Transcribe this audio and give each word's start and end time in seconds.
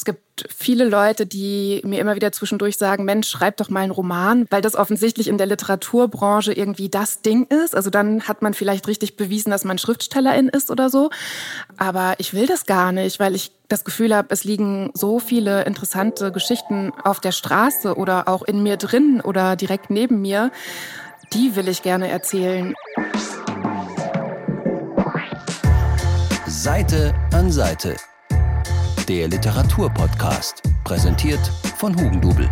Es 0.00 0.06
gibt 0.06 0.46
viele 0.48 0.88
Leute, 0.88 1.26
die 1.26 1.82
mir 1.84 2.00
immer 2.00 2.14
wieder 2.14 2.32
zwischendurch 2.32 2.78
sagen, 2.78 3.04
Mensch, 3.04 3.28
schreib 3.28 3.58
doch 3.58 3.68
mal 3.68 3.80
einen 3.80 3.92
Roman, 3.92 4.46
weil 4.48 4.62
das 4.62 4.74
offensichtlich 4.74 5.28
in 5.28 5.36
der 5.36 5.46
Literaturbranche 5.46 6.54
irgendwie 6.54 6.88
das 6.88 7.20
Ding 7.20 7.44
ist. 7.44 7.76
Also 7.76 7.90
dann 7.90 8.22
hat 8.22 8.40
man 8.40 8.54
vielleicht 8.54 8.88
richtig 8.88 9.18
bewiesen, 9.18 9.50
dass 9.50 9.62
man 9.64 9.76
Schriftstellerin 9.76 10.48
ist 10.48 10.70
oder 10.70 10.88
so. 10.88 11.10
Aber 11.76 12.14
ich 12.16 12.32
will 12.32 12.46
das 12.46 12.64
gar 12.64 12.92
nicht, 12.92 13.20
weil 13.20 13.34
ich 13.34 13.52
das 13.68 13.84
Gefühl 13.84 14.16
habe, 14.16 14.28
es 14.30 14.42
liegen 14.42 14.90
so 14.94 15.18
viele 15.18 15.64
interessante 15.64 16.32
Geschichten 16.32 16.92
auf 17.04 17.20
der 17.20 17.32
Straße 17.32 17.94
oder 17.94 18.26
auch 18.26 18.40
in 18.40 18.62
mir 18.62 18.78
drin 18.78 19.20
oder 19.20 19.54
direkt 19.54 19.90
neben 19.90 20.22
mir. 20.22 20.50
Die 21.34 21.56
will 21.56 21.68
ich 21.68 21.82
gerne 21.82 22.08
erzählen. 22.08 22.74
Seite 26.46 27.14
an 27.34 27.52
Seite 27.52 27.96
der 29.10 29.26
Literaturpodcast, 29.26 30.62
präsentiert 30.84 31.40
von 31.78 32.00
Hugendubel. 32.00 32.48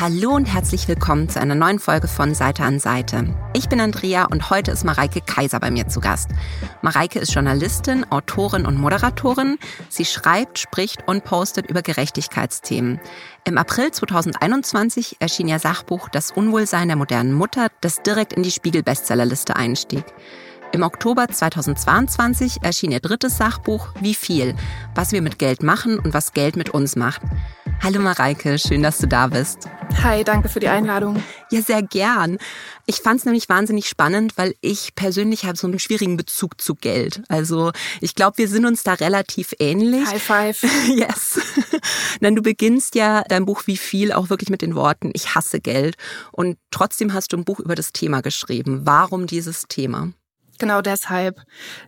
Hallo 0.00 0.30
und 0.30 0.46
herzlich 0.46 0.88
willkommen 0.88 1.28
zu 1.28 1.38
einer 1.38 1.54
neuen 1.54 1.78
Folge 1.78 2.08
von 2.08 2.34
Seite 2.34 2.62
an 2.62 2.78
Seite. 2.78 3.34
Ich 3.52 3.68
bin 3.68 3.78
Andrea 3.78 4.24
und 4.24 4.48
heute 4.48 4.70
ist 4.70 4.84
Mareike 4.84 5.20
Kaiser 5.20 5.60
bei 5.60 5.70
mir 5.70 5.88
zu 5.88 6.00
Gast. 6.00 6.30
Mareike 6.80 7.18
ist 7.18 7.34
Journalistin, 7.34 8.10
Autorin 8.10 8.64
und 8.64 8.78
Moderatorin. 8.78 9.58
Sie 9.90 10.06
schreibt, 10.06 10.58
spricht 10.58 11.06
und 11.06 11.24
postet 11.24 11.68
über 11.68 11.82
Gerechtigkeitsthemen. 11.82 13.00
Im 13.44 13.58
April 13.58 13.90
2021 13.90 15.16
erschien 15.20 15.48
ihr 15.48 15.58
Sachbuch 15.58 16.08
Das 16.08 16.30
Unwohlsein 16.30 16.88
der 16.88 16.96
modernen 16.96 17.34
Mutter, 17.34 17.68
das 17.82 18.02
direkt 18.02 18.32
in 18.32 18.42
die 18.42 18.50
Spiegel-Bestsellerliste 18.50 19.56
einstieg. 19.56 20.06
Im 20.70 20.82
Oktober 20.82 21.26
2022 21.28 22.58
erschien 22.62 22.92
ihr 22.92 23.00
drittes 23.00 23.38
Sachbuch 23.38 23.88
Wie 24.00 24.14
viel? 24.14 24.54
Was 24.94 25.12
wir 25.12 25.22
mit 25.22 25.38
Geld 25.38 25.62
machen 25.62 25.98
und 25.98 26.12
was 26.12 26.34
Geld 26.34 26.56
mit 26.56 26.70
uns 26.70 26.94
macht. 26.94 27.22
Hallo 27.82 28.00
Mareike, 28.00 28.58
schön, 28.58 28.82
dass 28.82 28.98
du 28.98 29.06
da 29.06 29.28
bist. 29.28 29.68
Hi, 30.02 30.24
danke 30.24 30.50
für 30.50 30.60
die 30.60 30.68
Einladung. 30.68 31.22
Ja, 31.50 31.62
sehr 31.62 31.82
gern. 31.82 32.36
Ich 32.84 32.96
fand 32.96 33.20
es 33.20 33.24
nämlich 33.24 33.48
wahnsinnig 33.48 33.88
spannend, 33.88 34.36
weil 34.36 34.54
ich 34.60 34.94
persönlich 34.94 35.46
habe 35.46 35.56
so 35.56 35.66
einen 35.66 35.78
schwierigen 35.78 36.18
Bezug 36.18 36.60
zu 36.60 36.74
Geld. 36.74 37.22
Also 37.28 37.72
ich 38.02 38.14
glaube, 38.14 38.36
wir 38.36 38.48
sind 38.48 38.66
uns 38.66 38.82
da 38.82 38.92
relativ 38.94 39.54
ähnlich. 39.58 40.06
High 40.06 40.22
five. 40.22 40.62
yes. 40.88 41.40
Denn 42.20 42.36
du 42.36 42.42
beginnst 42.42 42.94
ja 42.94 43.22
dein 43.28 43.46
Buch 43.46 43.62
Wie 43.66 43.78
viel 43.78 44.12
auch 44.12 44.28
wirklich 44.28 44.50
mit 44.50 44.60
den 44.60 44.74
Worten 44.74 45.12
Ich 45.14 45.34
hasse 45.34 45.60
Geld. 45.60 45.96
Und 46.30 46.58
trotzdem 46.70 47.14
hast 47.14 47.32
du 47.32 47.38
ein 47.38 47.44
Buch 47.44 47.58
über 47.58 47.74
das 47.74 47.92
Thema 47.92 48.20
geschrieben. 48.20 48.82
Warum 48.84 49.26
dieses 49.26 49.62
Thema? 49.68 50.12
Genau 50.58 50.82
deshalb. 50.82 51.40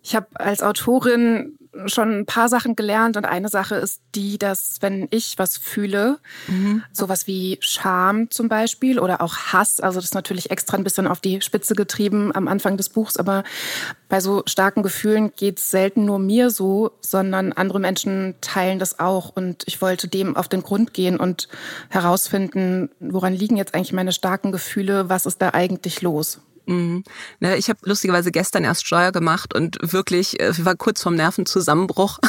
Ich 0.03 0.15
habe 0.15 0.29
als 0.35 0.63
Autorin 0.63 1.59
schon 1.87 2.21
ein 2.21 2.27
paar 2.27 2.49
Sachen 2.49 2.75
gelernt 2.75 3.17
und 3.17 3.25
eine 3.25 3.49
Sache 3.49 3.77
ist 3.77 4.01
die, 4.15 4.39
dass 4.39 4.79
wenn 4.81 5.07
ich 5.11 5.35
was 5.39 5.57
fühle, 5.57 6.19
mhm. 6.49 6.83
sowas 6.93 7.27
wie 7.27 7.59
Scham 7.61 8.31
zum 8.31 8.49
Beispiel 8.49 8.99
oder 8.99 9.21
auch 9.21 9.37
Hass, 9.37 9.81
also 9.81 9.99
das 9.99 10.07
ist 10.07 10.15
natürlich 10.15 10.51
extra 10.51 10.77
ein 10.77 10.85
bisschen 10.85 11.07
auf 11.07 11.21
die 11.21 11.41
Spitze 11.41 11.75
getrieben 11.75 12.35
am 12.35 12.49
Anfang 12.49 12.77
des 12.77 12.89
Buchs, 12.89 13.17
aber 13.17 13.45
bei 14.09 14.21
so 14.21 14.43
starken 14.47 14.83
Gefühlen 14.83 15.33
geht's 15.37 15.71
selten 15.71 16.05
nur 16.05 16.19
mir 16.19 16.51
so, 16.51 16.91
sondern 17.01 17.53
andere 17.53 17.79
Menschen 17.79 18.35
teilen 18.41 18.81
das 18.81 18.99
auch 18.99 19.31
und 19.37 19.63
ich 19.67 19.81
wollte 19.81 20.09
dem 20.09 20.37
auf 20.37 20.49
den 20.49 20.63
Grund 20.63 20.93
gehen 20.93 21.19
und 21.19 21.49
herausfinden, 21.89 22.91
woran 22.99 23.33
liegen 23.33 23.57
jetzt 23.57 23.75
eigentlich 23.75 23.93
meine 23.93 24.13
starken 24.13 24.51
Gefühle, 24.51 25.09
was 25.09 25.25
ist 25.25 25.41
da 25.41 25.51
eigentlich 25.51 26.03
los? 26.03 26.41
Mhm. 26.71 27.03
Ich 27.57 27.69
habe 27.69 27.81
lustigerweise 27.83 28.31
gestern 28.31 28.63
erst 28.63 28.87
Steuer 28.87 29.11
gemacht 29.11 29.55
und 29.55 29.79
wirklich 29.81 30.39
äh, 30.39 30.53
war 30.65 30.77
kurz 30.77 31.03
vorm 31.03 31.17
Nervenzusammenbruch. 31.17 32.19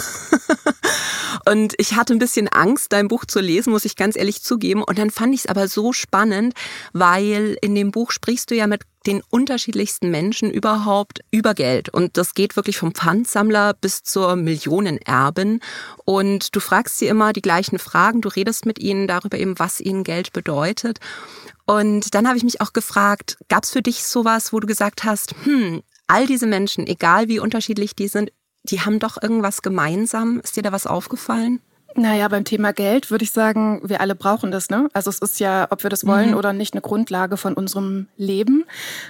und 1.46 1.74
ich 1.78 1.96
hatte 1.96 2.14
ein 2.14 2.20
bisschen 2.20 2.48
Angst, 2.48 2.92
dein 2.94 3.08
Buch 3.08 3.26
zu 3.26 3.40
lesen, 3.40 3.72
muss 3.72 3.86
ich 3.86 3.96
ganz 3.96 4.16
ehrlich 4.16 4.42
zugeben. 4.42 4.84
Und 4.84 4.98
dann 4.98 5.10
fand 5.10 5.34
ich 5.34 5.42
es 5.42 5.46
aber 5.48 5.68
so 5.68 5.94
spannend, 5.94 6.54
weil 6.94 7.58
in 7.62 7.76
dem 7.76 7.92
Buch 7.92 8.12
sprichst 8.12 8.52
du 8.52 8.56
ja 8.56 8.68
mit 8.68 8.84
den 9.08 9.24
unterschiedlichsten 9.30 10.12
Menschen 10.12 10.52
überhaupt 10.52 11.22
über 11.32 11.54
Geld. 11.54 11.90
Und 11.90 12.18
das 12.18 12.34
geht 12.34 12.56
wirklich 12.56 12.78
vom 12.78 12.94
Pfandsammler 12.94 13.74
bis 13.74 14.04
zur 14.04 14.36
Millionenerbin. 14.36 15.60
Und 16.06 16.56
du 16.56 16.60
fragst 16.60 17.00
sie 17.00 17.08
immer 17.08 17.34
die 17.34 17.42
gleichen 17.42 17.80
Fragen, 17.80 18.22
du 18.22 18.30
redest 18.30 18.66
mit 18.66 18.80
ihnen 18.80 19.08
darüber 19.08 19.38
eben, 19.38 19.58
was 19.58 19.80
ihnen 19.80 20.04
Geld 20.04 20.34
bedeutet. 20.34 21.00
Und 21.66 22.14
dann 22.14 22.28
habe 22.28 22.38
ich 22.38 22.44
mich 22.44 22.62
auch 22.62 22.74
gefragt, 22.74 23.38
gab 23.48 23.64
es 23.64 23.72
für 23.72 23.82
dich 23.82 24.04
sowas, 24.04 24.54
wo 24.54 24.60
du 24.60 24.68
gesagt 24.68 25.04
hast, 25.04 25.34
hm, 25.44 25.82
all 26.08 26.28
diese 26.28 26.46
Menschen, 26.46 26.86
egal 26.86 27.28
wie 27.28 27.40
unterschiedlich 27.40 27.96
die 27.96 28.08
sind, 28.08 28.32
die 28.64 28.82
haben 28.82 29.00
doch 29.00 29.22
irgendwas 29.22 29.62
gemeinsam. 29.62 30.40
Ist 30.40 30.56
dir 30.56 30.64
da 30.64 30.72
was 30.72 30.88
aufgefallen? 30.88 31.60
Naja, 31.96 32.28
beim 32.30 32.46
Thema 32.46 32.72
Geld 32.72 33.12
würde 33.12 33.24
ich 33.24 33.32
sagen, 33.32 33.82
wir 33.84 34.00
alle 34.00 34.16
brauchen 34.16 34.52
das. 34.52 34.70
Ne? 34.70 34.90
Also 34.94 35.10
es 35.10 35.20
ist 35.20 35.40
ja, 35.40 35.68
ob 35.72 35.84
wir 35.84 35.90
das 35.90 36.06
wollen 36.06 36.32
mhm. 36.32 36.38
oder 36.38 36.54
nicht, 36.54 36.74
eine 36.74 36.82
Grundlage 36.82 37.38
von 37.38 37.54
unserem 37.54 38.08
Leben. 38.16 38.64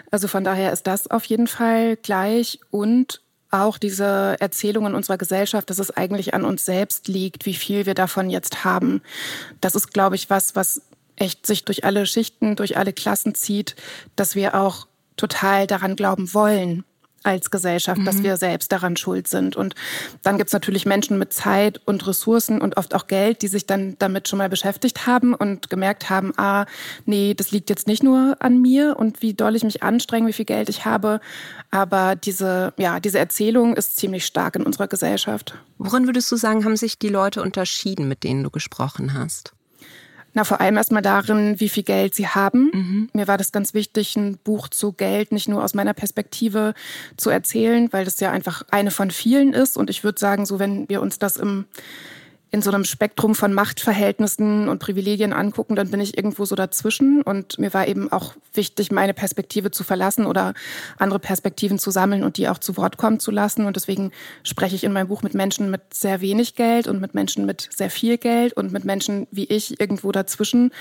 Also 0.09 0.27
von 0.27 0.43
daher 0.43 0.71
ist 0.71 0.87
das 0.87 1.09
auf 1.09 1.25
jeden 1.25 1.47
Fall 1.47 1.95
gleich. 1.97 2.59
Und 2.71 3.21
auch 3.51 3.77
diese 3.77 4.37
Erzählungen 4.39 4.95
unserer 4.95 5.17
Gesellschaft, 5.17 5.69
dass 5.69 5.79
es 5.79 5.95
eigentlich 5.95 6.33
an 6.33 6.45
uns 6.45 6.65
selbst 6.65 7.07
liegt, 7.07 7.45
wie 7.45 7.53
viel 7.53 7.85
wir 7.85 7.93
davon 7.93 8.29
jetzt 8.29 8.63
haben. 8.63 9.01
Das 9.59 9.75
ist, 9.75 9.93
glaube 9.93 10.15
ich, 10.15 10.29
was, 10.29 10.55
was 10.55 10.81
echt 11.17 11.45
sich 11.45 11.65
durch 11.65 11.83
alle 11.83 12.05
Schichten, 12.05 12.55
durch 12.55 12.77
alle 12.77 12.93
Klassen 12.93 13.35
zieht, 13.35 13.75
dass 14.15 14.35
wir 14.35 14.55
auch 14.55 14.87
total 15.17 15.67
daran 15.67 15.95
glauben 15.95 16.33
wollen 16.33 16.83
als 17.23 17.51
Gesellschaft, 17.51 18.01
mhm. 18.01 18.05
dass 18.05 18.23
wir 18.23 18.37
selbst 18.37 18.71
daran 18.71 18.97
schuld 18.97 19.27
sind. 19.27 19.55
Und 19.55 19.75
dann 20.23 20.37
gibt's 20.37 20.53
natürlich 20.53 20.85
Menschen 20.85 21.19
mit 21.19 21.33
Zeit 21.33 21.81
und 21.85 22.05
Ressourcen 22.07 22.61
und 22.61 22.77
oft 22.77 22.95
auch 22.95 23.07
Geld, 23.07 23.41
die 23.41 23.47
sich 23.47 23.67
dann 23.67 23.95
damit 23.99 24.27
schon 24.27 24.37
mal 24.37 24.49
beschäftigt 24.49 25.07
haben 25.07 25.33
und 25.33 25.69
gemerkt 25.69 26.09
haben, 26.09 26.33
ah, 26.37 26.65
nee, 27.05 27.33
das 27.33 27.51
liegt 27.51 27.69
jetzt 27.69 27.87
nicht 27.87 28.03
nur 28.03 28.37
an 28.39 28.61
mir 28.61 28.95
und 28.97 29.21
wie 29.21 29.33
doll 29.33 29.55
ich 29.55 29.63
mich 29.63 29.83
anstrenge, 29.83 30.27
wie 30.27 30.33
viel 30.33 30.45
Geld 30.45 30.69
ich 30.69 30.85
habe. 30.85 31.19
Aber 31.69 32.15
diese, 32.15 32.73
ja, 32.77 32.99
diese 32.99 33.19
Erzählung 33.19 33.75
ist 33.75 33.97
ziemlich 33.97 34.25
stark 34.25 34.55
in 34.55 34.63
unserer 34.63 34.87
Gesellschaft. 34.87 35.55
Worin 35.77 36.05
würdest 36.05 36.31
du 36.31 36.35
sagen, 36.35 36.65
haben 36.65 36.75
sich 36.75 36.99
die 36.99 37.09
Leute 37.09 37.41
unterschieden, 37.41 38.07
mit 38.07 38.23
denen 38.23 38.43
du 38.43 38.49
gesprochen 38.49 39.13
hast? 39.13 39.53
Na, 40.33 40.43
vor 40.43 40.61
allem 40.61 40.77
erstmal 40.77 41.01
darin, 41.01 41.59
wie 41.59 41.69
viel 41.69 41.83
Geld 41.83 42.15
sie 42.15 42.27
haben. 42.27 42.71
Mhm. 42.73 43.09
Mir 43.13 43.27
war 43.27 43.37
das 43.37 43.51
ganz 43.51 43.73
wichtig, 43.73 44.15
ein 44.15 44.37
Buch 44.37 44.69
zu 44.69 44.93
Geld 44.93 45.31
nicht 45.31 45.49
nur 45.49 45.63
aus 45.63 45.73
meiner 45.73 45.93
Perspektive 45.93 46.73
zu 47.17 47.29
erzählen, 47.29 47.91
weil 47.91 48.05
das 48.05 48.19
ja 48.19 48.31
einfach 48.31 48.63
eine 48.71 48.91
von 48.91 49.11
vielen 49.11 49.53
ist. 49.53 49.77
Und 49.77 49.89
ich 49.89 50.03
würde 50.03 50.19
sagen, 50.19 50.45
so 50.45 50.59
wenn 50.59 50.87
wir 50.87 51.01
uns 51.01 51.19
das 51.19 51.37
im 51.37 51.65
in 52.53 52.61
so 52.61 52.69
einem 52.69 52.83
Spektrum 52.83 53.33
von 53.33 53.53
Machtverhältnissen 53.53 54.67
und 54.67 54.79
Privilegien 54.79 55.31
angucken, 55.31 55.77
dann 55.77 55.89
bin 55.89 56.01
ich 56.01 56.17
irgendwo 56.17 56.43
so 56.43 56.55
dazwischen. 56.55 57.21
Und 57.21 57.57
mir 57.59 57.73
war 57.73 57.87
eben 57.87 58.11
auch 58.11 58.33
wichtig, 58.53 58.91
meine 58.91 59.13
Perspektive 59.13 59.71
zu 59.71 59.85
verlassen 59.85 60.25
oder 60.25 60.53
andere 60.99 61.19
Perspektiven 61.19 61.79
zu 61.79 61.91
sammeln 61.91 62.23
und 62.23 62.35
die 62.35 62.49
auch 62.49 62.57
zu 62.57 62.75
Wort 62.75 62.97
kommen 62.97 63.21
zu 63.21 63.31
lassen. 63.31 63.65
Und 63.65 63.77
deswegen 63.77 64.11
spreche 64.43 64.75
ich 64.75 64.83
in 64.83 64.91
meinem 64.91 65.07
Buch 65.07 65.23
mit 65.23 65.33
Menschen 65.33 65.71
mit 65.71 65.93
sehr 65.93 66.19
wenig 66.19 66.55
Geld 66.55 66.87
und 66.87 66.99
mit 66.99 67.13
Menschen 67.13 67.45
mit 67.45 67.69
sehr 67.73 67.89
viel 67.89 68.17
Geld 68.17 68.51
und 68.53 68.73
mit 68.73 68.83
Menschen 68.83 69.27
wie 69.31 69.45
ich 69.45 69.79
irgendwo 69.79 70.11
dazwischen 70.11 70.71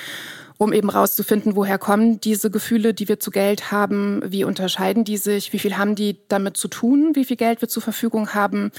um 0.60 0.74
eben 0.74 0.90
rauszufinden, 0.90 1.56
woher 1.56 1.78
kommen 1.78 2.20
diese 2.20 2.50
Gefühle, 2.50 2.92
die 2.92 3.08
wir 3.08 3.18
zu 3.18 3.30
Geld 3.30 3.72
haben, 3.72 4.20
wie 4.26 4.44
unterscheiden 4.44 5.04
die 5.04 5.16
sich, 5.16 5.54
wie 5.54 5.58
viel 5.58 5.78
haben 5.78 5.94
die 5.94 6.18
damit 6.28 6.58
zu 6.58 6.68
tun, 6.68 7.12
wie 7.14 7.24
viel 7.24 7.38
Geld 7.38 7.62
wir 7.62 7.68
zur 7.70 7.82
Verfügung 7.82 8.34
haben 8.34 8.70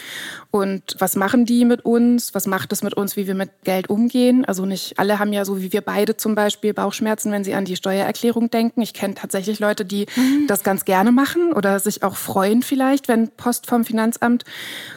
und 0.52 0.96
was 1.00 1.16
machen 1.16 1.44
die 1.48 1.66
mit 1.66 1.84
uns, 1.84 2.36
was 2.36 2.46
macht 2.46 2.72
es 2.72 2.84
mit 2.84 2.94
uns, 2.94 3.18
wie 3.18 3.26
wir 3.26 3.34
mit 3.34 3.50
Geld 3.64 3.90
umgehen. 3.90 4.46
Also 4.46 4.68
nicht 4.68 5.00
alle 5.00 5.18
haben 5.18 5.34
ja 5.34 5.44
so 5.44 5.60
wie 5.60 5.74
wir 5.74 5.82
beide 5.82 6.16
zum 6.16 6.36
Beispiel 6.36 6.72
Bauchschmerzen, 6.76 7.32
wenn 7.32 7.44
sie 7.44 7.56
an 7.56 7.66
die 7.66 7.76
Steuererklärung 7.76 8.52
denken. 8.52 8.84
Ich 8.84 8.94
kenne 8.94 9.16
tatsächlich 9.16 9.60
Leute, 9.60 9.84
die 9.84 10.06
mhm. 10.16 10.46
das 10.46 10.62
ganz 10.62 10.86
gerne 10.86 11.12
machen 11.12 11.52
oder 11.52 11.80
sich 11.80 12.04
auch 12.04 12.16
freuen 12.16 12.62
vielleicht, 12.62 13.08
wenn 13.08 13.30
Post 13.30 13.66
vom 13.66 13.86
Finanzamt 13.86 14.46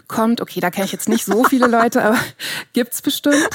kommt. 0.06 0.43
Okay, 0.43 0.61
da 0.61 0.71
kenne 0.71 0.84
ich 0.84 0.93
jetzt 0.93 1.09
nicht 1.09 1.25
so 1.25 1.45
viele 1.45 1.66
Leute, 1.78 2.04
aber 2.04 2.19
gibt's 2.75 3.01
bestimmt. 3.01 3.48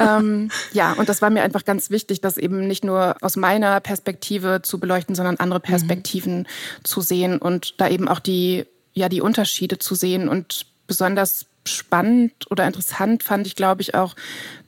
ähm, 0.00 0.50
ja, 0.72 0.94
und 0.94 1.08
das 1.08 1.22
war 1.22 1.30
mir 1.30 1.44
einfach 1.44 1.64
ganz 1.64 1.90
wichtig, 1.90 2.20
dass 2.20 2.36
eben 2.36 2.63
nicht 2.66 2.84
nur 2.84 3.16
aus 3.20 3.36
meiner 3.36 3.80
Perspektive 3.80 4.60
zu 4.62 4.78
beleuchten, 4.78 5.14
sondern 5.14 5.36
andere 5.36 5.60
mhm. 5.60 5.64
Perspektiven 5.64 6.38
mhm. 6.38 6.46
zu 6.84 7.00
sehen 7.00 7.38
und 7.38 7.80
da 7.80 7.88
eben 7.88 8.08
auch 8.08 8.20
die, 8.20 8.66
ja, 8.92 9.08
die 9.08 9.20
Unterschiede 9.20 9.78
zu 9.78 9.94
sehen 9.94 10.28
und 10.28 10.66
besonders 10.86 11.46
spannend 11.66 12.32
oder 12.50 12.66
interessant 12.66 13.22
fand 13.22 13.46
ich, 13.46 13.56
glaube 13.56 13.82
ich, 13.82 13.94
auch 13.94 14.14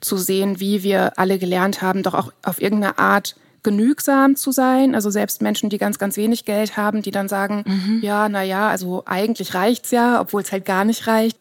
zu 0.01 0.17
sehen, 0.17 0.59
wie 0.59 0.83
wir 0.83 1.17
alle 1.19 1.37
gelernt 1.37 1.81
haben, 1.81 2.03
doch 2.03 2.13
auch 2.13 2.31
auf 2.43 2.61
irgendeine 2.61 2.97
Art 2.97 3.35
genügsam 3.63 4.35
zu 4.35 4.51
sein. 4.51 4.95
Also 4.95 5.09
selbst 5.09 5.41
Menschen, 5.41 5.69
die 5.69 5.77
ganz, 5.77 5.99
ganz 5.99 6.17
wenig 6.17 6.45
Geld 6.45 6.77
haben, 6.77 7.01
die 7.01 7.11
dann 7.11 7.27
sagen, 7.27 7.63
mhm. 7.67 7.99
ja, 8.01 8.29
na 8.29 8.41
ja, 8.43 8.69
also 8.69 9.03
eigentlich 9.05 9.53
reicht's 9.53 9.91
ja, 9.91 10.21
obwohl 10.21 10.41
es 10.41 10.51
halt 10.51 10.65
gar 10.65 10.85
nicht 10.85 11.05
reicht. 11.07 11.37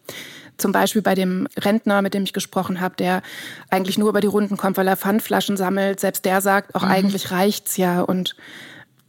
Zum 0.58 0.72
Beispiel 0.72 1.02
bei 1.02 1.14
dem 1.14 1.48
Rentner, 1.58 2.02
mit 2.02 2.14
dem 2.14 2.24
ich 2.24 2.32
gesprochen 2.32 2.80
habe, 2.80 2.96
der 2.96 3.22
eigentlich 3.70 3.98
nur 3.98 4.08
über 4.08 4.20
die 4.20 4.26
Runden 4.26 4.56
kommt, 4.56 4.76
weil 4.76 4.88
er 4.88 4.96
Pfandflaschen 4.96 5.56
sammelt. 5.56 6.00
Selbst 6.00 6.24
der 6.24 6.40
sagt, 6.40 6.74
auch 6.74 6.82
mhm. 6.82 6.90
eigentlich 6.90 7.30
reicht's 7.30 7.76
ja. 7.76 8.00
Und 8.00 8.36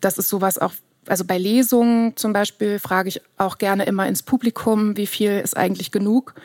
das 0.01 0.17
ist 0.17 0.29
sowas 0.29 0.57
auch, 0.57 0.73
also 1.07 1.23
bei 1.23 1.37
Lesungen 1.37 2.17
zum 2.17 2.33
Beispiel 2.33 2.79
frage 2.79 3.09
ich 3.09 3.21
auch 3.37 3.57
gerne 3.57 3.85
immer 3.85 4.07
ins 4.07 4.23
Publikum, 4.23 4.97
wie 4.97 5.07
viel 5.07 5.39
ist 5.39 5.55
eigentlich 5.55 5.91
genug? 5.91 6.35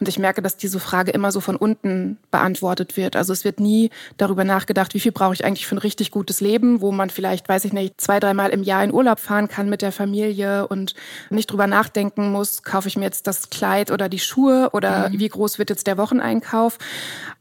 Und 0.00 0.08
ich 0.08 0.18
merke, 0.18 0.40
dass 0.40 0.56
diese 0.56 0.80
Frage 0.80 1.10
immer 1.10 1.30
so 1.30 1.40
von 1.40 1.56
unten 1.56 2.16
beantwortet 2.30 2.96
wird. 2.96 3.16
Also 3.16 3.34
es 3.34 3.44
wird 3.44 3.60
nie 3.60 3.90
darüber 4.16 4.44
nachgedacht, 4.44 4.94
wie 4.94 5.00
viel 5.00 5.12
brauche 5.12 5.34
ich 5.34 5.44
eigentlich 5.44 5.66
für 5.66 5.74
ein 5.74 5.78
richtig 5.78 6.10
gutes 6.10 6.40
Leben, 6.40 6.80
wo 6.80 6.90
man 6.90 7.10
vielleicht, 7.10 7.48
weiß 7.50 7.66
ich 7.66 7.74
nicht, 7.74 8.00
zwei, 8.00 8.18
dreimal 8.18 8.48
im 8.48 8.62
Jahr 8.62 8.82
in 8.82 8.94
Urlaub 8.94 9.20
fahren 9.20 9.48
kann 9.48 9.68
mit 9.68 9.82
der 9.82 9.92
Familie 9.92 10.66
und 10.66 10.94
nicht 11.28 11.50
drüber 11.50 11.66
nachdenken 11.66 12.32
muss, 12.32 12.62
kaufe 12.62 12.88
ich 12.88 12.96
mir 12.96 13.04
jetzt 13.04 13.26
das 13.26 13.50
Kleid 13.50 13.90
oder 13.90 14.08
die 14.08 14.18
Schuhe 14.18 14.70
oder 14.72 15.10
mhm. 15.10 15.18
wie 15.18 15.28
groß 15.28 15.58
wird 15.58 15.68
jetzt 15.68 15.86
der 15.86 15.98
Wocheneinkauf, 15.98 16.78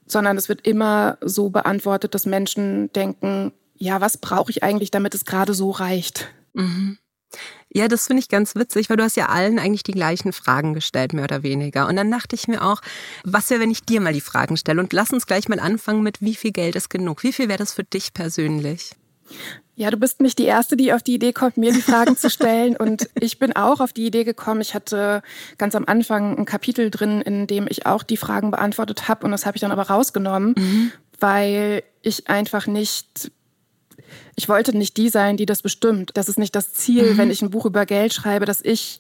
sondern 0.05 0.35
es 0.35 0.49
wird 0.49 0.67
immer 0.67 1.17
so 1.21 1.49
beantwortet, 1.49 2.13
dass 2.13 2.25
Menschen 2.25 2.91
denken, 2.91 3.53
ja, 3.77 4.01
was 4.01 4.17
brauche 4.17 4.51
ich 4.51 4.63
eigentlich, 4.63 4.91
damit 4.91 5.15
es 5.15 5.23
gerade 5.23 5.53
so 5.53 5.71
reicht? 5.71 6.27
Mhm. 6.53 6.97
Ja, 7.71 7.87
das 7.87 8.07
finde 8.07 8.21
ich 8.21 8.29
ganz 8.29 8.55
witzig, 8.55 8.89
weil 8.89 8.97
du 8.97 9.03
hast 9.03 9.15
ja 9.15 9.27
allen 9.27 9.59
eigentlich 9.59 9.83
die 9.83 9.91
gleichen 9.91 10.33
Fragen 10.33 10.73
gestellt, 10.73 11.13
mehr 11.13 11.25
oder 11.25 11.43
weniger. 11.43 11.87
Und 11.87 11.97
dann 11.97 12.09
dachte 12.09 12.35
ich 12.35 12.47
mir 12.47 12.63
auch, 12.63 12.81
was 13.23 13.49
wäre, 13.51 13.61
wenn 13.61 13.69
ich 13.69 13.83
dir 13.83 14.01
mal 14.01 14.13
die 14.13 14.21
Fragen 14.21 14.57
stelle? 14.57 14.81
Und 14.81 14.91
lass 14.91 15.11
uns 15.11 15.27
gleich 15.27 15.47
mal 15.49 15.59
anfangen 15.59 16.01
mit, 16.01 16.21
wie 16.21 16.35
viel 16.35 16.51
Geld 16.51 16.75
ist 16.75 16.89
genug? 16.89 17.21
Wie 17.21 17.33
viel 17.33 17.47
wäre 17.47 17.59
das 17.59 17.73
für 17.73 17.83
dich 17.83 18.13
persönlich? 18.13 18.91
Ja, 19.75 19.91
du 19.91 19.97
bist 19.97 20.19
nicht 20.19 20.39
die 20.39 20.45
Erste, 20.45 20.75
die 20.75 20.91
auf 20.91 21.03
die 21.03 21.13
Idee 21.13 21.31
kommt, 21.31 21.57
mir 21.57 21.71
die 21.71 21.81
Fragen 21.81 22.17
zu 22.17 22.29
stellen. 22.31 22.75
Und 22.75 23.07
ich 23.19 23.37
bin 23.37 23.55
auch 23.55 23.79
auf 23.79 23.93
die 23.93 24.07
Idee 24.07 24.23
gekommen. 24.23 24.61
Ich 24.61 24.73
hatte 24.73 25.21
ganz 25.59 25.75
am 25.75 25.85
Anfang 25.85 26.39
ein 26.39 26.45
Kapitel 26.45 26.89
drin, 26.89 27.21
in 27.21 27.45
dem 27.45 27.67
ich 27.69 27.85
auch 27.85 28.01
die 28.01 28.17
Fragen 28.17 28.49
beantwortet 28.49 29.07
habe. 29.07 29.25
Und 29.25 29.31
das 29.31 29.45
habe 29.45 29.57
ich 29.57 29.61
dann 29.61 29.71
aber 29.71 29.83
rausgenommen, 29.83 30.55
mhm. 30.57 30.91
weil 31.19 31.83
ich 32.01 32.29
einfach 32.29 32.65
nicht 32.65 33.31
ich 34.35 34.49
wollte 34.49 34.77
nicht 34.77 34.97
die 34.97 35.09
sein, 35.09 35.37
die 35.37 35.45
das 35.45 35.61
bestimmt. 35.61 36.11
Das 36.15 36.29
ist 36.29 36.39
nicht 36.39 36.55
das 36.55 36.73
Ziel, 36.73 37.13
mhm. 37.13 37.17
wenn 37.17 37.31
ich 37.31 37.41
ein 37.41 37.51
Buch 37.51 37.65
über 37.65 37.85
Geld 37.85 38.13
schreibe, 38.13 38.45
dass 38.45 38.61
ich 38.61 38.99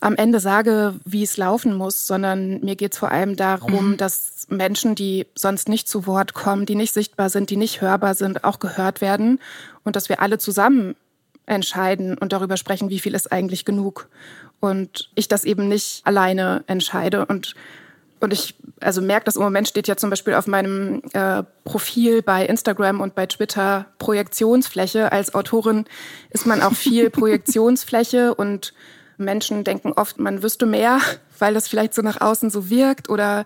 am 0.00 0.16
Ende 0.16 0.40
sage, 0.40 0.94
wie 1.04 1.22
es 1.22 1.36
laufen 1.36 1.74
muss, 1.74 2.06
sondern 2.06 2.60
mir 2.60 2.76
geht 2.76 2.92
es 2.92 2.98
vor 2.98 3.10
allem 3.10 3.36
darum, 3.36 3.92
mhm. 3.92 3.96
dass 3.96 4.46
Menschen, 4.48 4.94
die 4.94 5.26
sonst 5.34 5.68
nicht 5.68 5.88
zu 5.88 6.06
Wort 6.06 6.34
kommen, 6.34 6.66
die 6.66 6.74
nicht 6.74 6.92
sichtbar 6.92 7.30
sind, 7.30 7.50
die 7.50 7.56
nicht 7.56 7.80
hörbar 7.80 8.14
sind, 8.14 8.44
auch 8.44 8.58
gehört 8.58 9.00
werden 9.00 9.40
und 9.84 9.96
dass 9.96 10.08
wir 10.08 10.20
alle 10.20 10.38
zusammen 10.38 10.94
entscheiden 11.46 12.18
und 12.18 12.32
darüber 12.32 12.56
sprechen, 12.56 12.90
wie 12.90 12.98
viel 12.98 13.14
ist 13.14 13.32
eigentlich 13.32 13.64
genug. 13.64 14.08
Und 14.60 15.10
ich 15.14 15.28
das 15.28 15.44
eben 15.44 15.68
nicht 15.68 16.02
alleine 16.04 16.64
entscheide 16.66 17.26
und 17.26 17.54
und 18.20 18.32
ich 18.32 18.54
also 18.80 19.00
merke, 19.00 19.24
dass 19.24 19.36
im 19.36 19.42
Moment 19.42 19.68
steht 19.68 19.88
ja 19.88 19.96
zum 19.96 20.10
Beispiel 20.10 20.34
auf 20.34 20.46
meinem 20.46 21.02
äh, 21.12 21.42
Profil 21.64 22.22
bei 22.22 22.46
Instagram 22.46 23.00
und 23.00 23.14
bei 23.14 23.26
Twitter 23.26 23.86
Projektionsfläche. 23.98 25.12
Als 25.12 25.34
Autorin 25.34 25.84
ist 26.30 26.46
man 26.46 26.62
auch 26.62 26.74
viel 26.74 27.10
Projektionsfläche 27.10 28.34
und 28.34 28.72
Menschen 29.18 29.64
denken 29.64 29.92
oft, 29.92 30.18
man 30.18 30.42
wüsste 30.42 30.66
mehr, 30.66 31.00
weil 31.38 31.54
das 31.54 31.68
vielleicht 31.68 31.94
so 31.94 32.02
nach 32.02 32.20
außen 32.20 32.50
so 32.50 32.68
wirkt. 32.70 33.08
Oder 33.08 33.44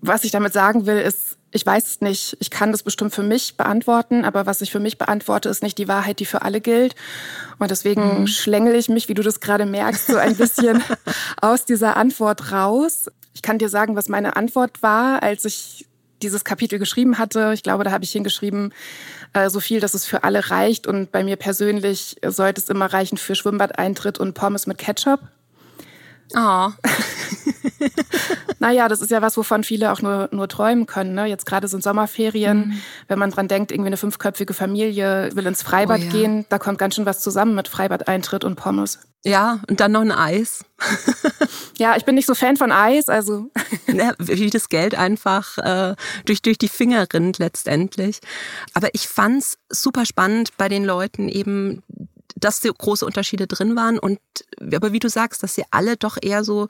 was 0.00 0.24
ich 0.24 0.30
damit 0.30 0.52
sagen 0.52 0.86
will, 0.86 0.98
ist, 0.98 1.38
ich 1.50 1.64
weiß 1.64 1.86
es 1.86 2.00
nicht. 2.00 2.36
Ich 2.40 2.50
kann 2.50 2.72
das 2.72 2.82
bestimmt 2.82 3.14
für 3.14 3.22
mich 3.22 3.56
beantworten, 3.56 4.24
aber 4.24 4.46
was 4.46 4.60
ich 4.60 4.70
für 4.70 4.80
mich 4.80 4.98
beantworte, 4.98 5.48
ist 5.48 5.62
nicht 5.62 5.78
die 5.78 5.88
Wahrheit, 5.88 6.20
die 6.20 6.26
für 6.26 6.42
alle 6.42 6.60
gilt. 6.60 6.94
Und 7.58 7.70
deswegen 7.70 8.20
mhm. 8.20 8.26
schlängel 8.26 8.74
ich 8.74 8.88
mich, 8.88 9.08
wie 9.08 9.14
du 9.14 9.22
das 9.22 9.40
gerade 9.40 9.64
merkst, 9.64 10.08
so 10.08 10.16
ein 10.16 10.36
bisschen 10.36 10.82
aus 11.40 11.64
dieser 11.64 11.96
Antwort 11.96 12.52
raus. 12.52 13.10
Ich 13.38 13.42
kann 13.42 13.58
dir 13.58 13.68
sagen, 13.68 13.94
was 13.94 14.08
meine 14.08 14.34
Antwort 14.34 14.82
war, 14.82 15.22
als 15.22 15.44
ich 15.44 15.86
dieses 16.22 16.42
Kapitel 16.42 16.80
geschrieben 16.80 17.18
hatte. 17.18 17.52
Ich 17.54 17.62
glaube, 17.62 17.84
da 17.84 17.92
habe 17.92 18.02
ich 18.02 18.10
hingeschrieben, 18.10 18.74
äh, 19.32 19.48
so 19.48 19.60
viel, 19.60 19.78
dass 19.78 19.94
es 19.94 20.04
für 20.06 20.24
alle 20.24 20.50
reicht. 20.50 20.88
Und 20.88 21.12
bei 21.12 21.22
mir 21.22 21.36
persönlich 21.36 22.16
sollte 22.26 22.60
es 22.60 22.68
immer 22.68 22.86
reichen 22.86 23.16
für 23.16 23.36
Schwimmbadeintritt 23.36 24.18
und 24.18 24.34
Pommes 24.34 24.66
mit 24.66 24.78
Ketchup. 24.78 25.20
Oh. 26.34 26.70
naja, 28.58 28.88
das 28.88 29.00
ist 29.00 29.10
ja 29.10 29.22
was, 29.22 29.36
wovon 29.36 29.64
viele 29.64 29.92
auch 29.92 30.02
nur, 30.02 30.28
nur 30.32 30.48
träumen 30.48 30.86
können. 30.86 31.14
Ne? 31.14 31.26
Jetzt 31.26 31.46
gerade 31.46 31.68
sind 31.68 31.82
Sommerferien, 31.82 32.68
mhm. 32.68 32.82
wenn 33.08 33.18
man 33.18 33.30
dran 33.30 33.48
denkt, 33.48 33.72
irgendwie 33.72 33.88
eine 33.88 33.96
fünfköpfige 33.96 34.54
Familie 34.54 35.30
will 35.34 35.46
ins 35.46 35.62
Freibad 35.62 36.00
oh, 36.00 36.04
ja. 36.04 36.10
gehen, 36.10 36.46
da 36.48 36.58
kommt 36.58 36.78
ganz 36.78 36.94
schön 36.94 37.06
was 37.06 37.20
zusammen 37.20 37.54
mit 37.54 37.68
Freibadeintritt 37.68 38.44
und 38.44 38.56
Pommes. 38.56 38.98
Ja, 39.24 39.60
und 39.68 39.80
dann 39.80 39.92
noch 39.92 40.00
ein 40.00 40.12
Eis. 40.12 40.64
ja, 41.78 41.96
ich 41.96 42.04
bin 42.04 42.14
nicht 42.14 42.26
so 42.26 42.34
Fan 42.34 42.56
von 42.56 42.70
Eis, 42.70 43.08
also. 43.08 43.50
ja, 43.88 44.12
wie 44.18 44.48
das 44.48 44.68
Geld 44.68 44.94
einfach 44.94 45.58
äh, 45.58 45.96
durch, 46.24 46.40
durch 46.40 46.56
die 46.56 46.68
Finger 46.68 47.06
rinnt 47.12 47.38
letztendlich. 47.38 48.20
Aber 48.74 48.88
ich 48.92 49.08
fand's 49.08 49.58
super 49.70 50.06
spannend 50.06 50.56
bei 50.56 50.68
den 50.68 50.84
Leuten 50.84 51.28
eben, 51.28 51.82
dass 52.40 52.60
so 52.60 52.72
große 52.72 53.04
Unterschiede 53.04 53.46
drin 53.46 53.76
waren 53.76 53.98
und 53.98 54.18
aber 54.72 54.92
wie 54.92 54.98
du 54.98 55.08
sagst, 55.08 55.42
dass 55.42 55.54
sie 55.54 55.64
alle 55.70 55.96
doch 55.96 56.16
eher 56.20 56.44
so 56.44 56.68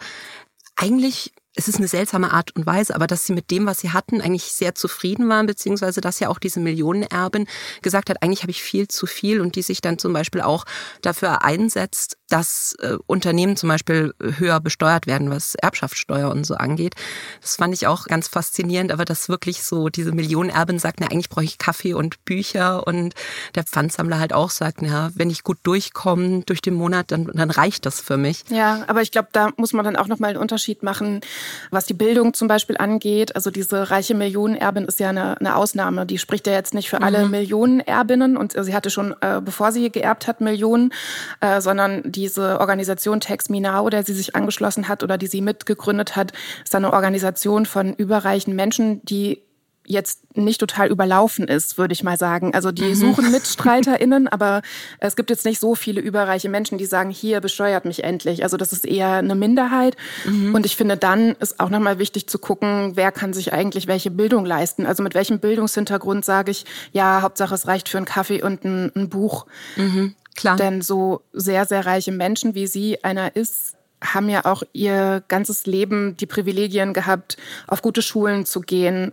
eigentlich 0.76 1.32
es 1.54 1.66
ist 1.66 1.78
eine 1.78 1.88
seltsame 1.88 2.30
Art 2.30 2.54
und 2.54 2.66
Weise, 2.66 2.94
aber 2.94 3.08
dass 3.08 3.26
sie 3.26 3.32
mit 3.32 3.50
dem, 3.50 3.66
was 3.66 3.80
sie 3.80 3.90
hatten, 3.90 4.20
eigentlich 4.20 4.44
sehr 4.44 4.76
zufrieden 4.76 5.28
waren, 5.28 5.46
beziehungsweise 5.46 6.00
dass 6.00 6.20
ja 6.20 6.28
auch 6.28 6.38
diese 6.38 6.60
Millionenerbin 6.60 7.48
gesagt 7.82 8.10
hat, 8.10 8.22
eigentlich 8.22 8.42
habe 8.42 8.52
ich 8.52 8.62
viel 8.62 8.86
zu 8.86 9.06
viel 9.06 9.40
und 9.40 9.56
die 9.56 9.62
sich 9.62 9.80
dann 9.80 9.98
zum 9.98 10.12
Beispiel 10.12 10.40
auch 10.40 10.64
dafür 11.02 11.42
einsetzt, 11.42 12.16
dass 12.28 12.76
äh, 12.80 12.96
Unternehmen 13.06 13.56
zum 13.56 13.68
Beispiel 13.68 14.14
höher 14.20 14.60
besteuert 14.60 15.06
werden, 15.06 15.30
was 15.30 15.54
Erbschaftssteuer 15.54 16.30
und 16.30 16.44
so 16.44 16.54
angeht. 16.54 16.94
Das 17.40 17.56
fand 17.56 17.74
ich 17.74 17.86
auch 17.86 18.04
ganz 18.04 18.28
faszinierend, 18.28 18.92
aber 18.92 19.04
dass 19.04 19.28
wirklich 19.28 19.62
so 19.62 19.88
diese 19.88 20.12
Millionenerbin 20.12 20.78
sagt, 20.78 21.00
na 21.00 21.06
eigentlich 21.06 21.28
brauche 21.28 21.44
ich 21.44 21.58
Kaffee 21.58 21.94
und 21.94 22.24
Bücher 22.24 22.86
und 22.86 23.14
der 23.54 23.64
Pfandsammler 23.64 24.18
halt 24.18 24.32
auch 24.32 24.50
sagt, 24.50 24.82
na 24.82 25.10
wenn 25.14 25.30
ich 25.30 25.42
gut 25.42 25.58
durchkomme 25.62 26.42
durch 26.44 26.60
den 26.60 26.74
Monat, 26.74 27.10
dann, 27.10 27.30
dann 27.32 27.50
reicht 27.50 27.86
das 27.86 28.00
für 28.00 28.16
mich. 28.16 28.44
Ja, 28.50 28.84
aber 28.86 29.02
ich 29.02 29.10
glaube, 29.10 29.28
da 29.32 29.50
muss 29.56 29.72
man 29.72 29.84
dann 29.84 29.96
auch 29.96 30.06
nochmal 30.06 30.30
einen 30.30 30.38
Unterschied 30.38 30.82
machen, 30.82 31.20
was 31.70 31.86
die 31.86 31.94
Bildung 31.94 32.34
zum 32.34 32.48
Beispiel 32.48 32.76
angeht. 32.76 33.34
Also 33.36 33.50
diese 33.50 33.90
reiche 33.90 34.14
Millionenerbin 34.14 34.84
ist 34.84 35.00
ja 35.00 35.10
eine, 35.10 35.38
eine 35.38 35.56
Ausnahme. 35.56 36.06
Die 36.06 36.18
spricht 36.18 36.46
ja 36.46 36.52
jetzt 36.52 36.74
nicht 36.74 36.90
für 36.90 37.00
alle 37.00 37.24
mhm. 37.24 37.30
Millionenerbinnen 37.30 38.36
und 38.36 38.52
sie 38.52 38.74
hatte 38.74 38.90
schon, 38.90 39.14
äh, 39.20 39.40
bevor 39.42 39.72
sie 39.72 39.90
geerbt 39.90 40.26
hat, 40.26 40.40
Millionen, 40.40 40.92
äh, 41.40 41.60
sondern 41.60 42.02
diese 42.18 42.58
Organisation 42.58 43.20
Tex 43.20 43.48
der 43.90 44.02
sie 44.02 44.12
sich 44.12 44.34
angeschlossen 44.34 44.88
hat 44.88 45.04
oder 45.04 45.18
die 45.18 45.28
sie 45.28 45.40
mitgegründet 45.40 46.16
hat, 46.16 46.32
ist 46.64 46.74
eine 46.74 46.92
Organisation 46.92 47.64
von 47.64 47.94
überreichen 47.94 48.56
Menschen, 48.56 49.00
die 49.04 49.42
jetzt 49.88 50.36
nicht 50.36 50.60
total 50.60 50.88
überlaufen 50.88 51.48
ist, 51.48 51.78
würde 51.78 51.92
ich 51.92 52.02
mal 52.02 52.18
sagen. 52.18 52.54
Also 52.54 52.70
die 52.70 52.84
mhm. 52.84 52.94
suchen 52.94 53.30
MitstreiterInnen, 53.32 54.28
aber 54.28 54.62
es 55.00 55.16
gibt 55.16 55.30
jetzt 55.30 55.44
nicht 55.44 55.58
so 55.58 55.74
viele 55.74 56.00
überreiche 56.00 56.48
Menschen, 56.48 56.78
die 56.78 56.86
sagen, 56.86 57.10
hier 57.10 57.40
besteuert 57.40 57.84
mich 57.84 58.04
endlich. 58.04 58.42
Also 58.42 58.56
das 58.56 58.72
ist 58.72 58.86
eher 58.86 59.14
eine 59.14 59.34
Minderheit. 59.34 59.96
Mhm. 60.24 60.54
Und 60.54 60.66
ich 60.66 60.76
finde, 60.76 60.96
dann 60.96 61.32
ist 61.40 61.58
auch 61.58 61.70
nochmal 61.70 61.98
wichtig 61.98 62.28
zu 62.28 62.38
gucken, 62.38 62.92
wer 62.94 63.10
kann 63.12 63.32
sich 63.32 63.52
eigentlich 63.52 63.86
welche 63.86 64.10
Bildung 64.10 64.44
leisten. 64.44 64.86
Also 64.86 65.02
mit 65.02 65.14
welchem 65.14 65.40
Bildungshintergrund 65.40 66.24
sage 66.24 66.50
ich, 66.50 66.66
ja, 66.92 67.22
Hauptsache 67.22 67.54
es 67.54 67.66
reicht 67.66 67.88
für 67.88 67.96
einen 67.96 68.06
Kaffee 68.06 68.42
und 68.42 68.64
ein, 68.64 68.92
ein 68.94 69.08
Buch. 69.08 69.46
Mhm. 69.76 70.14
Klar. 70.36 70.56
Denn 70.56 70.82
so 70.82 71.22
sehr, 71.32 71.64
sehr 71.64 71.84
reiche 71.84 72.12
Menschen, 72.12 72.54
wie 72.54 72.68
sie 72.68 73.02
einer 73.02 73.34
ist, 73.34 73.74
haben 74.02 74.28
ja 74.28 74.44
auch 74.44 74.62
ihr 74.72 75.22
ganzes 75.28 75.66
Leben 75.66 76.16
die 76.16 76.26
Privilegien 76.26 76.92
gehabt, 76.92 77.36
auf 77.66 77.82
gute 77.82 78.02
Schulen 78.02 78.46
zu 78.46 78.60
gehen, 78.60 79.12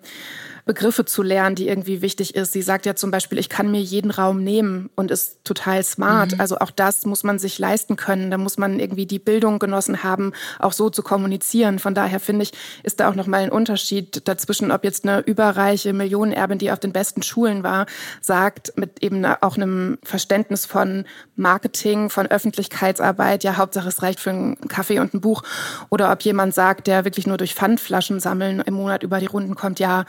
Begriffe 0.66 1.06
zu 1.06 1.22
lernen, 1.22 1.56
die 1.56 1.68
irgendwie 1.68 2.02
wichtig 2.02 2.34
ist. 2.34 2.52
Sie 2.52 2.64
sagt 2.64 2.88
ja 2.88 2.96
zum 2.96 3.12
Beispiel, 3.12 3.38
ich 3.38 3.50
kann 3.50 3.70
mir 3.70 3.82
jeden 3.82 4.10
Raum 4.10 4.44
nehmen 4.44 4.90
und 4.96 5.12
ist 5.12 5.46
total 5.46 5.84
smart. 5.84 6.34
Mhm. 6.34 6.42
Also 6.42 6.58
auch 6.58 6.72
das 6.72 7.06
muss 7.06 7.24
man 7.24 7.38
sich 7.38 7.60
leisten 7.60 7.96
können. 7.96 8.32
Da 8.32 8.40
muss 8.40 8.58
man 8.58 8.80
irgendwie 8.80 9.06
die 9.06 9.20
Bildung 9.20 9.60
genossen 9.60 10.04
haben, 10.04 10.34
auch 10.58 10.74
so 10.74 10.90
zu 10.90 11.04
kommunizieren. 11.04 11.78
Von 11.78 11.94
daher 11.94 12.20
finde 12.20 12.44
ich, 12.44 12.54
ist 12.82 13.00
da 13.00 13.10
auch 13.10 13.16
nochmal 13.16 13.44
ein 13.44 13.52
Unterschied 13.52 14.28
dazwischen, 14.28 14.72
ob 14.72 14.84
jetzt 14.84 15.08
eine 15.08 15.20
überreiche 15.20 15.94
Millionenerbin, 15.94 16.58
die 16.58 16.72
auf 16.72 16.80
den 16.80 16.94
besten 16.94 17.22
Schulen 17.22 17.62
war, 17.62 17.86
sagt, 18.22 18.74
mit 18.76 19.04
eben 19.04 19.24
auch 19.24 19.58
einem 19.58 20.00
Verständnis 20.04 20.66
von 20.66 21.06
Marketing, 21.36 22.10
von 22.10 22.26
Öffentlichkeitsarbeit, 22.26 23.44
ja, 23.44 23.58
Hauptsache 23.58 23.88
es 23.88 24.02
reicht 24.02 24.20
für 24.20 24.32
einen 24.32 24.68
Kaffee 24.68 25.00
und 25.00 25.14
ein 25.14 25.22
Buch. 25.22 25.44
Oder 25.92 26.12
ob 26.12 26.24
jemand 26.24 26.56
sagt, 26.56 26.88
der 26.88 27.06
wirklich 27.06 27.28
nur 27.28 27.38
durch 27.38 27.54
Pfandflaschen 27.54 28.20
sammeln 28.20 28.62
im 28.62 28.74
Monat 28.74 29.04
über 29.04 29.20
die 29.20 29.28
Runden 29.28 29.54
kommt, 29.54 29.80
ja, 29.80 30.06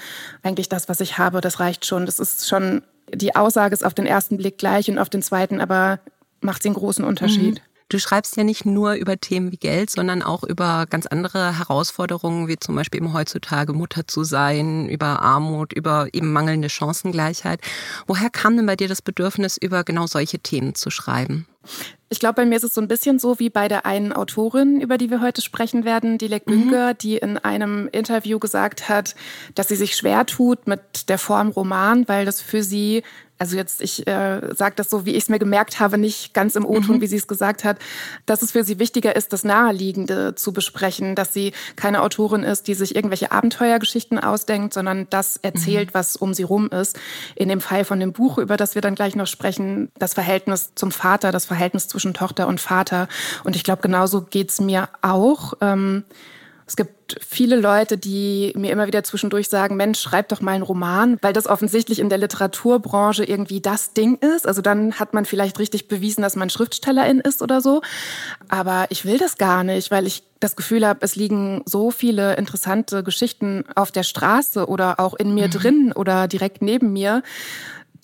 eigentlich 0.47 0.69
das, 0.69 0.89
was 0.89 1.01
ich 1.01 1.19
habe, 1.19 1.41
das 1.41 1.61
reicht 1.61 1.85
schon. 1.85 2.07
Das 2.07 2.21
ist 2.21 2.49
schon, 2.49 2.83
die 3.13 3.35
Aussage 3.35 3.75
ist 3.75 3.85
auf 3.85 3.95
den 3.95 4.07
ersten 4.07 4.37
Blick 4.37 4.59
gleich 4.59 4.89
und 4.89 4.99
auf 4.99 5.11
den 5.11 5.23
zweiten 5.23 5.61
aber 5.61 6.01
macht 6.41 6.65
einen 6.65 6.75
großen 6.75 7.05
Unterschied. 7.05 7.57
Mhm. 7.57 7.61
Du 7.89 8.01
schreibst 8.01 8.37
ja 8.37 8.43
nicht 8.43 8.67
nur 8.67 8.95
über 8.95 9.17
Themen 9.17 9.53
wie 9.53 9.59
Geld, 9.59 9.91
sondern 9.91 10.21
auch 10.23 10.43
über 10.43 10.87
ganz 10.91 11.07
andere 11.07 11.57
Herausforderungen, 11.57 12.49
wie 12.49 12.59
zum 12.59 12.75
Beispiel 12.75 13.01
eben 13.01 13.13
heutzutage 13.13 13.73
Mutter 13.73 14.09
zu 14.09 14.25
sein, 14.25 14.89
über 14.89 15.23
Armut, 15.23 15.73
über 15.73 16.09
eben 16.13 16.33
mangelnde 16.33 16.69
Chancengleichheit. 16.69 17.61
Woher 18.09 18.29
kam 18.29 18.57
denn 18.57 18.67
bei 18.67 18.75
dir 18.75 18.89
das 18.89 19.03
Bedürfnis, 19.03 19.57
über 19.57 19.85
genau 19.85 20.09
solche 20.09 20.41
Themen 20.41 20.75
zu 20.75 20.91
schreiben? 20.91 21.47
Ich 22.09 22.21
glaube, 22.21 22.35
bei 22.35 22.47
mir 22.47 22.57
ist 22.57 22.63
es 22.63 22.75
so 22.75 22.81
ein 22.81 22.87
bisschen 22.87 23.19
so 23.19 23.41
wie 23.41 23.51
bei 23.51 23.67
der 23.67 23.85
einen 23.85 24.13
Autorin, 24.13 24.81
über 24.81 24.97
die 24.97 25.11
wir 25.11 25.21
heute 25.21 25.43
sprechen 25.43 25.85
werden, 25.85 26.19
Dilek 26.19 26.47
Günger, 26.47 26.91
mhm. 26.91 26.99
die 26.99 27.17
in 27.17 27.37
einem 27.37 27.89
Interview 27.91 28.39
gesagt 28.39 28.89
hat, 28.89 29.17
dass 29.57 29.69
sie 29.69 29.77
sich 29.77 29.97
schwer 29.97 30.25
tut 30.25 30.69
mit 30.69 31.09
der 31.09 31.19
Form 31.19 31.49
Roman, 31.49 32.07
weil 32.07 32.25
das 32.25 32.41
für 32.41 32.63
sie 32.63 33.03
also 33.39 33.57
jetzt, 33.57 33.83
ich 33.83 34.07
äh, 34.07 34.41
sage 34.55 34.75
das 34.77 34.89
so, 34.89 35.05
wie 35.05 35.13
ich 35.13 35.25
es 35.25 35.29
mir 35.29 35.39
gemerkt 35.39 35.79
habe, 35.79 35.99
nicht 35.99 36.33
ganz 36.33 36.57
im 36.57 36.65
O-Ton, 36.65 36.97
mhm. 36.97 37.01
wie 37.01 37.07
sie 37.07 37.17
es 37.17 37.27
gesagt 37.27 37.65
hat, 37.65 37.79
dass 38.25 38.43
es 38.43 38.53
für 38.53 38.65
sie 38.65 38.79
wichtiger 38.79 39.15
ist, 39.15 39.33
das 39.33 39.45
Naheliegende 39.45 40.35
zu 40.35 40.53
besprechen, 40.53 41.15
dass 41.15 41.33
sie 41.33 41.53
keine 41.77 42.03
Autorin 42.03 42.43
ist, 42.43 42.67
die 42.67 42.75
sich 42.75 42.97
irgendwelche 42.97 43.33
Abenteuergeschichten 43.33 44.19
ausdenkt, 44.19 44.73
sondern 44.73 45.07
das 45.11 45.37
erzählt, 45.37 45.91
mhm. 45.91 45.95
was 45.95 46.17
um 46.17 46.35
sie 46.35 46.45
rum 46.45 46.69
ist. 46.69 46.99
In 47.35 47.49
dem 47.49 47.61
Fall 47.61 47.85
von 47.85 48.01
dem 48.01 48.13
Buch, 48.13 48.39
über 48.39 48.57
das 48.57 48.75
wir 48.75 48.83
dann 48.83 48.95
gleich 48.95 49.17
noch 49.17 49.27
sprechen, 49.27 49.91
das 49.99 50.15
Verhältnis 50.15 50.73
zum 50.75 50.91
Vater, 50.91 51.31
das 51.31 51.45
Verhältnis 51.45 51.89
zwischen 51.89 52.15
Tochter 52.15 52.47
und 52.47 52.61
Vater. 52.61 53.09
Und 53.45 53.55
ich 53.55 53.65
glaube, 53.65 53.83
genauso 53.83 54.23
geht's 54.23 54.61
mir 54.61 54.89
auch. 55.03 55.55
Ähm, 55.61 56.05
es 56.69 56.75
gibt 56.75 57.17
viele 57.25 57.55
Leute, 57.55 57.97
die 57.97 58.53
mir 58.57 58.73
immer 58.73 58.89
wieder 58.89 59.05
zwischendurch 59.05 59.49
sagen, 59.49 59.77
Mensch, 59.77 60.01
schreib 60.01 60.29
doch 60.31 60.41
mal 60.41 60.53
einen 60.53 60.65
Roman, 60.65 61.17
weil 61.23 61.33
das 61.33 61.47
offensichtlich 61.47 62.01
in 62.01 62.09
der 62.09 62.19
Literaturbranche 62.19 63.25
irgendwie 63.25 63.61
das 63.61 63.93
Ding 63.93 64.17
ist. 64.17 64.49
Also 64.49 64.63
dann 64.63 64.99
hat 64.99 65.15
man 65.15 65.27
vielleicht 65.27 65.61
richtig 65.61 65.87
bewiesen, 65.87 66.23
dass 66.23 66.35
man 66.35 66.51
Schriftstellerin 66.51 67.21
ist 67.21 67.41
oder 67.41 67.61
so. 67.61 67.83
Aber 68.49 68.87
ich 68.89 69.05
will 69.05 69.17
das 69.17 69.39
gar 69.39 69.63
nicht, 69.63 69.93
weil 69.93 70.09
ich 70.09 70.25
das 70.41 70.57
Gefühl 70.57 70.85
habe, 70.85 71.01
es 71.03 71.15
liegen 71.15 71.63
so 71.67 71.93
viele 71.93 72.35
interessante 72.35 73.05
Geschichten 73.05 73.65
auf 73.77 73.93
der 73.93 74.03
Straße 74.03 74.67
oder 74.67 74.99
auch 74.99 75.15
in 75.15 75.35
mir 75.35 75.47
mhm. 75.47 75.53
drin 75.53 75.93
oder 75.95 76.27
direkt 76.27 76.63
neben 76.63 76.93
mir 76.93 77.23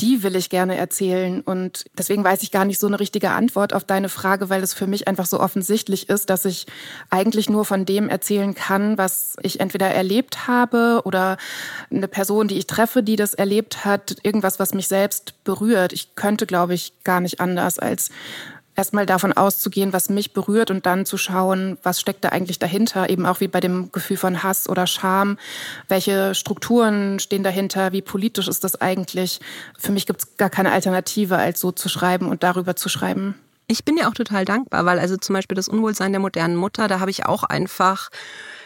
die 0.02 0.24
will 0.24 0.34
ich 0.34 0.50
gerne 0.50 0.76
erzählen. 0.76 1.40
Und 1.40 1.84
deswegen 1.96 2.24
weiß 2.24 2.42
ich 2.42 2.50
gar 2.50 2.64
nicht 2.64 2.80
so 2.80 2.88
eine 2.88 2.98
richtige 2.98 3.30
Antwort 3.30 3.72
auf 3.72 3.84
deine 3.84 4.08
Frage, 4.08 4.50
weil 4.50 4.62
es 4.62 4.74
für 4.74 4.88
mich 4.88 5.06
einfach 5.06 5.26
so 5.26 5.38
offensichtlich 5.38 6.08
ist, 6.08 6.28
dass 6.28 6.44
ich 6.44 6.66
eigentlich 7.08 7.48
nur 7.48 7.64
von 7.64 7.86
dem 7.86 8.08
erzählen 8.08 8.54
kann, 8.54 8.98
was 8.98 9.36
ich 9.42 9.60
entweder 9.60 9.86
erlebt 9.86 10.48
habe 10.48 11.02
oder 11.04 11.36
eine 11.90 12.08
Person, 12.08 12.48
die 12.48 12.58
ich 12.58 12.66
treffe, 12.66 13.04
die 13.04 13.14
das 13.14 13.32
erlebt 13.32 13.84
hat, 13.84 14.16
irgendwas, 14.24 14.58
was 14.58 14.74
mich 14.74 14.88
selbst 14.88 15.44
berührt. 15.44 15.92
Ich 15.92 16.16
könnte, 16.16 16.46
glaube 16.46 16.74
ich, 16.74 16.92
gar 17.04 17.20
nicht 17.20 17.40
anders 17.40 17.78
als 17.78 18.10
erstmal 18.74 19.06
davon 19.06 19.32
auszugehen, 19.32 19.92
was 19.92 20.08
mich 20.08 20.32
berührt 20.32 20.70
und 20.70 20.86
dann 20.86 21.04
zu 21.04 21.16
schauen, 21.16 21.78
was 21.82 22.00
steckt 22.00 22.24
da 22.24 22.30
eigentlich 22.30 22.58
dahinter, 22.58 23.10
eben 23.10 23.26
auch 23.26 23.40
wie 23.40 23.48
bei 23.48 23.60
dem 23.60 23.92
Gefühl 23.92 24.16
von 24.16 24.42
Hass 24.42 24.68
oder 24.68 24.86
Scham, 24.86 25.38
welche 25.88 26.34
Strukturen 26.34 27.18
stehen 27.18 27.42
dahinter, 27.42 27.92
wie 27.92 28.02
politisch 28.02 28.48
ist 28.48 28.64
das 28.64 28.80
eigentlich. 28.80 29.40
Für 29.78 29.92
mich 29.92 30.06
gibt 30.06 30.20
es 30.20 30.36
gar 30.36 30.50
keine 30.50 30.72
Alternative, 30.72 31.36
als 31.36 31.60
so 31.60 31.72
zu 31.72 31.88
schreiben 31.88 32.28
und 32.28 32.42
darüber 32.42 32.76
zu 32.76 32.88
schreiben. 32.88 33.34
Ich 33.68 33.84
bin 33.84 33.96
dir 33.96 34.08
auch 34.08 34.14
total 34.14 34.44
dankbar, 34.44 34.84
weil 34.84 34.98
also 34.98 35.16
zum 35.16 35.34
Beispiel 35.34 35.54
das 35.54 35.68
Unwohlsein 35.68 36.12
der 36.12 36.20
modernen 36.20 36.56
Mutter, 36.56 36.88
da 36.88 37.00
habe 37.00 37.10
ich 37.10 37.24
auch 37.26 37.42
einfach 37.42 38.10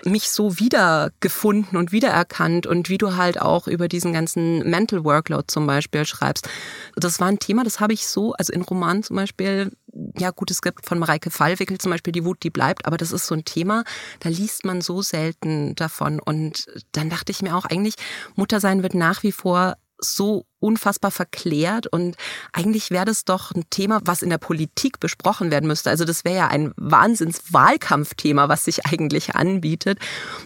mich 0.04 0.30
so 0.30 0.58
wiedergefunden 0.58 1.78
und 1.78 1.92
wiedererkannt 1.92 2.66
und 2.66 2.88
wie 2.88 2.98
du 2.98 3.16
halt 3.16 3.40
auch 3.40 3.68
über 3.68 3.88
diesen 3.88 4.12
ganzen 4.12 4.68
Mental 4.68 5.04
Workload 5.04 5.44
zum 5.48 5.66
Beispiel 5.66 6.04
schreibst. 6.06 6.48
Das 6.96 7.20
war 7.20 7.28
ein 7.28 7.38
Thema, 7.38 7.62
das 7.62 7.78
habe 7.78 7.92
ich 7.92 8.06
so, 8.06 8.32
also 8.34 8.52
in 8.52 8.62
Romanen 8.62 9.02
zum 9.02 9.16
Beispiel, 9.16 9.70
ja 10.18 10.30
gut, 10.30 10.50
es 10.50 10.62
gibt 10.62 10.86
von 10.86 10.98
Mareike 10.98 11.30
Fallwickel 11.30 11.78
zum 11.78 11.90
Beispiel 11.92 12.12
die 12.12 12.24
Wut, 12.24 12.42
die 12.42 12.50
bleibt, 12.50 12.86
aber 12.86 12.96
das 12.96 13.12
ist 13.12 13.26
so 13.26 13.34
ein 13.34 13.44
Thema, 13.44 13.84
da 14.20 14.28
liest 14.28 14.64
man 14.64 14.80
so 14.80 15.02
selten 15.02 15.74
davon. 15.76 16.20
Und 16.20 16.66
dann 16.92 17.10
dachte 17.10 17.32
ich 17.32 17.42
mir 17.42 17.56
auch 17.56 17.64
eigentlich, 17.64 17.94
Muttersein 18.34 18.82
wird 18.82 18.94
nach 18.94 19.22
wie 19.22 19.32
vor 19.32 19.76
so 19.98 20.46
unfassbar 20.58 21.10
verklärt 21.10 21.86
und 21.86 22.16
eigentlich 22.52 22.90
wäre 22.90 23.04
das 23.04 23.24
doch 23.24 23.52
ein 23.52 23.64
Thema, 23.70 24.00
was 24.04 24.22
in 24.22 24.30
der 24.30 24.38
Politik 24.38 25.00
besprochen 25.00 25.50
werden 25.50 25.66
müsste. 25.66 25.90
Also 25.90 26.04
das 26.04 26.24
wäre 26.24 26.36
ja 26.36 26.48
ein 26.48 26.72
Wahnsinns-Wahlkampfthema, 26.76 28.48
was 28.48 28.64
sich 28.64 28.86
eigentlich 28.86 29.34
anbietet. 29.34 29.98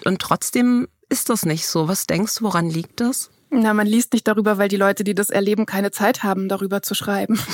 Und 0.05 0.21
trotzdem 0.21 0.89
ist 1.09 1.29
das 1.29 1.45
nicht 1.45 1.67
so. 1.67 1.89
Was 1.89 2.07
denkst 2.07 2.37
du, 2.37 2.45
woran 2.45 2.71
liegt 2.71 3.01
das? 3.01 3.31
Na, 3.51 3.75
man 3.75 3.87
liest 3.87 4.13
nicht 4.13 4.29
darüber, 4.29 4.59
weil 4.59 4.69
die 4.69 4.77
Leute, 4.77 5.03
die 5.03 5.15
das 5.15 5.29
erleben, 5.29 5.67
keine 5.67 5.91
Zeit 5.91 6.23
haben, 6.23 6.49
darüber 6.49 6.83
zu 6.83 6.95
schreiben. 6.95 7.39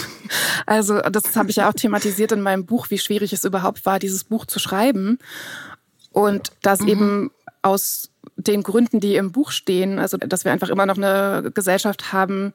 Also 0.68 0.98
das 0.98 1.36
habe 1.36 1.50
ich 1.50 1.56
ja 1.56 1.68
auch 1.68 1.74
thematisiert 1.74 2.32
in 2.32 2.40
meinem 2.40 2.66
Buch, 2.66 2.90
wie 2.90 2.98
schwierig 2.98 3.32
es 3.32 3.44
überhaupt 3.44 3.86
war, 3.86 4.00
dieses 4.00 4.24
Buch 4.24 4.46
zu 4.46 4.58
schreiben. 4.58 5.18
Und 6.10 6.50
das 6.62 6.80
mhm. 6.80 6.88
eben 6.88 7.30
aus 7.62 8.10
den 8.36 8.62
Gründen, 8.62 9.00
die 9.00 9.16
im 9.16 9.32
Buch 9.32 9.50
stehen, 9.50 9.98
also 9.98 10.16
dass 10.16 10.44
wir 10.44 10.52
einfach 10.52 10.68
immer 10.68 10.86
noch 10.86 10.96
eine 10.96 11.50
Gesellschaft 11.54 12.12
haben, 12.12 12.52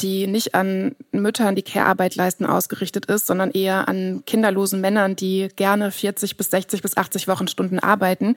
die 0.00 0.26
nicht 0.26 0.54
an 0.54 0.94
Müttern, 1.12 1.54
die 1.54 1.62
Care-Arbeit 1.62 2.16
leisten, 2.16 2.46
ausgerichtet 2.46 3.06
ist, 3.06 3.26
sondern 3.26 3.50
eher 3.50 3.88
an 3.88 4.22
kinderlosen 4.26 4.80
Männern, 4.80 5.16
die 5.16 5.48
gerne 5.56 5.90
40 5.90 6.36
bis 6.36 6.50
60 6.50 6.82
bis 6.82 6.96
80 6.96 7.28
Wochenstunden 7.28 7.78
arbeiten. 7.78 8.36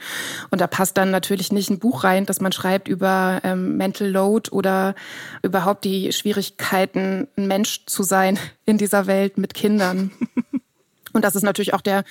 Und 0.51 0.61
da 0.61 0.67
passt 0.67 0.97
dann 0.97 1.11
natürlich 1.11 1.51
nicht 1.51 1.69
ein 1.69 1.79
Buch 1.79 2.03
rein, 2.03 2.25
dass 2.25 2.41
man 2.41 2.51
schreibt 2.51 2.87
über 2.87 3.41
ähm, 3.43 3.77
Mental 3.77 4.09
Load 4.09 4.51
oder 4.51 4.95
überhaupt 5.41 5.83
die 5.83 6.11
Schwierigkeiten, 6.13 7.27
ein 7.37 7.47
Mensch 7.47 7.85
zu 7.85 8.03
sein 8.03 8.39
in 8.65 8.77
dieser 8.77 9.07
Welt 9.07 9.37
mit 9.37 9.53
Kindern. 9.53 10.11
Und 11.13 11.23
das 11.23 11.35
ist 11.35 11.43
natürlich 11.43 11.73
auch 11.73 11.81
der 11.81 12.03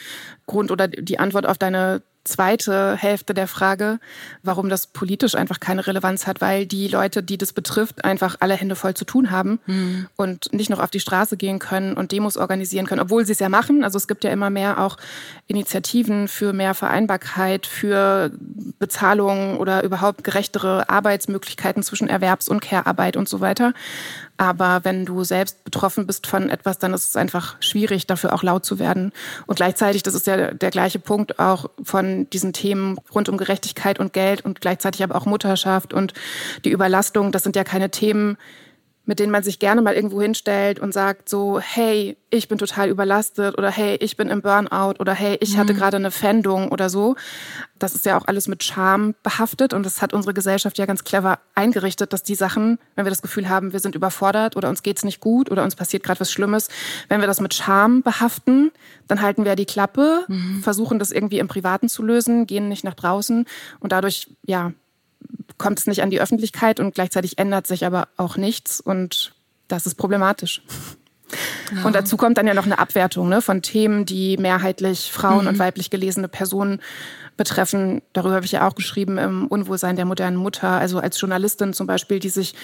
Grund 0.47 0.71
oder 0.71 0.89
die 0.89 1.19
Antwort 1.21 1.47
auf 1.47 1.59
deine 1.59 2.03
zweite 2.27 2.97
Hälfte 2.97 3.35
der 3.35 3.49
Frage, 3.49 3.99
warum 4.43 4.69
das 4.69 4.87
politisch 4.87 5.35
einfach 5.35 5.61
keine 5.61 5.87
Relevanz 5.87 6.27
hat, 6.27 6.41
weil 6.41 6.67
die 6.67 6.89
Leute, 6.89 7.23
die 7.23 7.39
das 7.39 7.53
betrifft, 7.53 8.05
einfach 8.05 8.37
alle 8.41 8.55
Hände 8.55 8.77
voll 8.77 8.95
zu 8.95 9.05
tun 9.05 9.31
haben 9.31 9.59
mhm. 9.67 10.09
und 10.17 10.53
nicht 10.53 10.71
noch 10.71 10.79
auf 10.79 10.91
die 10.91 11.01
Straße 11.01 11.37
gehen 11.37 11.59
können 11.59 11.95
und 11.95 12.13
Demos 12.13 12.37
organisieren 12.37 12.87
können, 12.87 13.01
obwohl 13.01 13.25
sie 13.25 13.33
es 13.33 13.39
ja 13.39 13.49
machen. 13.49 13.85
Also 13.85 13.97
es 13.97 14.09
gibt 14.09 14.25
ja 14.25 14.31
immer 14.31 14.51
mehr 14.51 14.81
auch 14.81 14.97
Initiativen 15.47 16.29
für 16.29 16.53
mehr 16.53 16.75
Vereinbarkeit, 16.75 17.67
für 17.67 18.31
Bezahlung 18.79 19.59
oder 19.59 19.83
überhaupt 19.85 20.25
gerechtere 20.25 20.89
Arbeitsmöglichkeiten 20.89 21.83
zwischen 21.83 22.09
Erwerbs- 22.09 22.49
und 22.49 22.61
Care-Arbeit 22.61 23.17
und 23.17 23.29
so 23.29 23.41
weiter. 23.41 23.73
Aber 24.39 24.81
wenn 24.85 25.07
du 25.07 25.25
selbst 25.25 25.65
betroffen 25.65 26.07
bist 26.07 26.27
von 26.27 26.51
etwas, 26.51 26.79
dann 26.79 26.93
ist 26.93 27.09
es 27.09 27.17
einfach 27.17 27.57
schwierig, 27.61 28.07
dafür 28.07 28.35
auch 28.35 28.43
laut 28.43 28.65
zu 28.65 28.79
werden. 28.79 29.13
Und 29.47 29.57
gleichzeitig, 29.57 30.03
das 30.03 30.15
ist 30.15 30.27
ja 30.27 30.53
der 30.53 30.71
gleiche 30.71 30.99
Punkt 30.99 31.39
auch 31.39 31.71
von 31.83 32.16
diesen 32.25 32.53
Themen 32.53 32.99
rund 33.15 33.29
um 33.29 33.37
Gerechtigkeit 33.37 33.99
und 33.99 34.13
Geld 34.13 34.45
und 34.45 34.61
gleichzeitig 34.61 35.03
aber 35.03 35.15
auch 35.15 35.27
Mutterschaft 35.27 35.93
und 35.93 36.15
die 36.65 36.71
Überlastung. 36.71 37.33
Das 37.33 37.43
sind 37.43 37.57
ja 37.57 37.65
keine 37.65 37.91
Themen, 37.91 38.39
mit 39.07 39.21
denen 39.21 39.31
man 39.31 39.45
sich 39.45 39.59
gerne 39.59 39.81
mal 39.83 39.95
irgendwo 39.95 40.21
hinstellt 40.21 40.81
und 40.81 40.93
sagt 40.93 41.29
so, 41.29 41.61
hey, 41.61 42.17
ich 42.29 42.49
bin 42.49 42.59
total 42.59 42.89
überlastet 42.89 43.57
oder 43.57 43.71
hey, 43.71 43.97
ich 44.01 44.17
bin 44.17 44.29
im 44.29 44.43
Burnout 44.43 44.95
oder 44.99 45.15
hey, 45.15 45.39
ich 45.41 45.57
hatte 45.57 45.73
mhm. 45.73 45.79
gerade 45.79 45.97
eine 45.97 46.11
Fendung 46.11 46.71
oder 46.71 46.91
so. 46.91 47.15
Das 47.79 47.95
ist 47.95 48.05
ja 48.05 48.19
auch 48.19 48.27
alles 48.27 48.49
mit 48.49 48.65
Scham 48.65 49.15
behaftet 49.23 49.73
und 49.73 49.87
das 49.87 50.03
hat 50.03 50.13
unsere 50.13 50.35
Gesellschaft 50.35 50.77
ja 50.79 50.87
ganz 50.87 51.05
clever 51.05 51.39
eingerichtet, 51.55 52.13
dass 52.13 52.25
die 52.25 52.35
Sachen, 52.35 52.79
wenn 52.97 53.07
wir 53.07 53.11
das 53.11 53.23
Gefühl 53.23 53.49
haben, 53.49 53.73
wir 53.73 53.81
sind 53.81 53.95
überfordert 53.95 54.57
oder 54.57 54.69
uns 54.69 54.83
geht's 54.83 55.05
nicht 55.05 55.21
gut 55.21 55.51
oder 55.51 55.63
uns 55.63 55.77
passiert 55.77 56.03
gerade 56.03 56.21
was 56.21 56.33
Schlimmes, 56.33 56.69
wenn 57.09 57.21
wir 57.21 57.29
das 57.29 57.41
mit 57.41 57.55
Scham 57.55 58.03
behaften, 58.03 58.73
dann 59.07 59.23
halten 59.23 59.45
wir 59.45 59.55
die 59.55 59.67
Klappe, 59.67 60.25
mhm. 60.27 60.63
versuchen 60.63 60.99
das 60.99 61.13
irgendwie 61.13 61.39
im 61.39 61.49
Privaten 61.49 61.89
zu 61.89 62.03
lösen, 62.03 62.47
gehen 62.47 62.69
nicht 62.69 62.83
nach 62.83 62.95
draußen 62.95 63.47
und 63.79 63.93
dadurch, 63.93 64.29
ja, 64.45 64.73
kommt 65.59 65.79
es 65.79 65.87
nicht 65.87 66.03
an 66.03 66.11
die 66.11 66.21
Öffentlichkeit 66.21 66.81
und 66.81 66.95
gleichzeitig 66.95 67.39
ändert 67.39 67.67
sich 67.67 67.85
aber 67.85 68.09
auch 68.17 68.37
nichts 68.37 68.81
und 68.81 69.35
das 69.69 69.87
ist 69.87 69.97
problematisch. 69.97 70.63
Ja. 71.75 71.85
Und 71.85 71.95
dazu 71.95 72.17
kommt 72.17 72.39
dann 72.39 72.47
ja 72.47 72.55
noch 72.55 72.67
eine 72.67 72.79
Abwertung 72.79 73.29
ne, 73.29 73.43
von 73.43 73.63
Themen, 73.63 74.07
die 74.07 74.37
mehrheitlich 74.37 75.11
Frauen 75.11 75.43
mhm. 75.43 75.49
und 75.49 75.59
weiblich 75.59 75.91
gelesene 75.91 76.29
Personen 76.29 76.81
betreffen. 77.37 78.01
Darüber 78.13 78.37
habe 78.37 78.47
ich 78.47 78.53
ja 78.53 78.67
auch 78.67 78.75
geschrieben 78.75 79.19
im 79.19 79.47
Unwohlsein 79.49 79.97
der 79.97 80.05
modernen 80.05 80.37
Mutter. 80.37 80.69
Also 80.69 81.01
als 81.01 81.21
Journalistin 81.21 81.73
zum 81.73 81.87
Beispiel, 81.87 82.19
die 82.19 82.29
sich 82.29 82.55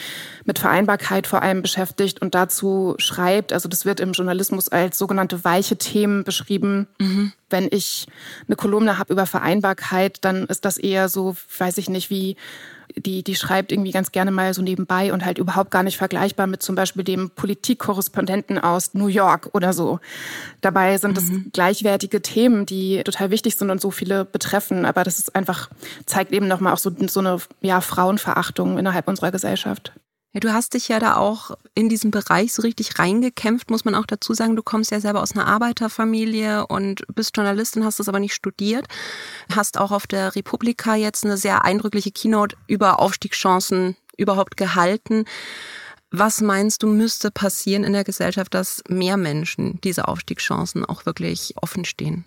mit 0.44 0.58
Vereinbarkeit 0.58 1.26
vor 1.26 1.42
allem 1.42 1.62
beschäftigt 1.62 2.22
und 2.22 2.34
dazu 2.34 2.94
schreibt. 2.98 3.52
Also 3.52 3.68
das 3.68 3.84
wird 3.84 4.00
im 4.00 4.12
Journalismus 4.12 4.68
als 4.68 4.96
sogenannte 4.96 5.44
weiche 5.44 5.76
Themen 5.76 6.24
beschrieben. 6.24 6.86
Mhm. 6.98 7.32
Wenn 7.50 7.68
ich 7.70 8.06
eine 8.46 8.56
Kolumne 8.56 8.98
habe 8.98 9.12
über 9.12 9.26
Vereinbarkeit, 9.26 10.18
dann 10.24 10.46
ist 10.46 10.64
das 10.64 10.78
eher 10.78 11.08
so, 11.08 11.36
weiß 11.58 11.76
ich 11.78 11.90
nicht, 11.90 12.08
wie 12.08 12.36
die, 12.96 13.22
die 13.22 13.34
schreibt 13.34 13.72
irgendwie 13.72 13.90
ganz 13.90 14.12
gerne 14.12 14.30
mal 14.30 14.54
so 14.54 14.62
nebenbei 14.62 15.12
und 15.12 15.24
halt 15.24 15.38
überhaupt 15.38 15.70
gar 15.70 15.82
nicht 15.82 15.96
vergleichbar 15.96 16.46
mit 16.46 16.62
zum 16.62 16.74
Beispiel 16.74 17.04
dem 17.04 17.30
Politikkorrespondenten 17.30 18.58
aus 18.58 18.94
New 18.94 19.06
York 19.06 19.50
oder 19.52 19.72
so. 19.72 20.00
Dabei 20.60 20.98
sind 20.98 21.16
es 21.18 21.24
mhm. 21.24 21.50
gleichwertige 21.52 22.22
Themen, 22.22 22.66
die 22.66 23.02
total 23.04 23.30
wichtig 23.30 23.56
sind 23.56 23.70
und 23.70 23.80
so 23.80 23.90
viele 23.90 24.24
betreffen. 24.24 24.84
Aber 24.84 25.04
das 25.04 25.18
ist 25.18 25.34
einfach, 25.34 25.70
zeigt 26.06 26.32
eben 26.32 26.48
nochmal 26.48 26.72
auch 26.72 26.78
so, 26.78 26.90
so 27.08 27.20
eine 27.20 27.38
ja, 27.60 27.80
Frauenverachtung 27.80 28.78
innerhalb 28.78 29.08
unserer 29.08 29.30
Gesellschaft. 29.30 29.92
Ja, 30.34 30.40
du 30.40 30.52
hast 30.54 30.72
dich 30.72 30.88
ja 30.88 30.98
da 30.98 31.16
auch 31.16 31.50
in 31.74 31.90
diesen 31.90 32.10
Bereich 32.10 32.54
so 32.54 32.62
richtig 32.62 32.98
reingekämpft, 32.98 33.70
muss 33.70 33.84
man 33.84 33.94
auch 33.94 34.06
dazu 34.06 34.32
sagen. 34.32 34.56
Du 34.56 34.62
kommst 34.62 34.90
ja 34.90 34.98
selber 34.98 35.22
aus 35.22 35.32
einer 35.32 35.46
Arbeiterfamilie 35.46 36.66
und 36.66 37.02
bist 37.14 37.36
Journalistin, 37.36 37.84
hast 37.84 38.00
es 38.00 38.08
aber 38.08 38.18
nicht 38.18 38.32
studiert. 38.32 38.86
Hast 39.54 39.78
auch 39.78 39.90
auf 39.90 40.06
der 40.06 40.34
Republika 40.34 40.94
jetzt 40.94 41.26
eine 41.26 41.36
sehr 41.36 41.66
eindrückliche 41.66 42.12
Keynote 42.12 42.56
über 42.66 42.98
Aufstiegschancen 42.98 43.96
überhaupt 44.16 44.56
gehalten. 44.56 45.26
Was 46.10 46.40
meinst 46.40 46.82
du, 46.82 46.88
müsste 46.88 47.30
passieren 47.30 47.84
in 47.84 47.92
der 47.92 48.04
Gesellschaft, 48.04 48.54
dass 48.54 48.82
mehr 48.88 49.18
Menschen 49.18 49.80
diese 49.82 50.08
Aufstiegschancen 50.08 50.84
auch 50.84 51.04
wirklich 51.04 51.54
offen 51.56 51.84
stehen? 51.84 52.24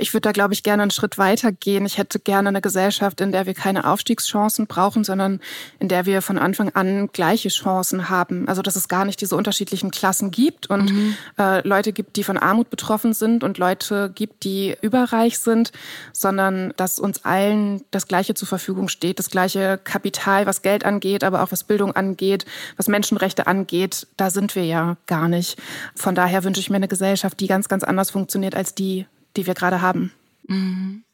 Ich 0.00 0.12
würde 0.12 0.22
da, 0.22 0.32
glaube 0.32 0.54
ich, 0.54 0.62
gerne 0.62 0.82
einen 0.82 0.90
Schritt 0.90 1.18
weiter 1.18 1.52
gehen. 1.52 1.86
Ich 1.86 1.98
hätte 1.98 2.18
gerne 2.18 2.48
eine 2.48 2.60
Gesellschaft, 2.60 3.20
in 3.20 3.32
der 3.32 3.46
wir 3.46 3.54
keine 3.54 3.86
Aufstiegschancen 3.86 4.66
brauchen, 4.66 5.04
sondern 5.04 5.40
in 5.78 5.88
der 5.88 6.06
wir 6.06 6.22
von 6.22 6.38
Anfang 6.38 6.70
an 6.70 7.08
gleiche 7.12 7.48
Chancen 7.48 8.08
haben. 8.08 8.48
Also 8.48 8.62
dass 8.62 8.76
es 8.76 8.88
gar 8.88 9.04
nicht 9.04 9.20
diese 9.20 9.36
unterschiedlichen 9.36 9.90
Klassen 9.90 10.30
gibt 10.30 10.68
und 10.68 10.92
mhm. 10.92 11.16
äh, 11.38 11.66
Leute 11.66 11.92
gibt, 11.92 12.16
die 12.16 12.24
von 12.24 12.36
Armut 12.36 12.70
betroffen 12.70 13.12
sind 13.12 13.44
und 13.44 13.58
Leute 13.58 14.10
gibt, 14.14 14.44
die 14.44 14.76
überreich 14.80 15.38
sind, 15.38 15.72
sondern 16.12 16.72
dass 16.76 16.98
uns 16.98 17.24
allen 17.24 17.82
das 17.90 18.06
Gleiche 18.06 18.34
zur 18.34 18.48
Verfügung 18.48 18.88
steht, 18.88 19.18
das 19.18 19.30
gleiche 19.30 19.78
Kapital, 19.82 20.46
was 20.46 20.62
Geld 20.62 20.84
angeht, 20.84 21.24
aber 21.24 21.42
auch 21.42 21.52
was 21.52 21.64
Bildung 21.64 21.94
angeht, 21.94 22.44
was 22.76 22.88
Menschenrechte 22.88 23.46
angeht. 23.46 24.06
Da 24.16 24.30
sind 24.30 24.54
wir 24.54 24.64
ja 24.64 24.96
gar 25.06 25.28
nicht. 25.28 25.58
Von 25.94 26.14
daher 26.14 26.44
wünsche 26.44 26.60
ich 26.60 26.70
mir 26.70 26.76
eine 26.76 26.88
Gesellschaft, 26.88 27.40
die 27.40 27.46
ganz, 27.46 27.68
ganz 27.68 27.84
anders 27.84 28.10
funktioniert 28.10 28.54
als 28.54 28.74
die, 28.74 29.06
die 29.36 29.46
wir 29.46 29.54
gerade 29.54 29.80
haben. 29.80 30.12
Mhm. 30.46 31.04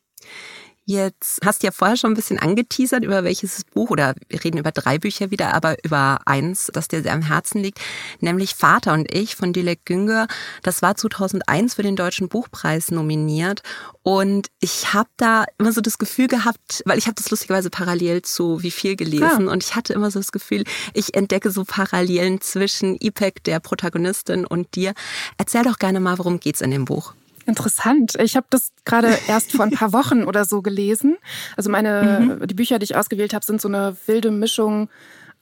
Jetzt 0.88 1.40
hast 1.44 1.62
du 1.62 1.66
ja 1.66 1.72
vorher 1.72 1.96
schon 1.96 2.12
ein 2.12 2.14
bisschen 2.14 2.38
angeteasert, 2.38 3.02
über 3.02 3.24
welches 3.24 3.64
Buch, 3.64 3.90
oder 3.90 4.14
wir 4.28 4.44
reden 4.44 4.58
über 4.58 4.70
drei 4.70 4.98
Bücher 4.98 5.32
wieder, 5.32 5.52
aber 5.52 5.74
über 5.84 6.20
eins, 6.26 6.70
das 6.72 6.86
dir 6.86 7.02
sehr 7.02 7.12
am 7.12 7.22
Herzen 7.22 7.60
liegt, 7.60 7.80
nämlich 8.20 8.54
Vater 8.54 8.92
und 8.92 9.12
ich 9.12 9.34
von 9.34 9.52
Dilek 9.52 9.84
Güngör. 9.84 10.28
Das 10.62 10.82
war 10.82 10.94
2001 10.94 11.74
für 11.74 11.82
den 11.82 11.96
Deutschen 11.96 12.28
Buchpreis 12.28 12.92
nominiert. 12.92 13.62
Und 14.04 14.46
ich 14.60 14.94
habe 14.94 15.08
da 15.16 15.46
immer 15.58 15.72
so 15.72 15.80
das 15.80 15.98
Gefühl 15.98 16.28
gehabt, 16.28 16.84
weil 16.84 16.98
ich 16.98 17.06
habe 17.06 17.16
das 17.16 17.32
lustigerweise 17.32 17.68
parallel 17.68 18.22
zu 18.22 18.62
Wie 18.62 18.70
viel 18.70 18.94
gelesen. 18.94 19.46
Ja. 19.46 19.52
Und 19.52 19.64
ich 19.64 19.74
hatte 19.74 19.92
immer 19.92 20.12
so 20.12 20.20
das 20.20 20.30
Gefühl, 20.30 20.62
ich 20.94 21.16
entdecke 21.16 21.50
so 21.50 21.64
Parallelen 21.64 22.40
zwischen 22.40 22.96
Ipek, 23.00 23.42
der 23.42 23.58
Protagonistin, 23.58 24.46
und 24.46 24.76
dir. 24.76 24.94
Erzähl 25.36 25.64
doch 25.64 25.80
gerne 25.80 25.98
mal, 25.98 26.18
worum 26.18 26.38
geht's 26.38 26.60
in 26.60 26.70
dem 26.70 26.84
Buch. 26.84 27.14
Interessant. 27.46 28.14
Ich 28.16 28.36
habe 28.36 28.46
das 28.50 28.72
gerade 28.84 29.16
erst 29.28 29.52
vor 29.52 29.64
ein 29.64 29.70
paar 29.70 29.92
Wochen 29.92 30.24
oder 30.24 30.44
so 30.44 30.62
gelesen. 30.62 31.16
Also 31.56 31.70
meine 31.70 32.38
mhm. 32.40 32.46
die 32.46 32.54
Bücher, 32.54 32.78
die 32.78 32.84
ich 32.84 32.96
ausgewählt 32.96 33.34
habe, 33.34 33.44
sind 33.44 33.60
so 33.60 33.68
eine 33.68 33.96
wilde 34.06 34.30
Mischung 34.30 34.88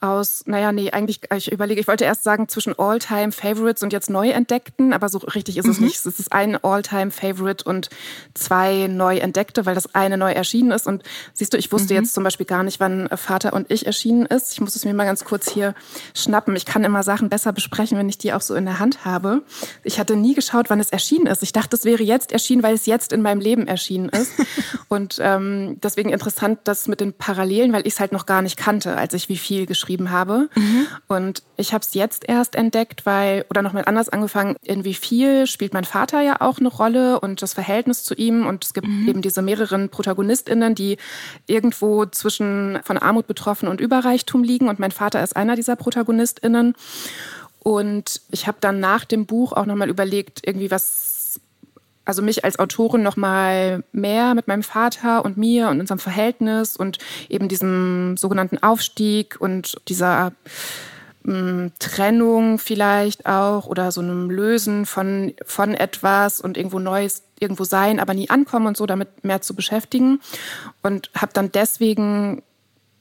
aus, 0.04 0.42
naja, 0.46 0.70
nee, 0.70 0.90
eigentlich, 0.90 1.20
ich 1.34 1.50
überlege, 1.50 1.80
ich 1.80 1.88
wollte 1.88 2.04
erst 2.04 2.24
sagen 2.24 2.48
zwischen 2.48 2.78
All-Time-Favorites 2.78 3.82
und 3.82 3.92
jetzt 3.92 4.10
neu 4.10 4.30
entdeckten, 4.30 4.92
aber 4.92 5.08
so 5.08 5.18
richtig 5.18 5.56
ist 5.56 5.66
es 5.66 5.78
mhm. 5.78 5.86
nicht. 5.86 6.04
Es 6.04 6.20
ist 6.20 6.32
ein 6.32 6.62
All-Time-Favorite 6.62 7.64
und 7.64 7.88
zwei 8.34 8.86
neu 8.86 9.16
entdeckte, 9.16 9.64
weil 9.64 9.74
das 9.74 9.94
eine 9.94 10.18
neu 10.18 10.32
erschienen 10.32 10.70
ist. 10.72 10.86
Und 10.86 11.02
siehst 11.32 11.54
du, 11.54 11.56
ich 11.56 11.72
wusste 11.72 11.94
mhm. 11.94 12.00
jetzt 12.00 12.14
zum 12.14 12.22
Beispiel 12.22 12.46
gar 12.46 12.62
nicht, 12.62 12.80
wann 12.80 13.08
Vater 13.16 13.54
und 13.54 13.70
ich 13.70 13.86
erschienen 13.86 14.26
ist. 14.26 14.52
Ich 14.52 14.60
muss 14.60 14.76
es 14.76 14.84
mir 14.84 14.92
mal 14.92 15.06
ganz 15.06 15.24
kurz 15.24 15.50
hier 15.50 15.74
schnappen. 16.14 16.54
Ich 16.54 16.66
kann 16.66 16.84
immer 16.84 17.02
Sachen 17.02 17.30
besser 17.30 17.52
besprechen, 17.52 17.96
wenn 17.96 18.08
ich 18.08 18.18
die 18.18 18.32
auch 18.34 18.42
so 18.42 18.54
in 18.54 18.66
der 18.66 18.78
Hand 18.78 19.04
habe. 19.06 19.42
Ich 19.82 19.98
hatte 19.98 20.16
nie 20.16 20.34
geschaut, 20.34 20.68
wann 20.68 20.80
es 20.80 20.90
erschienen 20.90 21.26
ist. 21.26 21.42
Ich 21.42 21.52
dachte, 21.52 21.76
es 21.76 21.84
wäre 21.86 22.02
jetzt 22.02 22.30
erschienen, 22.30 22.62
weil 22.62 22.74
es 22.74 22.84
jetzt 22.84 23.12
in 23.12 23.22
meinem 23.22 23.40
Leben 23.40 23.66
erschienen 23.66 24.10
ist. 24.10 24.32
und 24.88 25.18
ähm, 25.20 25.78
deswegen 25.82 26.10
interessant, 26.10 26.58
das 26.64 26.88
mit 26.88 27.00
den 27.00 27.14
Parallelen, 27.14 27.72
weil 27.72 27.86
ich 27.86 27.94
es 27.94 28.00
halt 28.00 28.12
noch 28.12 28.26
gar 28.26 28.42
nicht 28.42 28.58
kannte, 28.58 28.96
als 28.96 29.14
ich 29.14 29.28
wie 29.30 29.38
viel 29.38 29.64
geschrieben 29.64 29.93
geschrieben 29.94 30.10
habe. 30.10 30.48
Mhm. 30.54 30.86
Und 31.08 31.42
ich 31.56 31.72
habe 31.72 31.82
es 31.82 31.94
jetzt 31.94 32.28
erst 32.28 32.56
entdeckt, 32.56 33.06
weil, 33.06 33.44
oder 33.50 33.62
nochmal 33.62 33.84
anders 33.86 34.08
angefangen, 34.08 34.56
in 34.62 34.84
wie 34.84 34.94
viel 34.94 35.46
spielt 35.46 35.72
mein 35.74 35.84
Vater 35.84 36.20
ja 36.20 36.40
auch 36.40 36.58
eine 36.58 36.68
Rolle 36.68 37.20
und 37.20 37.42
das 37.42 37.54
Verhältnis 37.54 38.04
zu 38.04 38.14
ihm. 38.14 38.46
Und 38.46 38.64
es 38.64 38.74
gibt 38.74 38.88
mhm. 38.88 39.08
eben 39.08 39.22
diese 39.22 39.42
mehreren 39.42 39.88
ProtagonistInnen, 39.88 40.74
die 40.74 40.96
irgendwo 41.46 42.06
zwischen 42.06 42.80
von 42.84 42.98
Armut 42.98 43.26
betroffen 43.26 43.68
und 43.68 43.80
Überreichtum 43.80 44.42
liegen. 44.42 44.68
Und 44.68 44.78
mein 44.78 44.92
Vater 44.92 45.22
ist 45.22 45.36
einer 45.36 45.56
dieser 45.56 45.76
ProtagonistInnen. 45.76 46.74
Und 47.60 48.20
ich 48.30 48.46
habe 48.46 48.58
dann 48.60 48.80
nach 48.80 49.04
dem 49.04 49.24
Buch 49.24 49.52
auch 49.52 49.64
nochmal 49.64 49.88
überlegt, 49.88 50.46
irgendwie 50.46 50.70
was 50.70 51.13
also 52.04 52.22
mich 52.22 52.44
als 52.44 52.58
Autorin 52.58 53.02
noch 53.02 53.16
mal 53.16 53.82
mehr 53.92 54.34
mit 54.34 54.48
meinem 54.48 54.62
Vater 54.62 55.24
und 55.24 55.36
mir 55.36 55.68
und 55.68 55.80
unserem 55.80 55.98
Verhältnis 55.98 56.76
und 56.76 56.98
eben 57.28 57.48
diesem 57.48 58.16
sogenannten 58.16 58.62
Aufstieg 58.62 59.40
und 59.40 59.76
dieser 59.88 60.32
mh, 61.22 61.34
hm, 61.34 61.72
Trennung 61.78 62.58
vielleicht 62.58 63.26
auch 63.26 63.66
oder 63.66 63.90
so 63.92 64.00
einem 64.00 64.30
Lösen 64.30 64.86
von 64.86 65.34
von 65.44 65.74
etwas 65.74 66.40
und 66.40 66.56
irgendwo 66.56 66.78
Neues 66.78 67.22
irgendwo 67.40 67.64
sein, 67.64 68.00
aber 68.00 68.14
nie 68.14 68.30
ankommen 68.30 68.66
und 68.66 68.76
so 68.76 68.86
damit 68.86 69.24
mehr 69.24 69.42
zu 69.42 69.54
beschäftigen. 69.54 70.20
Und 70.82 71.10
habe 71.14 71.32
dann 71.32 71.52
deswegen 71.52 72.42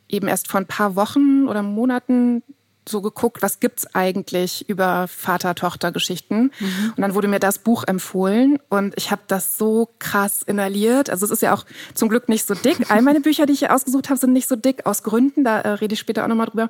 eben 0.09 0.27
erst 0.27 0.49
vor 0.49 0.59
ein 0.59 0.67
paar 0.67 0.95
Wochen 0.95 1.47
oder 1.47 1.63
Monaten 1.63 2.43
so 2.87 3.01
geguckt, 3.01 3.41
was 3.41 3.59
gibt's 3.59 3.87
eigentlich 3.93 4.69
über 4.69 5.07
Vater-Tochter-Geschichten. 5.07 6.51
Mhm. 6.59 6.93
Und 6.95 7.01
dann 7.01 7.15
wurde 7.15 7.27
mir 7.27 7.39
das 7.39 7.59
Buch 7.59 7.83
empfohlen 7.85 8.59
und 8.69 8.93
ich 8.97 9.11
habe 9.11 9.21
das 9.27 9.57
so 9.57 9.89
krass 9.99 10.43
inhaliert. 10.43 11.09
Also 11.09 11.25
es 11.25 11.31
ist 11.31 11.41
ja 11.41 11.53
auch 11.53 11.65
zum 11.93 12.09
Glück 12.09 12.29
nicht 12.29 12.45
so 12.45 12.53
dick. 12.53 12.89
All 12.89 13.01
meine 13.01 13.21
Bücher, 13.21 13.45
die 13.45 13.53
ich 13.53 13.59
hier 13.59 13.73
ausgesucht 13.73 14.09
habe, 14.09 14.19
sind 14.19 14.33
nicht 14.33 14.47
so 14.47 14.55
dick 14.55 14.85
aus 14.85 15.03
Gründen. 15.03 15.43
Da 15.43 15.61
äh, 15.61 15.69
rede 15.69 15.93
ich 15.93 15.99
später 15.99 16.23
auch 16.23 16.27
nochmal 16.27 16.47
drüber. 16.47 16.69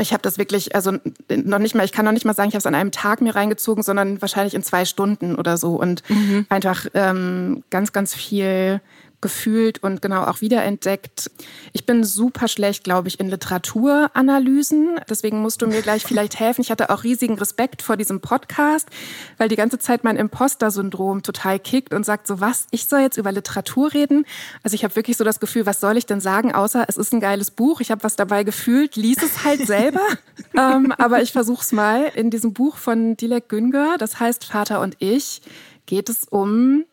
Ich 0.00 0.12
habe 0.12 0.22
das 0.22 0.38
wirklich, 0.38 0.74
also 0.74 0.92
noch 1.30 1.58
nicht 1.58 1.74
mal, 1.74 1.84
ich 1.84 1.92
kann 1.92 2.04
noch 2.04 2.12
nicht 2.12 2.24
mal 2.24 2.34
sagen, 2.34 2.48
ich 2.48 2.54
habe 2.54 2.60
es 2.60 2.66
an 2.66 2.74
einem 2.74 2.90
Tag 2.90 3.20
mir 3.20 3.34
reingezogen, 3.34 3.82
sondern 3.82 4.20
wahrscheinlich 4.22 4.54
in 4.54 4.62
zwei 4.62 4.84
Stunden 4.84 5.36
oder 5.36 5.56
so 5.56 5.80
und 5.80 6.02
mhm. 6.08 6.46
einfach 6.48 6.86
ähm, 6.94 7.64
ganz, 7.70 7.92
ganz 7.92 8.14
viel 8.14 8.80
gefühlt 9.24 9.82
und 9.82 10.02
genau 10.02 10.24
auch 10.24 10.42
wiederentdeckt. 10.42 11.30
Ich 11.72 11.86
bin 11.86 12.04
super 12.04 12.46
schlecht, 12.46 12.84
glaube 12.84 13.08
ich, 13.08 13.18
in 13.18 13.30
Literaturanalysen. 13.30 15.00
Deswegen 15.08 15.40
musst 15.40 15.62
du 15.62 15.66
mir 15.66 15.80
gleich 15.80 16.04
vielleicht 16.06 16.38
helfen. 16.38 16.60
Ich 16.60 16.70
hatte 16.70 16.90
auch 16.90 17.04
riesigen 17.04 17.38
Respekt 17.38 17.80
vor 17.80 17.96
diesem 17.96 18.20
Podcast, 18.20 18.90
weil 19.38 19.48
die 19.48 19.56
ganze 19.56 19.78
Zeit 19.78 20.04
mein 20.04 20.16
Imposter-Syndrom 20.16 21.22
total 21.22 21.58
kickt 21.58 21.94
und 21.94 22.04
sagt 22.04 22.26
so, 22.26 22.38
was, 22.38 22.66
ich 22.70 22.84
soll 22.84 23.00
jetzt 23.00 23.16
über 23.16 23.32
Literatur 23.32 23.94
reden? 23.94 24.26
Also 24.62 24.74
ich 24.74 24.84
habe 24.84 24.94
wirklich 24.94 25.16
so 25.16 25.24
das 25.24 25.40
Gefühl, 25.40 25.64
was 25.64 25.80
soll 25.80 25.96
ich 25.96 26.04
denn 26.04 26.20
sagen, 26.20 26.54
außer 26.54 26.84
es 26.86 26.98
ist 26.98 27.14
ein 27.14 27.20
geiles 27.20 27.50
Buch, 27.50 27.80
ich 27.80 27.90
habe 27.90 28.04
was 28.04 28.16
dabei 28.16 28.44
gefühlt, 28.44 28.96
lies 28.96 29.22
es 29.22 29.42
halt 29.42 29.66
selber. 29.66 30.06
ähm, 30.54 30.92
aber 30.98 31.22
ich 31.22 31.32
versuch's 31.32 31.72
mal. 31.72 32.12
In 32.14 32.28
diesem 32.28 32.52
Buch 32.52 32.76
von 32.76 33.16
Dilek 33.16 33.48
Güngör, 33.48 33.96
das 33.98 34.20
heißt 34.20 34.44
Vater 34.44 34.82
und 34.82 34.96
ich, 34.98 35.40
geht 35.86 36.10
es 36.10 36.24
um 36.24 36.84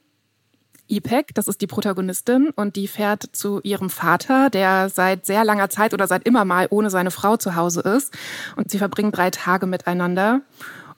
Ipek, 0.91 1.34
das 1.34 1.47
ist 1.47 1.62
die 1.62 1.67
Protagonistin, 1.67 2.49
und 2.56 2.75
die 2.75 2.88
fährt 2.88 3.23
zu 3.32 3.62
ihrem 3.63 3.89
Vater, 3.89 4.49
der 4.49 4.89
seit 4.89 5.25
sehr 5.25 5.45
langer 5.45 5.69
Zeit 5.69 5.93
oder 5.93 6.08
seit 6.08 6.27
immer 6.27 6.45
mal 6.45 6.67
ohne 6.69 6.89
seine 6.89 7.12
Frau 7.12 7.38
zu 7.38 7.56
Hause 7.56 7.82
ist. 7.82 8.13
Und 8.58 8.69
sie 8.69 8.77
verbringen 8.77 9.12
drei 9.12 9.30
Tage 9.30 9.65
miteinander. 9.67 10.41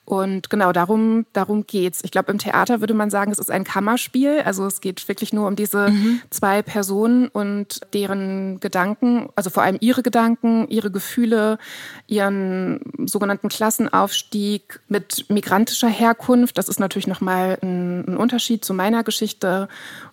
Und 0.06 0.50
genau 0.50 0.72
darum, 0.72 1.24
darum 1.32 1.66
geht's. 1.66 2.02
Ich 2.04 2.10
glaube, 2.10 2.30
im 2.30 2.38
Theater 2.38 2.80
würde 2.80 2.92
man 2.92 3.08
sagen, 3.08 3.32
es 3.32 3.38
ist 3.38 3.50
ein 3.50 3.64
Kammerspiel. 3.64 4.42
Also 4.44 4.66
es 4.66 4.82
geht 4.82 5.08
wirklich 5.08 5.32
nur 5.32 5.48
um 5.48 5.56
diese 5.56 5.90
mhm. 5.90 6.20
zwei 6.28 6.60
Personen 6.60 7.28
und 7.28 7.80
deren 7.94 8.60
Gedanken, 8.60 9.30
also 9.34 9.48
vor 9.48 9.62
allem 9.62 9.78
ihre 9.80 10.02
Gedanken, 10.02 10.68
ihre 10.68 10.90
Gefühle, 10.90 11.58
ihren 12.06 12.80
sogenannten 13.06 13.48
Klassenaufstieg 13.48 14.80
mit 14.88 15.24
migrantischer 15.30 15.88
Herkunft. 15.88 16.58
Das 16.58 16.68
ist 16.68 16.80
natürlich 16.80 17.06
nochmal 17.06 17.58
ein, 17.62 18.04
ein 18.06 18.16
Unterschied 18.18 18.62
zu 18.62 18.74
meiner 18.74 19.04
Geschichte. 19.04 19.68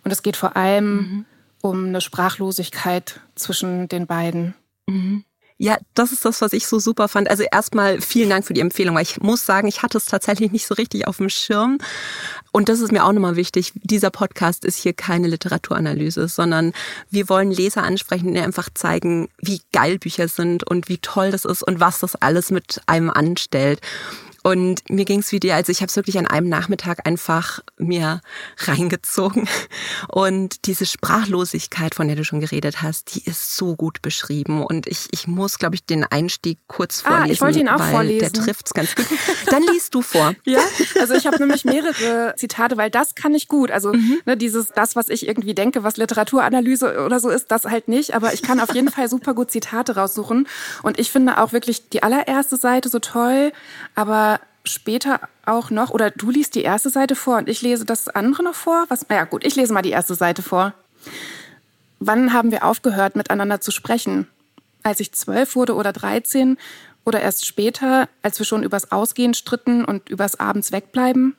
Und 0.05 0.11
es 0.11 0.23
geht 0.23 0.37
vor 0.37 0.55
allem 0.55 0.95
mhm. 0.95 1.25
um 1.61 1.87
eine 1.87 1.99
Sprachlosigkeit 1.99 3.19
zwischen 3.35 3.89
den 3.89 4.07
beiden. 4.07 4.53
Mhm. 4.87 5.25
Ja, 5.63 5.77
das 5.93 6.11
ist 6.11 6.25
das, 6.25 6.41
was 6.41 6.53
ich 6.53 6.65
so 6.65 6.79
super 6.79 7.07
fand. 7.07 7.29
Also 7.29 7.43
erstmal 7.43 8.01
vielen 8.01 8.31
Dank 8.31 8.47
für 8.47 8.55
die 8.55 8.61
Empfehlung, 8.61 8.95
weil 8.95 9.03
ich 9.03 9.21
muss 9.21 9.45
sagen, 9.45 9.67
ich 9.67 9.83
hatte 9.83 9.99
es 9.99 10.05
tatsächlich 10.05 10.51
nicht 10.51 10.65
so 10.65 10.73
richtig 10.73 11.07
auf 11.07 11.17
dem 11.17 11.29
Schirm. 11.29 11.77
Und 12.51 12.67
das 12.67 12.79
ist 12.79 12.91
mir 12.91 13.05
auch 13.05 13.11
nochmal 13.11 13.35
wichtig. 13.35 13.71
Dieser 13.75 14.09
Podcast 14.09 14.65
ist 14.65 14.79
hier 14.79 14.93
keine 14.93 15.27
Literaturanalyse, 15.27 16.27
sondern 16.29 16.73
wir 17.11 17.29
wollen 17.29 17.51
Leser 17.51 17.83
ansprechen, 17.83 18.33
die 18.33 18.39
einfach 18.39 18.69
zeigen, 18.73 19.29
wie 19.37 19.61
geil 19.71 19.99
Bücher 19.99 20.27
sind 20.27 20.63
und 20.67 20.89
wie 20.89 20.97
toll 20.97 21.29
das 21.29 21.45
ist 21.45 21.61
und 21.61 21.79
was 21.79 21.99
das 21.99 22.15
alles 22.15 22.49
mit 22.49 22.81
einem 22.87 23.11
anstellt. 23.11 23.81
Und 24.43 24.89
mir 24.89 25.05
ging 25.05 25.19
es 25.19 25.31
wie 25.31 25.39
dir, 25.39 25.55
also 25.55 25.71
ich 25.71 25.81
habe 25.81 25.89
es 25.89 25.95
wirklich 25.95 26.17
an 26.17 26.25
einem 26.25 26.49
Nachmittag 26.49 27.05
einfach 27.05 27.59
mir 27.77 28.21
reingezogen. 28.57 29.47
Und 30.07 30.65
diese 30.65 30.85
Sprachlosigkeit, 30.85 31.93
von 31.93 32.07
der 32.07 32.15
du 32.15 32.23
schon 32.23 32.39
geredet 32.39 32.81
hast, 32.81 33.15
die 33.15 33.23
ist 33.23 33.55
so 33.55 33.75
gut 33.75 34.01
beschrieben. 34.01 34.63
Und 34.63 34.87
ich, 34.87 35.07
ich 35.11 35.27
muss, 35.27 35.59
glaube 35.59 35.75
ich, 35.75 35.85
den 35.85 36.03
Einstieg 36.03 36.57
kurz 36.67 37.01
vorlesen. 37.01 37.29
Ah, 37.29 37.31
ich 37.31 37.41
wollte 37.41 37.59
ihn 37.59 37.69
auch 37.69 37.79
weil 37.79 37.91
vorlesen. 37.91 38.33
Der 38.33 38.43
trifft's 38.43 38.73
ganz 38.73 38.95
gut. 38.95 39.05
Dann 39.47 39.63
liest 39.63 39.93
du 39.93 40.01
vor. 40.01 40.33
ja, 40.45 40.59
also 40.99 41.13
ich 41.13 41.27
habe 41.27 41.37
nämlich 41.37 41.63
mehrere 41.63 42.33
Zitate, 42.35 42.77
weil 42.77 42.89
das 42.89 43.13
kann 43.13 43.35
ich 43.35 43.47
gut. 43.47 43.69
Also 43.69 43.93
mhm. 43.93 44.21
ne, 44.25 44.37
dieses, 44.37 44.69
das, 44.69 44.95
was 44.95 45.09
ich 45.09 45.27
irgendwie 45.27 45.53
denke, 45.53 45.83
was 45.83 45.97
Literaturanalyse 45.97 47.05
oder 47.05 47.19
so 47.19 47.29
ist, 47.29 47.51
das 47.51 47.65
halt 47.65 47.87
nicht. 47.87 48.15
Aber 48.15 48.33
ich 48.33 48.41
kann 48.41 48.59
auf 48.59 48.73
jeden 48.73 48.89
Fall 48.89 49.07
super 49.07 49.35
gut 49.35 49.51
Zitate 49.51 49.95
raussuchen. 49.95 50.47
Und 50.81 50.99
ich 50.99 51.11
finde 51.11 51.37
auch 51.37 51.53
wirklich 51.53 51.89
die 51.89 52.01
allererste 52.01 52.57
Seite 52.57 52.89
so 52.89 52.99
toll, 52.99 53.51
aber 53.93 54.30
später 54.63 55.19
auch 55.45 55.69
noch, 55.69 55.89
oder 55.89 56.11
du 56.11 56.29
liest 56.29 56.55
die 56.55 56.63
erste 56.63 56.89
Seite 56.89 57.15
vor 57.15 57.37
und 57.37 57.49
ich 57.49 57.61
lese 57.61 57.85
das 57.85 58.07
andere 58.07 58.43
noch 58.43 58.55
vor? 58.55 58.85
Was, 58.89 59.07
naja, 59.09 59.25
gut, 59.25 59.45
ich 59.45 59.55
lese 59.55 59.73
mal 59.73 59.81
die 59.81 59.91
erste 59.91 60.15
Seite 60.15 60.41
vor. 60.41 60.73
Wann 61.99 62.33
haben 62.33 62.51
wir 62.51 62.65
aufgehört, 62.65 63.15
miteinander 63.15 63.61
zu 63.61 63.71
sprechen? 63.71 64.27
Als 64.83 64.99
ich 64.99 65.11
zwölf 65.11 65.55
wurde 65.55 65.75
oder 65.75 65.93
dreizehn 65.93 66.57
oder 67.05 67.21
erst 67.21 67.45
später, 67.45 68.09
als 68.21 68.39
wir 68.39 68.45
schon 68.45 68.63
übers 68.63 68.91
Ausgehen 68.91 69.33
stritten 69.33 69.85
und 69.85 70.09
übers 70.09 70.39
Abends 70.39 70.71
wegbleiben? 70.71 71.35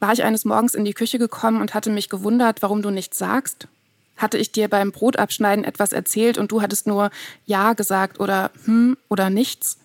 War 0.00 0.12
ich 0.12 0.22
eines 0.22 0.44
Morgens 0.44 0.74
in 0.74 0.84
die 0.84 0.94
Küche 0.94 1.18
gekommen 1.18 1.60
und 1.60 1.74
hatte 1.74 1.90
mich 1.90 2.08
gewundert, 2.08 2.62
warum 2.62 2.82
du 2.82 2.90
nichts 2.90 3.18
sagst? 3.18 3.68
Hatte 4.16 4.38
ich 4.38 4.52
dir 4.52 4.68
beim 4.68 4.92
Brotabschneiden 4.92 5.64
etwas 5.64 5.92
erzählt 5.92 6.38
und 6.38 6.52
du 6.52 6.62
hattest 6.62 6.86
nur 6.86 7.10
Ja 7.46 7.74
gesagt 7.74 8.18
oder 8.20 8.50
hm 8.64 8.96
oder 9.08 9.30
nichts? 9.30 9.78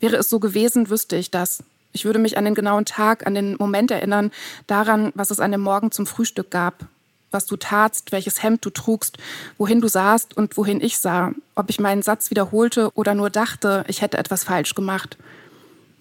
Wäre 0.00 0.16
es 0.16 0.28
so 0.28 0.38
gewesen, 0.38 0.90
wüsste 0.90 1.16
ich 1.16 1.30
das. 1.30 1.62
Ich 1.92 2.04
würde 2.04 2.18
mich 2.18 2.38
an 2.38 2.44
den 2.44 2.54
genauen 2.54 2.84
Tag, 2.84 3.26
an 3.26 3.34
den 3.34 3.56
Moment 3.56 3.90
erinnern, 3.90 4.30
daran, 4.66 5.12
was 5.14 5.30
es 5.30 5.40
an 5.40 5.52
dem 5.52 5.60
Morgen 5.60 5.90
zum 5.90 6.06
Frühstück 6.06 6.50
gab, 6.50 6.86
was 7.30 7.46
du 7.46 7.56
tatst, 7.56 8.12
welches 8.12 8.42
Hemd 8.42 8.64
du 8.64 8.70
trugst, 8.70 9.18
wohin 9.56 9.80
du 9.80 9.88
sahst 9.88 10.36
und 10.36 10.56
wohin 10.56 10.80
ich 10.80 10.98
sah, 10.98 11.32
ob 11.54 11.70
ich 11.70 11.80
meinen 11.80 12.02
Satz 12.02 12.30
wiederholte 12.30 12.92
oder 12.94 13.14
nur 13.14 13.30
dachte, 13.30 13.84
ich 13.88 14.02
hätte 14.02 14.18
etwas 14.18 14.44
falsch 14.44 14.74
gemacht. 14.74 15.16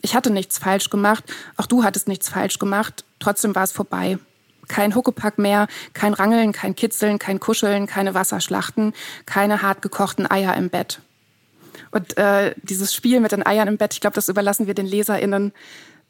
Ich 0.02 0.16
hatte 0.16 0.30
nichts 0.30 0.58
falsch 0.58 0.90
gemacht, 0.90 1.24
auch 1.56 1.66
du 1.66 1.84
hattest 1.84 2.08
nichts 2.08 2.30
falsch 2.30 2.60
gemacht, 2.60 3.04
trotzdem 3.20 3.56
war 3.56 3.64
es 3.64 3.72
vorbei. 3.72 4.20
Kein 4.68 4.94
Huckepack 4.94 5.38
mehr, 5.38 5.68
kein 5.94 6.14
Rangeln, 6.14 6.52
kein 6.52 6.76
Kitzeln, 6.76 7.20
kein 7.20 7.40
Kuscheln, 7.40 7.88
keine 7.88 8.14
Wasserschlachten, 8.14 8.94
keine 9.26 9.62
hart 9.62 9.82
gekochten 9.82 10.30
Eier 10.30 10.56
im 10.56 10.70
Bett. 10.70 11.00
Und 11.92 12.18
äh, 12.18 12.54
dieses 12.64 12.94
Spiel 12.94 13.20
mit 13.20 13.32
den 13.32 13.46
Eiern 13.46 13.68
im 13.68 13.78
Bett, 13.78 13.94
ich 13.94 14.02
glaube, 14.02 14.16
das 14.16 14.30
überlassen 14.30 14.68
wir 14.68 14.74
den 14.74 14.86
LeserInnen 14.86 15.54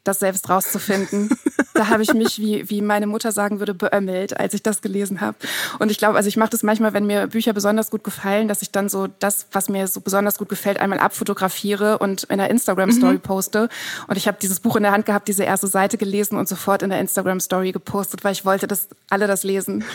das 0.08 0.18
selbst 0.18 0.48
rauszufinden. 0.48 1.30
da 1.74 1.88
habe 1.88 2.02
ich 2.02 2.12
mich, 2.14 2.38
wie, 2.38 2.68
wie 2.68 2.82
meine 2.82 3.06
Mutter 3.06 3.30
sagen 3.30 3.60
würde, 3.60 3.74
beömmelt, 3.74 4.38
als 4.38 4.54
ich 4.54 4.62
das 4.62 4.80
gelesen 4.80 5.20
habe. 5.20 5.36
Und 5.78 5.90
ich 5.90 5.98
glaube, 5.98 6.16
also 6.16 6.28
ich 6.28 6.36
mache 6.36 6.50
das 6.50 6.62
manchmal, 6.62 6.92
wenn 6.92 7.06
mir 7.06 7.28
Bücher 7.28 7.52
besonders 7.52 7.90
gut 7.90 8.02
gefallen, 8.02 8.48
dass 8.48 8.62
ich 8.62 8.70
dann 8.70 8.88
so 8.88 9.06
das, 9.18 9.46
was 9.52 9.68
mir 9.68 9.86
so 9.86 10.00
besonders 10.00 10.38
gut 10.38 10.48
gefällt, 10.48 10.80
einmal 10.80 10.98
abfotografiere 10.98 11.98
und 11.98 12.24
in 12.24 12.40
einer 12.40 12.50
Instagram-Story 12.50 13.14
mhm. 13.14 13.20
poste. 13.20 13.68
Und 14.08 14.16
ich 14.16 14.26
habe 14.26 14.38
dieses 14.40 14.60
Buch 14.60 14.76
in 14.76 14.82
der 14.82 14.92
Hand 14.92 15.06
gehabt, 15.06 15.28
diese 15.28 15.44
erste 15.44 15.68
Seite 15.68 15.98
gelesen 15.98 16.36
und 16.36 16.48
sofort 16.48 16.82
in 16.82 16.90
der 16.90 17.00
Instagram-Story 17.00 17.72
gepostet, 17.72 18.24
weil 18.24 18.32
ich 18.32 18.44
wollte, 18.44 18.66
dass 18.66 18.88
alle 19.10 19.26
das 19.26 19.44
lesen. 19.44 19.84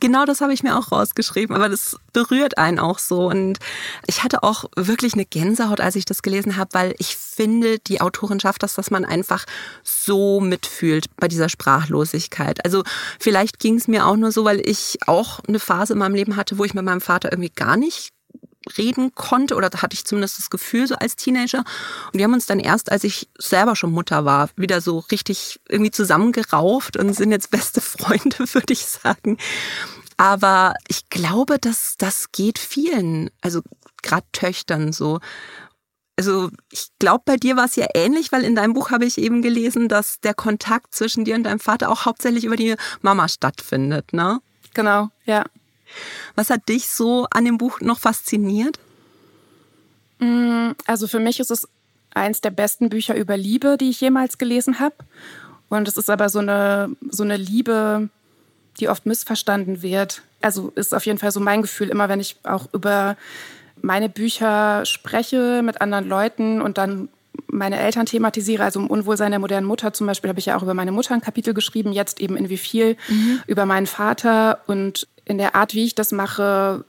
Genau 0.00 0.24
das 0.26 0.40
habe 0.40 0.52
ich 0.52 0.62
mir 0.62 0.76
auch 0.76 0.92
rausgeschrieben, 0.92 1.56
aber 1.56 1.68
das 1.68 1.96
berührt 2.12 2.58
einen 2.58 2.78
auch 2.78 2.98
so. 2.98 3.28
Und 3.28 3.58
ich 4.06 4.22
hatte 4.22 4.42
auch 4.42 4.64
wirklich 4.76 5.14
eine 5.14 5.24
Gänsehaut, 5.24 5.80
als 5.80 5.96
ich 5.96 6.04
das 6.04 6.22
gelesen 6.22 6.56
habe, 6.56 6.70
weil 6.74 6.94
ich 6.98 7.16
finde, 7.16 7.78
die 7.78 8.00
Autorin 8.00 8.40
schafft 8.40 8.62
das, 8.62 8.74
dass 8.74 8.90
man 8.90 9.04
einfach 9.16 9.46
so 9.82 10.40
mitfühlt 10.40 11.06
bei 11.16 11.28
dieser 11.28 11.48
Sprachlosigkeit. 11.48 12.64
Also 12.64 12.82
vielleicht 13.18 13.58
ging 13.58 13.76
es 13.76 13.88
mir 13.88 14.06
auch 14.06 14.16
nur 14.16 14.30
so, 14.30 14.44
weil 14.44 14.60
ich 14.68 14.98
auch 15.06 15.40
eine 15.48 15.58
Phase 15.58 15.94
in 15.94 15.98
meinem 15.98 16.14
Leben 16.14 16.36
hatte, 16.36 16.58
wo 16.58 16.64
ich 16.64 16.74
mit 16.74 16.84
meinem 16.84 17.00
Vater 17.00 17.32
irgendwie 17.32 17.52
gar 17.54 17.76
nicht 17.76 18.12
reden 18.76 19.14
konnte 19.14 19.54
oder 19.54 19.70
hatte 19.70 19.94
ich 19.94 20.04
zumindest 20.04 20.38
das 20.38 20.50
Gefühl 20.50 20.86
so 20.86 20.96
als 20.96 21.16
Teenager. 21.16 21.60
Und 22.06 22.14
wir 22.14 22.24
haben 22.24 22.34
uns 22.34 22.46
dann 22.46 22.58
erst, 22.58 22.90
als 22.90 23.04
ich 23.04 23.28
selber 23.38 23.76
schon 23.76 23.92
Mutter 23.92 24.24
war, 24.24 24.50
wieder 24.56 24.80
so 24.80 24.98
richtig 25.10 25.60
irgendwie 25.68 25.92
zusammengerauft 25.92 26.96
und 26.96 27.14
sind 27.14 27.30
jetzt 27.30 27.50
beste 27.50 27.80
Freunde, 27.80 28.38
würde 28.52 28.72
ich 28.72 28.84
sagen. 28.84 29.38
Aber 30.16 30.74
ich 30.88 31.08
glaube, 31.10 31.58
dass 31.58 31.94
das 31.98 32.32
geht 32.32 32.58
vielen, 32.58 33.30
also 33.40 33.60
gerade 34.02 34.26
Töchtern 34.32 34.92
so 34.92 35.20
also 36.16 36.50
ich 36.72 36.88
glaube, 36.98 37.22
bei 37.26 37.36
dir 37.36 37.56
war 37.56 37.66
es 37.66 37.76
ja 37.76 37.86
ähnlich, 37.94 38.32
weil 38.32 38.42
in 38.42 38.54
deinem 38.54 38.72
Buch 38.72 38.90
habe 38.90 39.04
ich 39.04 39.18
eben 39.18 39.42
gelesen, 39.42 39.88
dass 39.88 40.20
der 40.20 40.34
Kontakt 40.34 40.94
zwischen 40.94 41.24
dir 41.24 41.34
und 41.34 41.44
deinem 41.44 41.60
Vater 41.60 41.90
auch 41.90 42.06
hauptsächlich 42.06 42.44
über 42.44 42.56
die 42.56 42.74
Mama 43.02 43.28
stattfindet, 43.28 44.12
ne? 44.12 44.40
Genau, 44.74 45.10
ja. 45.26 45.44
Was 46.34 46.50
hat 46.50 46.68
dich 46.68 46.88
so 46.88 47.26
an 47.30 47.44
dem 47.44 47.58
Buch 47.58 47.80
noch 47.80 47.98
fasziniert? 47.98 48.78
Mm, 50.18 50.70
also 50.86 51.06
für 51.06 51.20
mich 51.20 51.38
ist 51.40 51.50
es 51.50 51.68
eins 52.14 52.40
der 52.40 52.50
besten 52.50 52.88
Bücher 52.88 53.14
über 53.14 53.36
Liebe, 53.36 53.76
die 53.78 53.90
ich 53.90 54.00
jemals 54.00 54.38
gelesen 54.38 54.80
habe. 54.80 54.96
Und 55.68 55.86
es 55.86 55.96
ist 55.96 56.10
aber 56.10 56.28
so 56.28 56.38
eine, 56.38 56.90
so 57.10 57.22
eine 57.22 57.36
Liebe, 57.36 58.08
die 58.80 58.88
oft 58.88 59.06
missverstanden 59.06 59.82
wird. 59.82 60.22
Also 60.40 60.72
ist 60.76 60.94
auf 60.94 61.04
jeden 61.06 61.18
Fall 61.18 61.32
so 61.32 61.40
mein 61.40 61.62
Gefühl, 61.62 61.88
immer 61.88 62.08
wenn 62.08 62.20
ich 62.20 62.36
auch 62.44 62.72
über 62.72 63.16
meine 63.82 64.08
Bücher 64.08 64.84
spreche 64.84 65.62
mit 65.62 65.80
anderen 65.80 66.08
Leuten 66.08 66.60
und 66.60 66.78
dann 66.78 67.08
meine 67.48 67.78
Eltern 67.78 68.06
thematisiere, 68.06 68.64
also 68.64 68.80
im 68.80 68.86
Unwohlsein 68.88 69.30
der 69.30 69.40
modernen 69.40 69.66
Mutter 69.66 69.92
zum 69.92 70.06
Beispiel, 70.06 70.28
habe 70.28 70.38
ich 70.38 70.46
ja 70.46 70.56
auch 70.56 70.62
über 70.62 70.74
meine 70.74 70.92
Mutter 70.92 71.14
ein 71.14 71.20
Kapitel 71.20 71.54
geschrieben, 71.54 71.92
jetzt 71.92 72.20
eben 72.20 72.36
in 72.36 72.48
wie 72.48 72.56
viel, 72.56 72.96
mhm. 73.08 73.40
über 73.46 73.66
meinen 73.66 73.86
Vater. 73.86 74.60
Und 74.66 75.06
in 75.24 75.38
der 75.38 75.54
Art, 75.54 75.74
wie 75.74 75.84
ich 75.84 75.94
das 75.94 76.12
mache, 76.12 76.84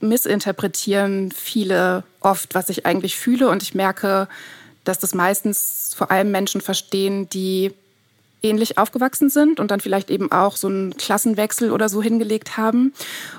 missinterpretieren 0.00 1.30
viele 1.30 2.04
oft, 2.20 2.54
was 2.54 2.68
ich 2.68 2.86
eigentlich 2.86 3.16
fühle. 3.16 3.48
Und 3.48 3.62
ich 3.62 3.74
merke, 3.74 4.28
dass 4.84 4.98
das 4.98 5.14
meistens 5.14 5.94
vor 5.96 6.10
allem 6.10 6.30
Menschen 6.30 6.60
verstehen, 6.60 7.28
die 7.28 7.72
ähnlich 8.42 8.76
aufgewachsen 8.78 9.30
sind 9.30 9.60
und 9.60 9.70
dann 9.70 9.80
vielleicht 9.80 10.10
eben 10.10 10.32
auch 10.32 10.56
so 10.56 10.66
einen 10.66 10.96
Klassenwechsel 10.96 11.70
oder 11.70 11.88
so 11.88 12.02
hingelegt 12.02 12.56
haben 12.56 12.92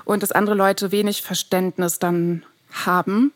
und 0.06 0.22
dass 0.22 0.32
andere 0.32 0.54
Leute 0.54 0.92
wenig 0.92 1.20
Verständnis 1.20 1.98
dann 1.98 2.42
haben 2.74 3.32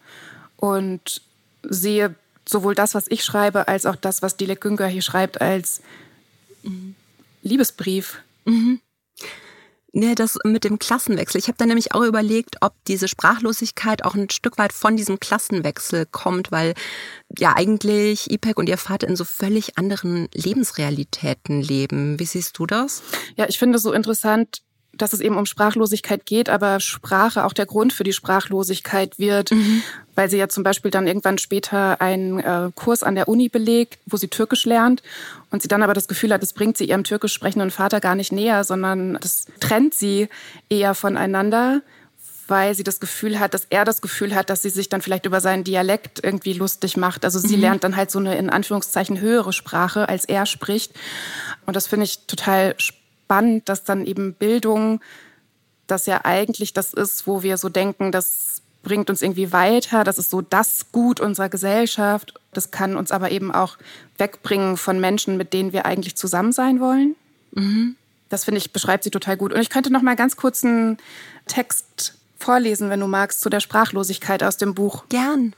und 0.56 1.22
sehe 1.62 2.14
sowohl 2.46 2.74
das, 2.74 2.94
was 2.94 3.06
ich 3.08 3.24
schreibe, 3.24 3.68
als 3.68 3.86
auch 3.86 3.96
das, 3.96 4.22
was 4.22 4.36
Dilek 4.36 4.60
Günger 4.60 4.86
hier 4.86 5.02
schreibt, 5.02 5.40
als 5.40 5.82
Liebesbrief. 7.42 8.18
Mhm. 8.44 8.80
Nee, 9.92 10.14
das 10.14 10.38
mit 10.44 10.64
dem 10.64 10.78
Klassenwechsel. 10.78 11.38
Ich 11.38 11.48
habe 11.48 11.56
dann 11.56 11.68
nämlich 11.68 11.94
auch 11.94 12.02
überlegt, 12.02 12.56
ob 12.60 12.74
diese 12.86 13.08
Sprachlosigkeit 13.08 14.04
auch 14.04 14.14
ein 14.14 14.28
Stück 14.28 14.58
weit 14.58 14.74
von 14.74 14.96
diesem 14.96 15.18
Klassenwechsel 15.18 16.06
kommt, 16.06 16.52
weil 16.52 16.74
ja 17.38 17.56
eigentlich 17.56 18.30
Ipek 18.30 18.58
und 18.58 18.68
ihr 18.68 18.76
Vater 18.76 19.08
in 19.08 19.16
so 19.16 19.24
völlig 19.24 19.78
anderen 19.78 20.28
Lebensrealitäten 20.34 21.62
leben. 21.62 22.20
Wie 22.20 22.26
siehst 22.26 22.58
du 22.58 22.66
das? 22.66 23.02
Ja, 23.36 23.46
ich 23.48 23.58
finde 23.58 23.76
es 23.76 23.82
so 23.82 23.92
interessant, 23.92 24.62
dass 24.98 25.12
es 25.12 25.20
eben 25.20 25.36
um 25.36 25.46
Sprachlosigkeit 25.46 26.26
geht, 26.26 26.48
aber 26.48 26.80
Sprache 26.80 27.44
auch 27.44 27.52
der 27.52 27.66
Grund 27.66 27.92
für 27.92 28.04
die 28.04 28.12
Sprachlosigkeit 28.12 29.18
wird, 29.18 29.52
mhm. 29.52 29.82
weil 30.14 30.28
sie 30.28 30.36
ja 30.36 30.48
zum 30.48 30.62
Beispiel 30.62 30.90
dann 30.90 31.06
irgendwann 31.06 31.38
später 31.38 32.00
einen 32.00 32.40
äh, 32.40 32.70
Kurs 32.74 33.02
an 33.02 33.14
der 33.14 33.28
Uni 33.28 33.48
belegt, 33.48 33.98
wo 34.06 34.16
sie 34.16 34.28
Türkisch 34.28 34.66
lernt 34.66 35.02
und 35.50 35.62
sie 35.62 35.68
dann 35.68 35.82
aber 35.82 35.94
das 35.94 36.08
Gefühl 36.08 36.32
hat, 36.32 36.42
es 36.42 36.52
bringt 36.52 36.76
sie 36.76 36.84
ihrem 36.84 37.04
türkisch 37.04 37.32
sprechenden 37.32 37.70
Vater 37.70 38.00
gar 38.00 38.14
nicht 38.14 38.32
näher, 38.32 38.64
sondern 38.64 39.18
das 39.20 39.46
trennt 39.60 39.94
sie 39.94 40.28
eher 40.68 40.94
voneinander 40.94 41.82
weil 42.50 42.74
sie 42.74 42.82
das 42.82 42.98
Gefühl 42.98 43.38
hat, 43.38 43.52
dass 43.52 43.66
er 43.68 43.84
das 43.84 44.00
Gefühl 44.00 44.34
hat, 44.34 44.48
dass 44.48 44.62
sie 44.62 44.70
sich 44.70 44.88
dann 44.88 45.02
vielleicht 45.02 45.26
über 45.26 45.40
seinen 45.40 45.64
Dialekt 45.64 46.24
irgendwie 46.24 46.54
lustig 46.54 46.96
macht. 46.96 47.26
Also 47.26 47.38
sie 47.38 47.56
mhm. 47.56 47.62
lernt 47.62 47.84
dann 47.84 47.94
halt 47.94 48.10
so 48.10 48.18
eine 48.18 48.38
in 48.38 48.48
Anführungszeichen 48.48 49.20
höhere 49.20 49.52
Sprache, 49.52 50.08
als 50.08 50.24
er 50.24 50.46
spricht. 50.46 50.92
Und 51.66 51.76
das 51.76 51.86
finde 51.86 52.04
ich 52.04 52.20
total 52.26 52.74
spannend 52.78 52.97
spannend, 53.28 53.68
dass 53.68 53.84
dann 53.84 54.06
eben 54.06 54.32
Bildung, 54.32 55.00
das 55.86 56.06
ja 56.06 56.24
eigentlich 56.24 56.72
das 56.72 56.94
ist, 56.94 57.26
wo 57.26 57.42
wir 57.42 57.58
so 57.58 57.68
denken, 57.68 58.10
das 58.10 58.62
bringt 58.82 59.10
uns 59.10 59.20
irgendwie 59.20 59.52
weiter, 59.52 60.02
das 60.02 60.16
ist 60.16 60.30
so 60.30 60.40
das 60.40 60.86
Gut 60.92 61.20
unserer 61.20 61.50
Gesellschaft. 61.50 62.32
Das 62.54 62.70
kann 62.70 62.96
uns 62.96 63.10
aber 63.10 63.30
eben 63.30 63.52
auch 63.52 63.76
wegbringen 64.16 64.78
von 64.78 64.98
Menschen, 64.98 65.36
mit 65.36 65.52
denen 65.52 65.74
wir 65.74 65.84
eigentlich 65.84 66.16
zusammen 66.16 66.52
sein 66.52 66.80
wollen. 66.80 67.16
Mhm. 67.52 67.96
Das 68.30 68.44
finde 68.44 68.58
ich, 68.58 68.72
beschreibt 68.72 69.04
sie 69.04 69.10
total 69.10 69.36
gut. 69.36 69.52
Und 69.52 69.60
ich 69.60 69.68
könnte 69.68 69.92
noch 69.92 70.02
mal 70.02 70.16
ganz 70.16 70.36
kurz 70.36 70.64
einen 70.64 70.96
Text 71.46 72.14
vorlesen, 72.38 72.88
wenn 72.88 73.00
du 73.00 73.08
magst, 73.08 73.42
zu 73.42 73.50
der 73.50 73.60
Sprachlosigkeit 73.60 74.42
aus 74.42 74.56
dem 74.56 74.74
Buch. 74.74 75.04
Gern. 75.10 75.54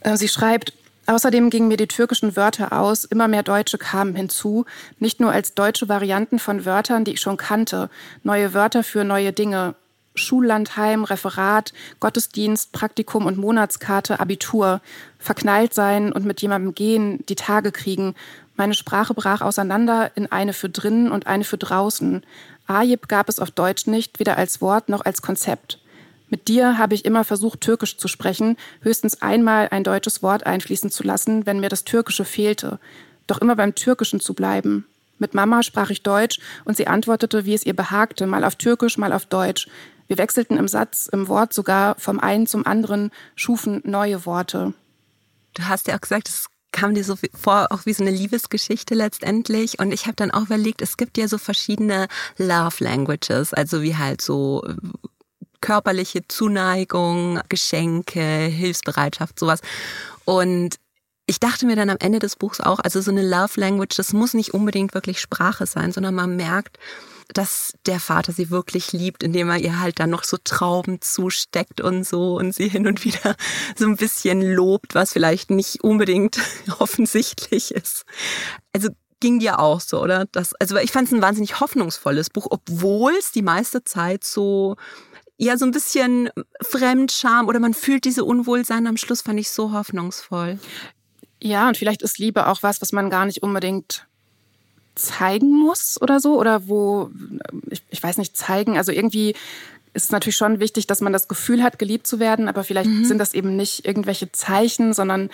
Äh, 0.00 0.16
sie 0.16 0.28
schreibt, 0.28 0.72
Außerdem 1.06 1.50
gingen 1.50 1.68
mir 1.68 1.76
die 1.76 1.88
türkischen 1.88 2.34
Wörter 2.34 2.72
aus, 2.72 3.04
immer 3.04 3.28
mehr 3.28 3.42
Deutsche 3.42 3.76
kamen 3.76 4.14
hinzu, 4.14 4.64
nicht 4.98 5.20
nur 5.20 5.32
als 5.32 5.54
deutsche 5.54 5.88
Varianten 5.88 6.38
von 6.38 6.64
Wörtern, 6.64 7.04
die 7.04 7.12
ich 7.12 7.20
schon 7.20 7.36
kannte, 7.36 7.90
neue 8.22 8.54
Wörter 8.54 8.82
für 8.82 9.04
neue 9.04 9.32
Dinge, 9.32 9.74
Schullandheim, 10.14 11.04
Referat, 11.04 11.72
Gottesdienst, 12.00 12.72
Praktikum 12.72 13.26
und 13.26 13.36
Monatskarte, 13.36 14.20
Abitur, 14.20 14.80
verknallt 15.18 15.74
sein 15.74 16.12
und 16.12 16.24
mit 16.24 16.40
jemandem 16.40 16.74
gehen, 16.74 17.24
die 17.28 17.34
Tage 17.34 17.72
kriegen. 17.72 18.14
Meine 18.56 18.74
Sprache 18.74 19.14
brach 19.14 19.40
auseinander 19.40 20.12
in 20.14 20.30
eine 20.30 20.52
für 20.52 20.68
drinnen 20.68 21.10
und 21.10 21.26
eine 21.26 21.44
für 21.44 21.58
draußen. 21.58 22.24
Ajib 22.66 23.08
gab 23.08 23.28
es 23.28 23.40
auf 23.40 23.50
Deutsch 23.50 23.86
nicht, 23.86 24.20
weder 24.20 24.38
als 24.38 24.60
Wort 24.60 24.88
noch 24.88 25.04
als 25.04 25.20
Konzept. 25.20 25.80
Mit 26.34 26.48
dir 26.48 26.78
habe 26.78 26.96
ich 26.96 27.04
immer 27.04 27.22
versucht, 27.22 27.60
Türkisch 27.60 27.96
zu 27.96 28.08
sprechen, 28.08 28.56
höchstens 28.80 29.22
einmal 29.22 29.68
ein 29.70 29.84
deutsches 29.84 30.20
Wort 30.20 30.44
einfließen 30.44 30.90
zu 30.90 31.04
lassen, 31.04 31.46
wenn 31.46 31.60
mir 31.60 31.68
das 31.68 31.84
Türkische 31.84 32.24
fehlte, 32.24 32.80
doch 33.28 33.40
immer 33.40 33.54
beim 33.54 33.76
Türkischen 33.76 34.18
zu 34.18 34.34
bleiben. 34.34 34.84
Mit 35.20 35.34
Mama 35.34 35.62
sprach 35.62 35.90
ich 35.90 36.02
Deutsch 36.02 36.40
und 36.64 36.76
sie 36.76 36.88
antwortete, 36.88 37.44
wie 37.44 37.54
es 37.54 37.64
ihr 37.64 37.76
behagte, 37.76 38.26
mal 38.26 38.42
auf 38.42 38.56
Türkisch, 38.56 38.98
mal 38.98 39.12
auf 39.12 39.26
Deutsch. 39.26 39.68
Wir 40.08 40.18
wechselten 40.18 40.56
im 40.56 40.66
Satz, 40.66 41.06
im 41.06 41.28
Wort 41.28 41.54
sogar 41.54 41.94
vom 42.00 42.18
einen 42.18 42.48
zum 42.48 42.66
anderen, 42.66 43.12
schufen 43.36 43.80
neue 43.84 44.26
Worte. 44.26 44.74
Du 45.54 45.68
hast 45.68 45.86
ja 45.86 45.94
auch 45.94 46.00
gesagt, 46.00 46.28
es 46.28 46.46
kam 46.72 46.96
dir 46.96 47.04
so 47.04 47.14
vor, 47.32 47.68
auch 47.70 47.86
wie 47.86 47.92
so 47.92 48.02
eine 48.02 48.10
Liebesgeschichte 48.10 48.96
letztendlich. 48.96 49.78
Und 49.78 49.92
ich 49.92 50.06
habe 50.06 50.16
dann 50.16 50.32
auch 50.32 50.46
überlegt, 50.46 50.82
es 50.82 50.96
gibt 50.96 51.16
ja 51.16 51.28
so 51.28 51.38
verschiedene 51.38 52.08
Love 52.38 52.82
Languages, 52.82 53.54
also 53.54 53.82
wie 53.82 53.96
halt 53.96 54.20
so 54.20 54.64
körperliche 55.64 56.28
Zuneigung, 56.28 57.40
Geschenke, 57.48 58.20
Hilfsbereitschaft, 58.20 59.40
sowas. 59.40 59.60
Und 60.26 60.76
ich 61.24 61.40
dachte 61.40 61.64
mir 61.64 61.74
dann 61.74 61.88
am 61.88 61.96
Ende 62.00 62.18
des 62.18 62.36
Buchs 62.36 62.60
auch, 62.60 62.80
also 62.80 63.00
so 63.00 63.10
eine 63.10 63.26
Love 63.26 63.58
Language, 63.58 63.96
das 63.96 64.12
muss 64.12 64.34
nicht 64.34 64.52
unbedingt 64.52 64.92
wirklich 64.92 65.20
Sprache 65.20 65.64
sein, 65.64 65.90
sondern 65.90 66.14
man 66.14 66.36
merkt, 66.36 66.78
dass 67.32 67.72
der 67.86 67.98
Vater 67.98 68.32
sie 68.32 68.50
wirklich 68.50 68.92
liebt, 68.92 69.22
indem 69.22 69.48
er 69.48 69.56
ihr 69.56 69.80
halt 69.80 70.00
dann 70.00 70.10
noch 70.10 70.24
so 70.24 70.36
Trauben 70.36 71.00
zusteckt 71.00 71.80
und 71.80 72.06
so 72.06 72.36
und 72.36 72.54
sie 72.54 72.68
hin 72.68 72.86
und 72.86 73.02
wieder 73.02 73.34
so 73.74 73.86
ein 73.86 73.96
bisschen 73.96 74.42
lobt, 74.42 74.94
was 74.94 75.14
vielleicht 75.14 75.48
nicht 75.48 75.82
unbedingt 75.82 76.38
offensichtlich 76.78 77.70
ist. 77.70 78.04
Also 78.74 78.90
ging 79.18 79.38
dir 79.38 79.60
auch 79.60 79.80
so, 79.80 80.02
oder? 80.02 80.26
Das, 80.30 80.52
also 80.56 80.76
ich 80.76 80.92
fand 80.92 81.08
es 81.08 81.14
ein 81.14 81.22
wahnsinnig 81.22 81.60
hoffnungsvolles 81.60 82.28
Buch, 82.28 82.48
obwohl 82.50 83.14
es 83.18 83.32
die 83.32 83.40
meiste 83.40 83.82
Zeit 83.82 84.24
so 84.24 84.76
ja 85.36 85.56
so 85.56 85.64
ein 85.64 85.70
bisschen 85.72 86.30
Fremdscham 86.60 87.48
oder 87.48 87.58
man 87.58 87.74
fühlt 87.74 88.04
diese 88.04 88.24
Unwohlsein 88.24 88.86
am 88.86 88.96
Schluss 88.96 89.22
fand 89.22 89.40
ich 89.40 89.50
so 89.50 89.72
hoffnungsvoll. 89.72 90.58
Ja, 91.42 91.68
und 91.68 91.76
vielleicht 91.76 92.02
ist 92.02 92.18
Liebe 92.18 92.46
auch 92.46 92.62
was, 92.62 92.80
was 92.80 92.92
man 92.92 93.10
gar 93.10 93.26
nicht 93.26 93.42
unbedingt 93.42 94.06
zeigen 94.94 95.50
muss 95.50 96.00
oder 96.00 96.20
so. 96.20 96.38
Oder 96.38 96.68
wo, 96.68 97.10
ich, 97.68 97.82
ich 97.90 98.02
weiß 98.02 98.18
nicht, 98.18 98.36
zeigen. 98.36 98.78
Also 98.78 98.92
irgendwie 98.92 99.34
ist 99.92 100.04
es 100.04 100.10
natürlich 100.10 100.36
schon 100.36 100.60
wichtig, 100.60 100.86
dass 100.86 101.00
man 101.00 101.12
das 101.12 101.28
Gefühl 101.28 101.62
hat, 101.62 101.78
geliebt 101.78 102.06
zu 102.06 102.18
werden, 102.18 102.48
aber 102.48 102.64
vielleicht 102.64 102.90
mhm. 102.90 103.04
sind 103.04 103.18
das 103.18 103.32
eben 103.34 103.56
nicht 103.56 103.86
irgendwelche 103.86 104.32
Zeichen, 104.32 104.92
sondern 104.92 105.30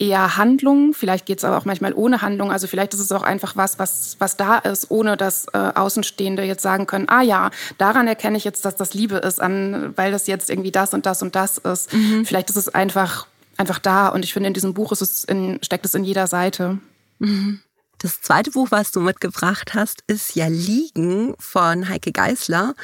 eher 0.00 0.36
Handlungen. 0.36 0.94
Vielleicht 0.94 1.26
geht 1.26 1.38
es 1.38 1.44
aber 1.44 1.58
auch 1.58 1.64
manchmal 1.64 1.92
ohne 1.92 2.22
Handlung. 2.22 2.50
Also 2.50 2.66
vielleicht 2.66 2.94
ist 2.94 3.00
es 3.00 3.12
auch 3.12 3.22
einfach 3.22 3.54
was, 3.54 3.78
was, 3.78 4.16
was 4.18 4.36
da 4.36 4.58
ist, 4.58 4.90
ohne 4.90 5.16
dass 5.16 5.46
äh, 5.52 5.58
Außenstehende 5.58 6.42
jetzt 6.42 6.62
sagen 6.62 6.86
können, 6.86 7.08
ah 7.08 7.22
ja, 7.22 7.50
daran 7.78 8.08
erkenne 8.08 8.36
ich 8.36 8.44
jetzt, 8.44 8.64
dass 8.64 8.76
das 8.76 8.94
Liebe 8.94 9.16
ist, 9.16 9.40
an, 9.40 9.92
weil 9.96 10.10
das 10.10 10.26
jetzt 10.26 10.50
irgendwie 10.50 10.72
das 10.72 10.94
und 10.94 11.06
das 11.06 11.22
und 11.22 11.36
das 11.36 11.58
ist. 11.58 11.92
Mhm. 11.92 12.24
Vielleicht 12.24 12.50
ist 12.50 12.56
es 12.56 12.68
einfach 12.68 13.26
einfach 13.60 13.78
da. 13.78 14.08
Und 14.08 14.24
ich 14.24 14.32
finde, 14.32 14.48
in 14.48 14.54
diesem 14.54 14.74
Buch 14.74 14.90
ist 14.90 15.02
es 15.02 15.24
in, 15.24 15.58
steckt 15.62 15.84
es 15.84 15.94
in 15.94 16.02
jeder 16.02 16.26
Seite. 16.26 16.78
Mhm. 17.18 17.60
Das 17.98 18.22
zweite 18.22 18.50
Buch, 18.50 18.68
was 18.70 18.92
du 18.92 19.00
mitgebracht 19.00 19.74
hast, 19.74 20.02
ist 20.06 20.34
ja 20.34 20.46
Liegen 20.48 21.34
von 21.38 21.88
Heike 21.88 22.12
Geißler. 22.12 22.74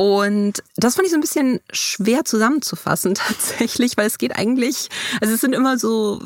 Und 0.00 0.62
das 0.76 0.94
fand 0.94 1.04
ich 1.04 1.12
so 1.12 1.18
ein 1.18 1.20
bisschen 1.20 1.60
schwer 1.74 2.24
zusammenzufassen 2.24 3.14
tatsächlich, 3.16 3.98
weil 3.98 4.06
es 4.06 4.16
geht 4.16 4.34
eigentlich, 4.34 4.88
also 5.20 5.34
es 5.34 5.42
sind 5.42 5.54
immer 5.54 5.78
so 5.78 6.22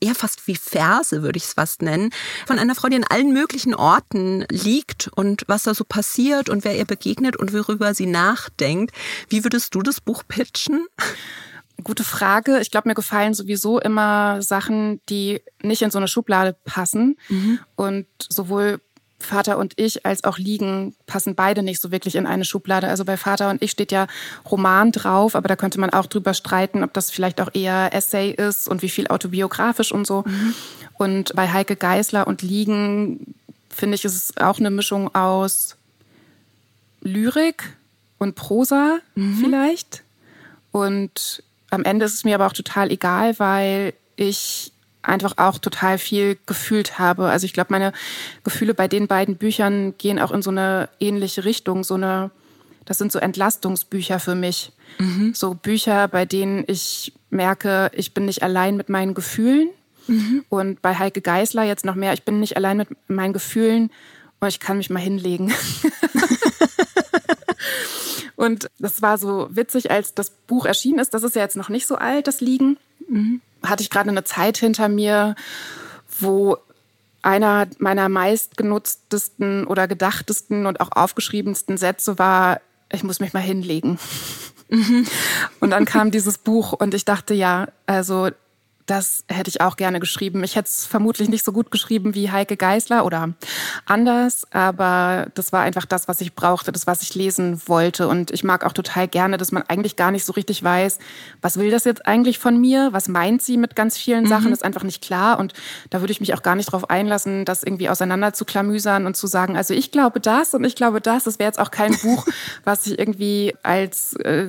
eher 0.00 0.16
fast 0.16 0.48
wie 0.48 0.56
Verse, 0.56 1.22
würde 1.22 1.36
ich 1.36 1.44
es 1.44 1.52
fast 1.52 1.82
nennen, 1.82 2.10
von 2.48 2.58
einer 2.58 2.74
Frau, 2.74 2.88
die 2.88 2.96
an 2.96 3.06
allen 3.08 3.32
möglichen 3.32 3.76
Orten 3.76 4.44
liegt 4.50 5.06
und 5.14 5.44
was 5.46 5.62
da 5.62 5.72
so 5.72 5.84
passiert 5.84 6.48
und 6.48 6.64
wer 6.64 6.76
ihr 6.76 6.84
begegnet 6.84 7.36
und 7.36 7.52
worüber 7.52 7.94
sie 7.94 8.06
nachdenkt. 8.06 8.92
Wie 9.28 9.44
würdest 9.44 9.76
du 9.76 9.82
das 9.82 10.00
Buch 10.00 10.24
pitchen? 10.26 10.88
Gute 11.84 12.02
Frage. 12.02 12.58
Ich 12.58 12.72
glaube, 12.72 12.88
mir 12.88 12.96
gefallen 12.96 13.34
sowieso 13.34 13.78
immer 13.78 14.42
Sachen, 14.42 15.00
die 15.08 15.42
nicht 15.62 15.82
in 15.82 15.92
so 15.92 15.98
eine 15.98 16.08
Schublade 16.08 16.56
passen. 16.64 17.16
Mhm. 17.28 17.60
Und 17.76 18.06
sowohl 18.18 18.80
Vater 19.22 19.58
und 19.58 19.74
ich 19.76 20.04
als 20.04 20.24
auch 20.24 20.38
Liegen 20.38 20.94
passen 21.06 21.34
beide 21.34 21.62
nicht 21.62 21.80
so 21.80 21.90
wirklich 21.90 22.16
in 22.16 22.26
eine 22.26 22.44
Schublade. 22.44 22.88
Also 22.88 23.04
bei 23.04 23.16
Vater 23.16 23.50
und 23.50 23.62
ich 23.62 23.70
steht 23.70 23.92
ja 23.92 24.06
Roman 24.50 24.92
drauf, 24.92 25.34
aber 25.34 25.48
da 25.48 25.56
könnte 25.56 25.80
man 25.80 25.90
auch 25.90 26.06
drüber 26.06 26.34
streiten, 26.34 26.84
ob 26.84 26.92
das 26.92 27.10
vielleicht 27.10 27.40
auch 27.40 27.50
eher 27.54 27.94
Essay 27.94 28.30
ist 28.30 28.68
und 28.68 28.82
wie 28.82 28.88
viel 28.88 29.08
autobiografisch 29.08 29.92
und 29.92 30.06
so. 30.06 30.24
Mhm. 30.26 30.54
Und 30.98 31.34
bei 31.34 31.48
Heike 31.48 31.76
Geisler 31.76 32.26
und 32.26 32.42
Liegen 32.42 33.34
finde 33.70 33.94
ich, 33.94 34.04
ist 34.04 34.14
es 34.14 34.36
auch 34.36 34.58
eine 34.58 34.70
Mischung 34.70 35.14
aus 35.14 35.76
Lyrik 37.00 37.76
und 38.18 38.34
Prosa 38.34 38.98
mhm. 39.14 39.38
vielleicht. 39.38 40.02
Und 40.70 41.42
am 41.70 41.84
Ende 41.84 42.04
ist 42.04 42.14
es 42.14 42.24
mir 42.24 42.34
aber 42.34 42.46
auch 42.46 42.52
total 42.52 42.90
egal, 42.90 43.38
weil 43.38 43.94
ich 44.16 44.71
einfach 45.02 45.34
auch 45.36 45.58
total 45.58 45.98
viel 45.98 46.38
gefühlt 46.46 46.98
habe. 46.98 47.26
Also 47.26 47.44
ich 47.44 47.52
glaube, 47.52 47.72
meine 47.72 47.92
Gefühle 48.44 48.74
bei 48.74 48.88
den 48.88 49.08
beiden 49.08 49.36
Büchern 49.36 49.94
gehen 49.98 50.18
auch 50.18 50.30
in 50.30 50.42
so 50.42 50.50
eine 50.50 50.88
ähnliche 51.00 51.44
Richtung. 51.44 51.84
So 51.84 51.94
eine, 51.94 52.30
das 52.84 52.98
sind 52.98 53.12
so 53.12 53.18
Entlastungsbücher 53.18 54.20
für 54.20 54.34
mich. 54.34 54.72
Mhm. 54.98 55.34
So 55.34 55.54
Bücher, 55.54 56.08
bei 56.08 56.24
denen 56.24 56.64
ich 56.66 57.12
merke, 57.30 57.90
ich 57.94 58.14
bin 58.14 58.26
nicht 58.26 58.42
allein 58.42 58.76
mit 58.76 58.88
meinen 58.88 59.14
Gefühlen. 59.14 59.70
Mhm. 60.06 60.44
Und 60.48 60.82
bei 60.82 60.98
Heike 60.98 61.20
Geisler 61.20 61.64
jetzt 61.64 61.84
noch 61.84 61.94
mehr, 61.94 62.12
ich 62.12 62.24
bin 62.24 62.40
nicht 62.40 62.56
allein 62.56 62.76
mit 62.76 62.88
meinen 63.08 63.32
Gefühlen 63.32 63.90
und 64.40 64.48
ich 64.48 64.60
kann 64.60 64.78
mich 64.78 64.90
mal 64.90 65.00
hinlegen. 65.00 65.52
Und 68.42 68.68
das 68.80 69.02
war 69.02 69.18
so 69.18 69.46
witzig, 69.52 69.92
als 69.92 70.14
das 70.14 70.30
Buch 70.30 70.66
erschienen 70.66 70.98
ist. 70.98 71.14
Das 71.14 71.22
ist 71.22 71.36
ja 71.36 71.42
jetzt 71.42 71.56
noch 71.56 71.68
nicht 71.68 71.86
so 71.86 71.94
alt, 71.94 72.26
das 72.26 72.40
Liegen. 72.40 72.76
Mhm. 73.08 73.40
Hatte 73.64 73.82
ich 73.82 73.90
gerade 73.90 74.10
eine 74.10 74.24
Zeit 74.24 74.56
hinter 74.58 74.88
mir, 74.88 75.34
wo 76.20 76.56
einer 77.22 77.68
meiner 77.78 78.08
meistgenutztesten 78.08 79.66
oder 79.66 79.86
gedachtesten 79.86 80.66
und 80.66 80.80
auch 80.80 80.90
aufgeschriebensten 80.92 81.76
Sätze 81.76 82.18
war, 82.18 82.60
ich 82.92 83.04
muss 83.04 83.20
mich 83.20 83.32
mal 83.32 83.40
hinlegen. 83.40 83.98
Mhm. 84.68 85.06
Und 85.60 85.70
dann 85.70 85.84
kam 85.84 86.10
dieses 86.10 86.38
Buch 86.38 86.72
und 86.72 86.94
ich 86.94 87.04
dachte, 87.04 87.34
ja, 87.34 87.68
also 87.86 88.30
das 88.86 89.24
hätte 89.28 89.48
ich 89.48 89.60
auch 89.60 89.76
gerne 89.76 90.00
geschrieben. 90.00 90.42
Ich 90.44 90.56
hätte 90.56 90.68
es 90.68 90.86
vermutlich 90.86 91.28
nicht 91.28 91.44
so 91.44 91.52
gut 91.52 91.70
geschrieben 91.70 92.14
wie 92.14 92.30
Heike 92.30 92.56
Geisler 92.56 93.04
oder 93.04 93.30
anders, 93.86 94.46
aber 94.50 95.28
das 95.34 95.52
war 95.52 95.62
einfach 95.62 95.84
das, 95.84 96.08
was 96.08 96.20
ich 96.20 96.34
brauchte, 96.34 96.72
das, 96.72 96.86
was 96.86 97.02
ich 97.02 97.14
lesen 97.14 97.60
wollte. 97.66 98.08
Und 98.08 98.30
ich 98.30 98.44
mag 98.44 98.64
auch 98.64 98.72
total 98.72 99.08
gerne, 99.08 99.36
dass 99.36 99.52
man 99.52 99.62
eigentlich 99.64 99.96
gar 99.96 100.10
nicht 100.10 100.24
so 100.24 100.32
richtig 100.32 100.62
weiß, 100.62 100.98
was 101.40 101.58
will 101.58 101.70
das 101.70 101.84
jetzt 101.84 102.06
eigentlich 102.06 102.38
von 102.38 102.60
mir? 102.60 102.88
Was 102.92 103.08
meint 103.08 103.42
sie 103.42 103.56
mit 103.56 103.76
ganz 103.76 103.96
vielen 103.96 104.26
Sachen? 104.26 104.46
Mhm. 104.46 104.52
ist 104.52 104.64
einfach 104.64 104.82
nicht 104.82 105.02
klar. 105.02 105.38
Und 105.38 105.52
da 105.90 106.00
würde 106.00 106.12
ich 106.12 106.20
mich 106.20 106.34
auch 106.34 106.42
gar 106.42 106.56
nicht 106.56 106.72
drauf 106.72 106.90
einlassen, 106.90 107.44
das 107.44 107.62
irgendwie 107.62 107.88
auseinander 107.88 108.32
zu 108.32 108.44
klamüsern 108.44 109.06
und 109.06 109.16
zu 109.16 109.26
sagen, 109.26 109.56
also 109.56 109.74
ich 109.74 109.90
glaube 109.90 110.20
das 110.20 110.54
und 110.54 110.64
ich 110.64 110.74
glaube 110.74 111.00
das. 111.00 111.24
Das 111.24 111.38
wäre 111.38 111.48
jetzt 111.48 111.60
auch 111.60 111.70
kein 111.70 111.96
Buch, 111.98 112.26
was 112.64 112.86
ich 112.86 112.98
irgendwie 112.98 113.54
als 113.62 114.14
äh, 114.16 114.48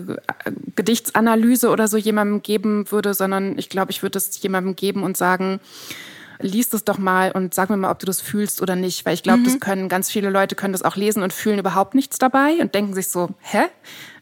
Gedichtsanalyse 0.75 1.69
oder 1.69 1.87
so 1.87 1.97
jemandem 1.97 2.41
geben 2.41 2.89
würde, 2.91 3.13
sondern 3.13 3.57
ich 3.57 3.69
glaube, 3.69 3.91
ich 3.91 4.01
würde 4.01 4.22
es 4.31 4.41
jemandem 4.41 4.75
geben 4.75 5.03
und 5.03 5.17
sagen, 5.17 5.59
liest 6.39 6.73
es 6.73 6.83
doch 6.83 6.97
mal 6.97 7.31
und 7.31 7.53
sag 7.53 7.69
mir 7.69 7.77
mal, 7.77 7.91
ob 7.91 7.99
du 7.99 8.05
das 8.05 8.21
fühlst 8.21 8.61
oder 8.61 8.75
nicht. 8.75 9.05
Weil 9.05 9.13
ich 9.13 9.23
glaube, 9.23 9.39
mhm. 9.39 9.45
das 9.45 9.59
können 9.59 9.89
ganz 9.89 10.09
viele 10.09 10.29
Leute 10.29 10.55
können 10.55 10.73
das 10.73 10.83
auch 10.83 10.95
lesen 10.95 11.23
und 11.23 11.33
fühlen 11.33 11.59
überhaupt 11.59 11.95
nichts 11.95 12.17
dabei 12.17 12.57
und 12.59 12.75
denken 12.75 12.93
sich 12.93 13.07
so, 13.07 13.29
hä? 13.39 13.63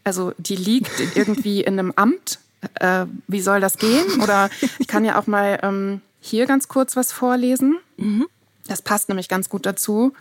Also 0.03 0.33
die 0.37 0.55
liegt 0.55 0.91
irgendwie 1.15 1.61
in 1.61 1.79
einem 1.79 1.93
Amt. 1.95 2.39
Äh, 2.75 3.05
wie 3.27 3.41
soll 3.41 3.59
das 3.59 3.77
gehen? 3.77 4.21
Oder 4.21 4.49
ich 4.77 4.87
kann 4.87 5.03
ja 5.03 5.19
auch 5.19 5.25
mal 5.25 5.59
ähm, 5.63 6.01
hier 6.19 6.45
ganz 6.45 6.67
kurz 6.67 6.95
was 6.95 7.11
vorlesen. 7.11 7.77
Mhm. 7.97 8.27
Das 8.67 8.81
passt 8.81 9.09
nämlich 9.09 9.27
ganz 9.27 9.49
gut 9.49 9.65
dazu. 9.65 10.13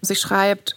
Sie 0.00 0.14
schreibt, 0.14 0.76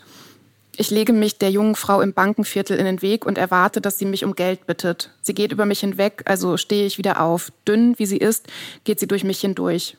ich 0.77 0.91
lege 0.91 1.11
mich 1.11 1.39
der 1.39 1.49
jungen 1.49 1.75
Frau 1.75 2.01
im 2.01 2.13
Bankenviertel 2.13 2.77
in 2.77 2.85
den 2.85 3.01
Weg 3.01 3.25
und 3.25 3.37
erwarte, 3.37 3.81
dass 3.81 3.97
sie 3.97 4.05
mich 4.05 4.23
um 4.23 4.35
Geld 4.35 4.67
bittet. 4.67 5.11
Sie 5.21 5.33
geht 5.33 5.51
über 5.51 5.65
mich 5.65 5.79
hinweg, 5.79 6.21
also 6.25 6.55
stehe 6.55 6.85
ich 6.85 6.99
wieder 6.99 7.21
auf. 7.21 7.51
Dünn 7.67 7.97
wie 7.97 8.05
sie 8.05 8.17
ist, 8.17 8.47
geht 8.83 8.99
sie 8.99 9.07
durch 9.07 9.23
mich 9.23 9.39
hindurch. 9.39 9.97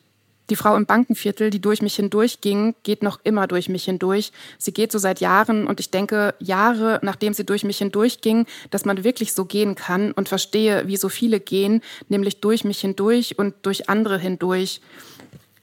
Die 0.50 0.56
Frau 0.56 0.76
im 0.76 0.86
Bankenviertel, 0.86 1.50
die 1.50 1.60
durch 1.60 1.82
mich 1.82 1.96
hindurch 1.96 2.40
ging, 2.40 2.74
geht 2.82 3.02
noch 3.02 3.20
immer 3.22 3.46
durch 3.46 3.68
mich 3.68 3.84
hindurch. 3.84 4.32
Sie 4.56 4.72
geht 4.72 4.92
so 4.92 4.98
seit 4.98 5.20
Jahren 5.20 5.66
und 5.66 5.78
ich 5.78 5.90
denke 5.90 6.34
Jahre, 6.38 7.00
nachdem 7.02 7.34
sie 7.34 7.44
durch 7.44 7.64
mich 7.64 7.78
hindurch 7.78 8.22
ging, 8.22 8.46
dass 8.70 8.86
man 8.86 9.04
wirklich 9.04 9.34
so 9.34 9.44
gehen 9.44 9.74
kann 9.74 10.12
und 10.12 10.28
verstehe, 10.28 10.86
wie 10.86 10.96
so 10.96 11.10
viele 11.10 11.40
gehen, 11.40 11.82
nämlich 12.08 12.40
durch 12.40 12.64
mich 12.64 12.80
hindurch 12.80 13.38
und 13.38 13.54
durch 13.62 13.90
andere 13.90 14.18
hindurch 14.18 14.80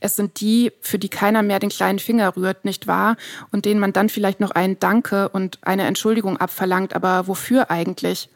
es 0.06 0.16
sind 0.16 0.40
die, 0.40 0.72
für 0.82 1.00
die 1.00 1.10
keiner 1.10 1.42
mehr 1.42 1.58
den 1.58 1.70
kleinen 1.70 1.98
Finger 1.98 2.36
rührt, 2.38 2.64
nicht 2.64 2.86
wahr? 2.86 3.18
Und 3.52 3.66
denen 3.66 3.80
man 3.80 3.92
dann 3.92 4.08
vielleicht 4.08 4.40
noch 4.40 4.52
einen 4.52 4.78
Danke 4.80 5.30
und 5.30 5.58
eine 5.64 5.86
Entschuldigung 5.86 6.38
abverlangt. 6.38 6.96
Aber 6.96 7.28
wofür 7.28 7.72
eigentlich? 7.72 8.30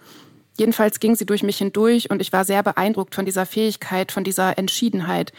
Jedenfalls 0.57 0.99
ging 0.99 1.15
sie 1.15 1.27
durch 1.27 1.43
mich 1.43 1.59
hindurch 1.59 2.09
und 2.09 2.21
ich 2.21 2.33
war 2.33 2.43
sehr 2.43 2.63
beeindruckt 2.63 3.13
von 3.13 3.25
dieser 3.25 3.45
Fähigkeit, 3.45 4.11
von 4.11 4.23
dieser 4.23 4.57
Entschiedenheit. 4.57 5.31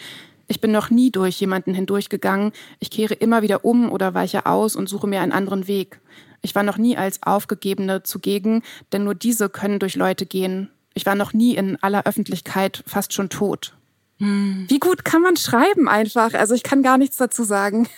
Ich 0.47 0.61
bin 0.61 0.71
noch 0.71 0.90
nie 0.90 1.11
durch 1.11 1.40
jemanden 1.40 1.75
hindurchgegangen. 1.75 2.53
Ich 2.79 2.90
kehre 2.90 3.14
immer 3.14 3.43
wieder 3.43 3.64
um 3.64 3.90
oder 3.90 4.14
weiche 4.14 4.47
aus 4.47 4.77
und 4.77 4.88
suche 4.88 5.09
mir 5.09 5.21
einen 5.21 5.33
anderen 5.33 5.66
Weg. 5.66 6.01
Ich 6.43 6.55
war 6.55 6.62
noch 6.62 6.79
nie 6.79 6.97
als 6.97 7.23
Aufgegebene 7.25 8.05
zugegen, 8.05 8.62
denn 8.93 9.03
nur 9.03 9.16
diese 9.16 9.49
können 9.49 9.81
durch 9.81 9.97
Leute 9.97 10.27
gehen. 10.27 10.71
Ich 10.95 11.07
war 11.07 11.16
noch 11.16 11.33
nie 11.33 11.57
in 11.57 11.77
aller 11.83 12.07
Öffentlichkeit 12.07 12.85
fast 12.87 13.12
schon 13.12 13.31
tot. 13.31 13.75
Hm. 14.20 14.66
Wie 14.68 14.78
gut 14.78 15.04
kann 15.04 15.22
man 15.22 15.37
schreiben 15.37 15.88
einfach? 15.88 16.35
Also 16.35 16.54
ich 16.54 16.62
kann 16.62 16.83
gar 16.83 16.98
nichts 16.98 17.16
dazu 17.16 17.42
sagen. 17.42 17.88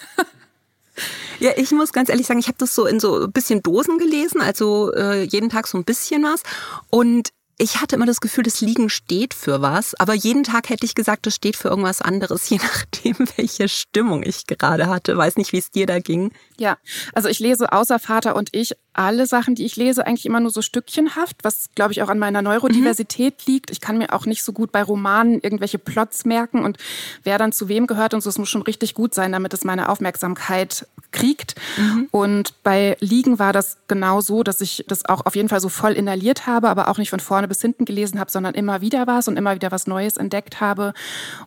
Ja, 1.40 1.52
ich 1.56 1.72
muss 1.72 1.92
ganz 1.92 2.08
ehrlich 2.08 2.26
sagen, 2.26 2.38
ich 2.38 2.48
habe 2.48 2.58
das 2.58 2.74
so 2.74 2.86
in 2.86 3.00
so 3.00 3.24
ein 3.24 3.32
bisschen 3.32 3.62
Dosen 3.62 3.98
gelesen, 3.98 4.40
also 4.40 4.92
äh, 4.92 5.24
jeden 5.24 5.48
Tag 5.48 5.66
so 5.66 5.76
ein 5.76 5.84
bisschen 5.84 6.22
was. 6.22 6.42
Und 6.90 7.30
ich 7.58 7.80
hatte 7.80 7.96
immer 7.96 8.06
das 8.06 8.20
Gefühl, 8.20 8.44
das 8.44 8.60
Liegen 8.60 8.88
steht 8.88 9.34
für 9.34 9.62
was, 9.62 9.94
aber 9.94 10.14
jeden 10.14 10.44
Tag 10.44 10.68
hätte 10.68 10.86
ich 10.86 10.94
gesagt, 10.94 11.26
das 11.26 11.34
steht 11.34 11.56
für 11.56 11.68
irgendwas 11.68 12.00
anderes, 12.00 12.48
je 12.50 12.58
nachdem, 12.58 13.16
welche 13.36 13.68
Stimmung 13.68 14.22
ich 14.22 14.46
gerade 14.46 14.86
hatte. 14.86 15.16
Weiß 15.16 15.36
nicht, 15.36 15.52
wie 15.52 15.58
es 15.58 15.70
dir 15.70 15.86
da 15.86 15.98
ging. 15.98 16.32
Ja, 16.58 16.78
also 17.12 17.28
ich 17.28 17.40
lese 17.40 17.72
außer 17.72 17.98
Vater 17.98 18.36
und 18.36 18.50
ich 18.52 18.72
alle 18.94 19.26
Sachen, 19.26 19.54
die 19.54 19.64
ich 19.64 19.76
lese, 19.76 20.06
eigentlich 20.06 20.26
immer 20.26 20.40
nur 20.40 20.50
so 20.50 20.62
stückchenhaft, 20.62 21.38
was, 21.42 21.70
glaube 21.74 21.92
ich, 21.92 22.02
auch 22.02 22.08
an 22.08 22.18
meiner 22.18 22.42
Neurodiversität 22.42 23.34
mhm. 23.46 23.52
liegt. 23.52 23.70
Ich 23.70 23.80
kann 23.80 23.98
mir 23.98 24.12
auch 24.12 24.26
nicht 24.26 24.42
so 24.42 24.52
gut 24.52 24.72
bei 24.72 24.82
Romanen 24.82 25.40
irgendwelche 25.40 25.78
Plots 25.78 26.24
merken 26.24 26.64
und 26.64 26.78
wer 27.24 27.38
dann 27.38 27.52
zu 27.52 27.68
wem 27.68 27.86
gehört 27.86 28.14
und 28.14 28.20
so. 28.20 28.28
Es 28.28 28.38
muss 28.38 28.50
schon 28.50 28.62
richtig 28.62 28.94
gut 28.94 29.14
sein, 29.14 29.32
damit 29.32 29.54
es 29.54 29.64
meine 29.64 29.88
Aufmerksamkeit 29.88 30.86
kriegt. 31.10 31.54
Mhm. 31.76 32.08
Und 32.10 32.62
bei 32.62 32.96
Liegen 33.00 33.38
war 33.38 33.52
das 33.52 33.78
genau 33.88 34.20
so, 34.20 34.42
dass 34.42 34.60
ich 34.60 34.84
das 34.88 35.04
auch 35.06 35.24
auf 35.26 35.36
jeden 35.36 35.48
Fall 35.48 35.60
so 35.60 35.68
voll 35.68 35.92
inhaliert 35.92 36.46
habe, 36.46 36.68
aber 36.68 36.88
auch 36.88 36.98
nicht 36.98 37.10
von 37.10 37.20
vorne 37.20 37.48
bis 37.48 37.60
hinten 37.60 37.84
gelesen 37.84 38.20
habe, 38.20 38.30
sondern 38.30 38.54
immer 38.54 38.80
wieder 38.80 39.06
was 39.06 39.28
und 39.28 39.36
immer 39.36 39.54
wieder 39.54 39.70
was 39.70 39.86
Neues 39.86 40.16
entdeckt 40.16 40.60
habe 40.60 40.92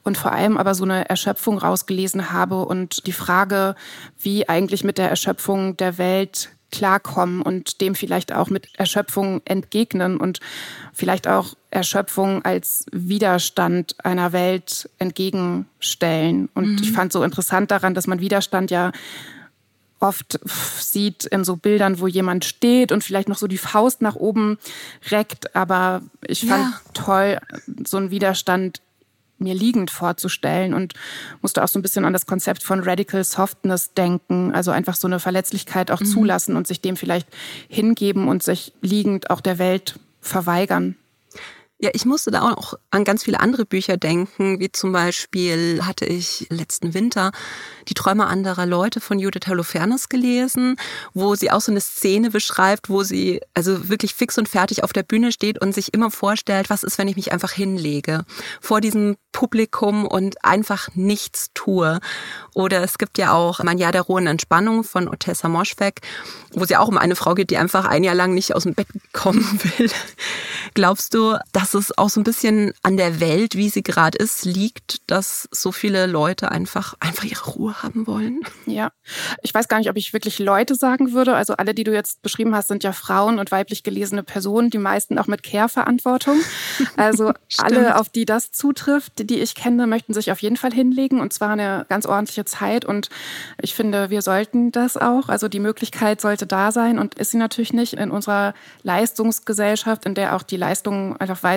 und 0.03 0.17
vor 0.17 0.31
allem 0.31 0.58
aber 0.58 0.75
so 0.75 0.84
eine 0.84 1.10
Erschöpfung 1.10 1.58
rausgelesen 1.58 2.31
habe 2.31 2.65
und 2.65 3.05
die 3.08 3.12
Frage, 3.12 3.75
wie 4.19 4.47
eigentlich 4.47 4.84
mit 4.84 4.97
der 4.97 5.10
Erschöpfung 5.10 5.77
der 5.77 5.97
Welt 5.97 6.49
klarkommen 6.75 7.41
und 7.41 7.79
dem 7.79 7.95
vielleicht 7.95 8.33
auch 8.33 8.49
mit 8.49 8.67
Erschöpfung 8.77 9.41
entgegnen 9.45 10.17
und 10.17 10.41
vielleicht 10.91 11.25
auch 11.25 11.53
Erschöpfung 11.71 12.43
als 12.43 12.85
Widerstand 12.91 13.95
einer 14.03 14.33
Welt 14.33 14.89
entgegenstellen. 14.99 16.49
Und 16.53 16.73
mhm. 16.73 16.79
ich 16.81 16.91
fand 16.91 17.13
so 17.13 17.23
interessant 17.23 17.71
daran, 17.71 17.93
dass 17.93 18.07
man 18.07 18.19
Widerstand 18.19 18.71
ja 18.71 18.91
oft 20.01 20.38
sieht 20.79 21.23
in 21.25 21.45
so 21.45 21.55
Bildern, 21.55 21.99
wo 21.99 22.07
jemand 22.07 22.43
steht 22.43 22.91
und 22.91 23.03
vielleicht 23.03 23.29
noch 23.29 23.38
so 23.38 23.47
die 23.47 23.57
Faust 23.57 24.01
nach 24.01 24.15
oben 24.15 24.57
reckt. 25.09 25.55
Aber 25.55 26.01
ich 26.27 26.45
fand 26.45 26.73
ja. 26.73 26.81
toll, 26.93 27.39
so 27.88 27.95
ein 27.97 28.11
Widerstand 28.11 28.81
mir 29.38 29.54
liegend 29.54 29.91
vorzustellen 29.91 30.74
und 30.74 30.93
musste 31.41 31.63
auch 31.63 31.67
so 31.67 31.78
ein 31.80 31.82
bisschen 31.82 32.06
an 32.06 32.13
das 32.13 32.26
Konzept 32.26 32.63
von 32.63 32.82
Radical 32.82 33.24
Softness 33.24 33.93
denken, 33.93 34.54
also 34.54 34.71
einfach 34.71 34.95
so 34.95 35.08
eine 35.08 35.19
Verletzlichkeit 35.19 35.91
auch 35.91 36.00
mhm. 36.00 36.06
zulassen 36.06 36.56
und 36.56 36.67
sich 36.67 36.82
dem 36.82 36.95
vielleicht 36.95 37.28
hingeben 37.67 38.28
und 38.28 38.43
sich 38.43 38.74
liegend 38.82 39.30
auch 39.30 39.41
der 39.41 39.60
Welt 39.60 40.00
verweigern. 40.21 40.95
Ja, 41.77 41.89
ich 41.91 42.05
musste 42.05 42.31
da 42.31 42.53
auch 42.53 42.75
an 42.89 43.03
ganz 43.03 43.25
viele 43.25 43.41
andere 43.41 43.65
Bücher 43.65 43.97
denken, 43.97 44.61
wie 44.61 44.71
zum 44.71 44.93
Beispiel 44.93 45.81
hatte 45.83 46.05
ich 46.05 46.47
letzten 46.49 46.93
Winter 46.93 47.33
Die 47.89 47.93
Träume 47.93 48.27
anderer 48.27 48.65
Leute 48.65 49.01
von 49.01 49.19
Judith 49.19 49.47
Holofernes 49.49 50.07
gelesen, 50.07 50.77
wo 51.13 51.35
sie 51.35 51.51
auch 51.51 51.59
so 51.59 51.73
eine 51.73 51.81
Szene 51.81 52.29
beschreibt, 52.31 52.89
wo 52.89 53.03
sie 53.03 53.41
also 53.53 53.89
wirklich 53.89 54.15
fix 54.15 54.38
und 54.38 54.47
fertig 54.47 54.85
auf 54.85 54.93
der 54.93 55.03
Bühne 55.03 55.33
steht 55.33 55.61
und 55.61 55.75
sich 55.75 55.93
immer 55.93 56.11
vorstellt, 56.11 56.69
was 56.69 56.83
ist, 56.83 56.97
wenn 56.97 57.09
ich 57.09 57.17
mich 57.17 57.33
einfach 57.33 57.51
hinlege 57.51 58.23
vor 58.61 58.79
diesem 58.79 59.17
Publikum 59.33 60.07
und 60.07 60.45
einfach 60.45 60.88
nichts 60.93 61.49
tue. 61.53 61.99
Oder 62.53 62.83
es 62.83 62.97
gibt 62.97 63.17
ja 63.17 63.33
auch 63.33 63.61
Mein 63.63 63.79
Jahr 63.79 63.91
der 63.91 64.03
rohen 64.03 64.27
Entspannung 64.27 64.85
von 64.85 65.09
Otessa 65.09 65.49
Moschweg, 65.49 65.99
wo 66.53 66.63
sie 66.63 66.77
auch 66.77 66.88
um 66.88 66.97
eine 66.97 67.17
Frau 67.17 67.35
geht, 67.35 67.49
die 67.49 67.57
einfach 67.57 67.83
ein 67.83 68.05
Jahr 68.05 68.15
lang 68.15 68.33
nicht 68.33 68.55
aus 68.55 68.63
dem 68.63 68.75
Bett 68.75 68.88
kommen 69.11 69.59
will. 69.61 69.91
Glaubst 70.73 71.13
du, 71.13 71.38
dass 71.51 71.64
es 71.73 71.97
auch 71.97 72.10
so 72.10 72.19
ein 72.19 72.23
bisschen 72.23 72.73
an 72.84 72.97
der 72.97 73.19
Welt, 73.19 73.56
wie 73.56 73.69
sie 73.69 73.84
gerade 73.84 74.17
ist, 74.17 74.45
liegt, 74.45 75.10
dass 75.10 75.47
so 75.51 75.71
viele 75.71 76.06
Leute 76.06 76.51
einfach, 76.51 76.95
einfach 76.99 77.23
ihre 77.23 77.45
Ruhe 77.51 77.82
haben 77.82 78.08
wollen? 78.08 78.41
Ja, 78.65 78.91
ich 79.41 79.54
weiß 79.54 79.67
gar 79.67 79.80
nicht, 79.80 79.89
ob 79.89 79.97
ich 79.97 80.13
wirklich 80.13 80.39
Leute 80.39 80.75
sagen 80.75 81.13
würde. 81.13 81.36
Also 81.36 81.56
alle, 81.56 81.73
die 81.73 81.84
du 81.84 81.93
jetzt 81.93 82.21
beschrieben 82.21 82.56
hast, 82.56 82.67
sind 82.67 82.84
ja 82.84 82.91
Frauen 82.91 83.39
und 83.39 83.51
weiblich 83.51 83.84
gelesene 83.84 84.23
Personen, 84.23 84.69
die 84.69 84.78
meisten 84.78 85.17
auch 85.17 85.28
mit 85.28 85.43
Care-Verantwortung. 85.43 86.39
Also 86.97 87.34
alle, 87.58 87.99
auf 87.99 88.10
die 88.10 88.25
das 88.25 88.51
zutrifft, 88.51 89.30
die 89.30 89.39
ich 89.39 89.56
kenne, 89.56 89.86
möchten 89.88 90.13
sich 90.13 90.32
auf 90.32 90.41
jeden 90.41 90.56
Fall 90.58 90.71
hinlegen 90.73 91.19
und 91.19 91.34
zwar 91.34 91.51
eine 91.51 91.86
ganz 91.89 92.06
ordentliche 92.06 92.45
Zeit. 92.45 92.86
Und 92.86 93.10
ich 93.62 93.73
finde, 93.73 94.10
wir 94.10 94.21
sollten 94.21 94.71
das 94.71 94.97
auch. 94.97 95.30
Also 95.30 95.47
die 95.47 95.60
Möglichkeit 95.60 96.21
sollte 96.21 96.47
da 96.47 96.71
sein 96.71 96.99
und 96.99 97.15
ist 97.15 97.32
sie 97.32 97.38
natürlich 97.38 97.73
nicht 97.73 97.93
in 97.93 98.12
unserer 98.12 98.54
Leistungsgesellschaft, 98.84 100.06
in 100.06 100.15
der 100.15 100.36
auch 100.36 100.43
die 100.43 100.58
Leistung 100.58 101.17
einfach 101.17 101.43
weiter 101.43 101.55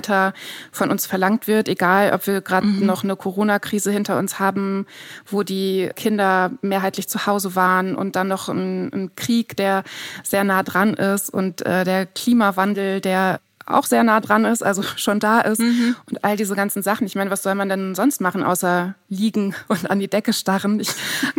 von 0.72 0.90
uns 0.90 1.06
verlangt 1.06 1.46
wird, 1.46 1.68
egal 1.68 2.12
ob 2.12 2.26
wir 2.26 2.40
gerade 2.40 2.66
mhm. 2.66 2.86
noch 2.86 3.04
eine 3.04 3.16
Corona-Krise 3.16 3.90
hinter 3.90 4.18
uns 4.18 4.38
haben, 4.38 4.86
wo 5.26 5.42
die 5.42 5.90
Kinder 5.96 6.50
mehrheitlich 6.62 7.08
zu 7.08 7.26
Hause 7.26 7.54
waren 7.54 7.94
und 7.94 8.16
dann 8.16 8.28
noch 8.28 8.48
ein, 8.48 8.92
ein 8.92 9.16
Krieg, 9.16 9.56
der 9.56 9.84
sehr 10.22 10.44
nah 10.44 10.62
dran 10.62 10.94
ist 10.94 11.30
und 11.30 11.64
äh, 11.64 11.84
der 11.84 12.06
Klimawandel, 12.06 13.00
der 13.00 13.40
auch 13.68 13.84
sehr 13.84 14.02
nah 14.02 14.20
dran 14.20 14.44
ist, 14.44 14.62
also 14.62 14.82
schon 14.96 15.20
da 15.20 15.40
ist 15.40 15.60
mhm. 15.60 15.96
und 16.06 16.24
all 16.24 16.36
diese 16.36 16.54
ganzen 16.54 16.82
Sachen. 16.82 17.06
Ich 17.06 17.14
meine, 17.14 17.30
was 17.30 17.42
soll 17.42 17.54
man 17.54 17.68
denn 17.68 17.94
sonst 17.94 18.20
machen, 18.20 18.42
außer 18.42 18.94
liegen 19.08 19.54
und 19.68 19.90
an 19.90 20.00
die 20.00 20.08
Decke 20.08 20.32
starren? 20.32 20.80
Ich 20.80 20.90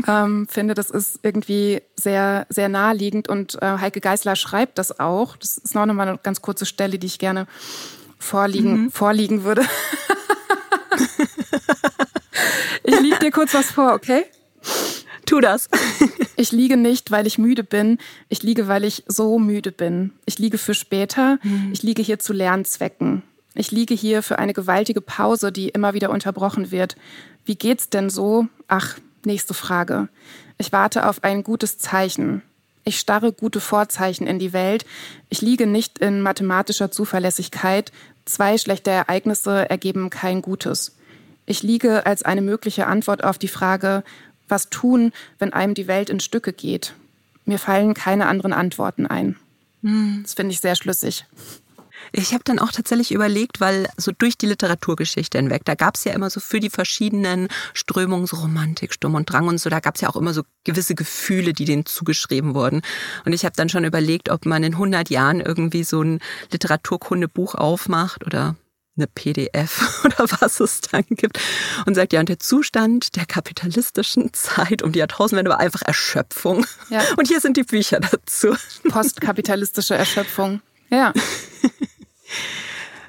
ähm, 0.07 0.47
finde, 0.49 0.73
das 0.73 0.89
ist 0.89 1.19
irgendwie 1.23 1.81
sehr, 1.95 2.45
sehr 2.49 2.69
naheliegend 2.69 3.27
und 3.27 3.61
äh, 3.61 3.77
Heike 3.79 4.01
Geisler 4.01 4.35
schreibt 4.35 4.77
das 4.77 4.99
auch. 4.99 5.35
Das 5.37 5.57
ist 5.57 5.75
noch 5.75 5.85
mal 5.85 6.07
eine 6.07 6.17
ganz 6.17 6.41
kurze 6.41 6.65
Stelle, 6.65 6.99
die 6.99 7.07
ich 7.07 7.19
gerne 7.19 7.47
vorliegen, 8.19 8.83
mhm. 8.83 8.91
vorliegen 8.91 9.43
würde. 9.43 9.63
ich 12.83 12.99
liege 12.99 13.19
dir 13.19 13.31
kurz 13.31 13.53
was 13.53 13.71
vor, 13.71 13.93
okay? 13.93 14.25
Tu 15.25 15.39
das. 15.39 15.69
ich 16.35 16.51
liege 16.51 16.77
nicht, 16.77 17.11
weil 17.11 17.25
ich 17.27 17.37
müde 17.37 17.63
bin. 17.63 17.97
Ich 18.29 18.43
liege, 18.43 18.67
weil 18.67 18.83
ich 18.83 19.03
so 19.07 19.39
müde 19.39 19.71
bin. 19.71 20.11
Ich 20.25 20.39
liege 20.39 20.57
für 20.57 20.73
später. 20.73 21.39
Mhm. 21.43 21.69
Ich 21.71 21.83
liege 21.83 22.01
hier 22.01 22.19
zu 22.19 22.33
Lernzwecken. 22.33 23.23
Ich 23.55 23.71
liege 23.71 23.93
hier 23.93 24.21
für 24.23 24.39
eine 24.39 24.53
gewaltige 24.53 25.01
Pause, 25.01 25.51
die 25.51 25.69
immer 25.69 25.93
wieder 25.93 26.11
unterbrochen 26.11 26.71
wird. 26.71 26.95
Wie 27.45 27.55
geht's 27.55 27.89
denn 27.89 28.09
so? 28.09 28.47
Ach, 28.67 28.97
nächste 29.25 29.53
Frage. 29.53 30.09
Ich 30.57 30.71
warte 30.71 31.07
auf 31.07 31.23
ein 31.23 31.43
gutes 31.43 31.77
Zeichen. 31.77 32.41
Ich 32.89 32.99
starre 32.99 33.31
gute 33.31 33.59
Vorzeichen 33.59 34.25
in 34.25 34.39
die 34.39 34.51
Welt. 34.51 34.83
Ich 35.29 35.41
liege 35.41 35.67
nicht 35.67 35.99
in 35.99 36.23
mathematischer 36.23 36.89
Zuverlässigkeit. 36.89 37.91
Zwei 38.25 38.57
schlechte 38.57 38.89
Ereignisse 38.89 39.69
ergeben 39.69 40.09
kein 40.09 40.41
Gutes. 40.41 40.95
Ich 41.45 41.61
liege 41.61 42.07
als 42.07 42.23
eine 42.23 42.41
mögliche 42.41 42.87
Antwort 42.87 43.23
auf 43.23 43.37
die 43.37 43.47
Frage, 43.47 44.03
was 44.47 44.71
tun, 44.71 45.13
wenn 45.37 45.53
einem 45.53 45.75
die 45.75 45.85
Welt 45.85 46.09
in 46.09 46.19
Stücke 46.19 46.51
geht? 46.51 46.95
Mir 47.45 47.59
fallen 47.59 47.93
keine 47.93 48.25
anderen 48.25 48.53
Antworten 48.53 49.05
ein. 49.05 49.35
Hm. 49.83 50.21
Das 50.23 50.33
finde 50.33 50.53
ich 50.53 50.59
sehr 50.59 50.75
schlüssig. 50.75 51.27
Ich 52.11 52.33
habe 52.33 52.43
dann 52.43 52.59
auch 52.59 52.71
tatsächlich 52.71 53.11
überlegt, 53.11 53.61
weil 53.61 53.87
so 53.97 54.11
durch 54.11 54.37
die 54.37 54.47
Literaturgeschichte 54.47 55.37
hinweg, 55.37 55.63
da 55.65 55.75
gab 55.75 55.95
es 55.95 56.03
ja 56.03 56.13
immer 56.13 56.29
so 56.29 56.39
für 56.39 56.59
die 56.59 56.69
verschiedenen 56.69 57.47
Strömungen, 57.73 58.27
so 58.27 58.37
Romantik, 58.37 58.93
Sturm 58.93 59.15
und 59.15 59.31
Drang 59.31 59.47
und 59.47 59.59
so, 59.59 59.69
da 59.69 59.79
gab 59.79 59.95
es 59.95 60.01
ja 60.01 60.09
auch 60.09 60.15
immer 60.15 60.33
so 60.33 60.43
gewisse 60.63 60.95
Gefühle, 60.95 61.53
die 61.53 61.65
denen 61.65 61.85
zugeschrieben 61.85 62.53
wurden. 62.55 62.81
Und 63.25 63.33
ich 63.33 63.45
habe 63.45 63.55
dann 63.55 63.69
schon 63.69 63.85
überlegt, 63.85 64.29
ob 64.29 64.45
man 64.45 64.63
in 64.63 64.73
100 64.73 65.09
Jahren 65.09 65.39
irgendwie 65.41 65.83
so 65.83 66.01
ein 66.01 66.19
Literaturkundebuch 66.51 67.55
aufmacht 67.55 68.25
oder 68.25 68.55
eine 68.99 69.07
PDF 69.07 70.01
oder 70.05 70.25
was 70.39 70.59
es 70.59 70.81
dann 70.81 71.05
gibt 71.09 71.39
und 71.85 71.95
sagt, 71.95 72.13
ja, 72.13 72.19
und 72.19 72.29
der 72.29 72.39
Zustand 72.39 73.15
der 73.15 73.25
kapitalistischen 73.25 74.33
Zeit 74.33 74.81
um 74.83 74.91
die 74.91 74.99
Jahrtausendwende 74.99 75.51
war 75.51 75.59
einfach 75.59 75.81
Erschöpfung. 75.81 76.65
Ja. 76.89 77.01
Und 77.17 77.27
hier 77.27 77.39
sind 77.39 77.57
die 77.57 77.63
Bücher 77.63 77.99
dazu. 77.99 78.55
Postkapitalistische 78.89 79.95
Erschöpfung. 79.95 80.61
Ja. 80.89 81.13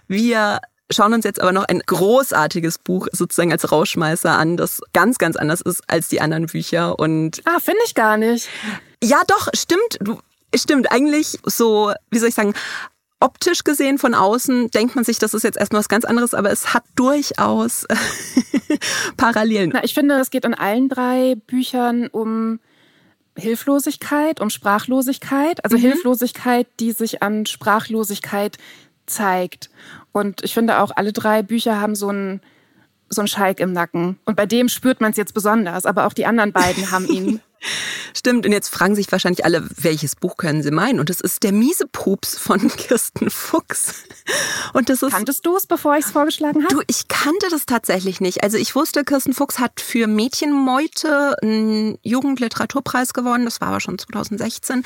Wir 0.09 0.61
schauen 0.91 1.15
uns 1.15 1.25
jetzt 1.25 1.41
aber 1.41 1.53
noch 1.53 1.65
ein 1.65 1.81
großartiges 1.87 2.79
Buch 2.79 3.09
sozusagen 3.13 3.53
als 3.53 3.71
Rauschmeißer 3.71 4.31
an, 4.31 4.57
das 4.57 4.81
ganz, 4.93 5.19
ganz 5.19 5.37
anders 5.37 5.61
ist 5.61 5.83
als 5.87 6.09
die 6.09 6.21
anderen 6.21 6.47
Bücher. 6.47 6.99
Und 6.99 7.43
ah, 7.45 7.61
finde 7.61 7.81
ich 7.87 7.95
gar 7.95 8.17
nicht. 8.17 8.49
Ja, 9.03 9.23
doch, 9.27 9.49
stimmt. 9.55 9.99
Du, 10.01 10.19
stimmt. 10.55 10.91
Eigentlich 10.91 11.39
so, 11.45 11.93
wie 12.11 12.19
soll 12.19 12.29
ich 12.29 12.35
sagen, 12.35 12.55
optisch 13.21 13.65
gesehen 13.65 13.99
von 13.99 14.15
außen 14.15 14.71
denkt 14.71 14.97
man 14.97 15.05
sich, 15.05 15.19
das 15.19 15.35
ist 15.35 15.43
jetzt 15.43 15.59
erstmal 15.59 15.81
was 15.81 15.89
ganz 15.89 16.05
anderes, 16.05 16.35
aber 16.35 16.51
es 16.51 16.75
hat 16.75 16.85
durchaus 16.97 17.87
Parallelen. 19.17 19.71
Na, 19.73 19.85
ich 19.85 19.95
finde, 19.95 20.17
es 20.17 20.31
geht 20.31 20.45
in 20.45 20.55
allen 20.55 20.89
drei 20.89 21.37
Büchern 21.47 22.09
um 22.09 22.61
Hilflosigkeit, 23.37 24.41
um 24.41 24.51
Sprachlosigkeit. 24.51 25.65
Also 25.65 25.77
mhm. 25.77 25.83
Hilflosigkeit, 25.83 26.67
die 26.81 26.93
sich 26.93 27.23
an 27.23 27.47
Sprachlosigkeit 27.47 28.59
zeigt. 29.11 29.71
Und 30.13 30.43
ich 30.43 30.55
finde 30.55 30.81
auch, 30.81 30.91
alle 30.95 31.13
drei 31.13 31.43
Bücher 31.43 31.81
haben 31.81 31.95
so 31.95 32.09
einen 32.09 32.41
so 33.11 33.21
einen 33.21 33.29
Schalk 33.29 33.59
im 33.59 33.73
Nacken. 33.73 34.21
Und 34.25 34.37
bei 34.37 34.47
dem 34.47 34.69
spürt 34.69 35.01
man 35.01 35.11
es 35.11 35.17
jetzt 35.17 35.35
besonders, 35.35 35.85
aber 35.85 36.07
auch 36.07 36.13
die 36.13 36.27
anderen 36.27 36.53
beiden 36.53 36.91
haben 36.93 37.07
ihn. 37.07 37.41
Stimmt, 38.17 38.47
und 38.47 38.53
jetzt 38.53 38.69
fragen 38.69 38.95
sich 38.95 39.11
wahrscheinlich 39.13 39.45
alle, 39.45 39.69
welches 39.77 40.17
Buch 40.17 40.37
können 40.37 40.63
sie 40.63 40.71
meinen? 40.71 41.01
Und 41.01 41.11
es 41.11 41.21
ist 41.21 41.43
Der 41.43 41.53
miese 41.53 41.87
Pups 41.87 42.39
von 42.39 42.69
Kirsten 42.77 43.31
Fuchs. 43.31 43.95
Und 44.73 44.89
das 44.89 45.03
ist. 45.03 45.13
Kanntest 45.13 45.45
du 45.47 45.57
es, 45.57 45.67
bevor 45.67 45.97
ich 45.97 46.07
es 46.07 46.11
vorgeschlagen 46.11 46.65
habe? 46.65 46.75
Du, 46.75 46.83
ich 46.87 47.09
kannte 47.09 47.47
das 47.51 47.67
tatsächlich 47.67 48.21
nicht. 48.21 48.43
Also 48.43 48.57
ich 48.57 48.75
wusste, 48.75 49.05
Kirsten 49.05 49.35
Fuchs 49.35 49.59
hat 49.59 49.81
für 49.81 50.07
Mädchenmeute 50.07 51.37
einen 51.43 51.99
Jugendliteraturpreis 52.03 53.13
gewonnen. 53.13 53.45
Das 53.45 53.61
war 53.61 53.69
aber 53.69 53.81
schon 53.81 53.99
2016. 53.99 54.85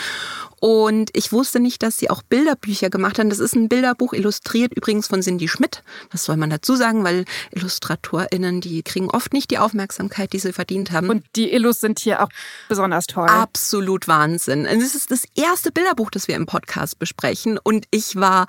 Und 0.60 1.10
ich 1.12 1.32
wusste 1.32 1.60
nicht, 1.60 1.82
dass 1.82 1.98
sie 1.98 2.10
auch 2.10 2.22
Bilderbücher 2.22 2.90
gemacht 2.90 3.18
haben. 3.18 3.28
Das 3.28 3.38
ist 3.38 3.54
ein 3.54 3.68
Bilderbuch, 3.68 4.12
illustriert 4.12 4.72
übrigens 4.74 5.06
von 5.06 5.20
Cindy 5.20 5.48
Schmidt. 5.48 5.82
Das 6.10 6.24
soll 6.24 6.36
man 6.36 6.50
dazu 6.50 6.74
sagen, 6.74 7.04
weil 7.04 7.24
IllustratorInnen, 7.54 8.60
die 8.60 8.82
kriegen 8.82 9.10
oft 9.10 9.32
nicht 9.32 9.50
die 9.50 9.58
Aufmerksamkeit, 9.58 10.32
die 10.32 10.38
sie 10.38 10.52
verdient 10.52 10.90
haben. 10.90 11.10
Und 11.10 11.24
die 11.36 11.52
Illus 11.52 11.80
sind 11.80 11.98
hier 11.98 12.22
auch 12.22 12.30
besonders 12.68 13.06
toll. 13.06 13.28
Absolut 13.28 14.08
Wahnsinn. 14.08 14.66
Und 14.66 14.82
es 14.82 14.94
ist 14.94 15.10
das 15.10 15.24
erste 15.34 15.72
Bilderbuch, 15.72 16.10
das 16.10 16.28
wir 16.28 16.36
im 16.36 16.46
Podcast 16.46 16.98
besprechen. 16.98 17.58
Und 17.62 17.86
ich 17.90 18.16
war 18.16 18.46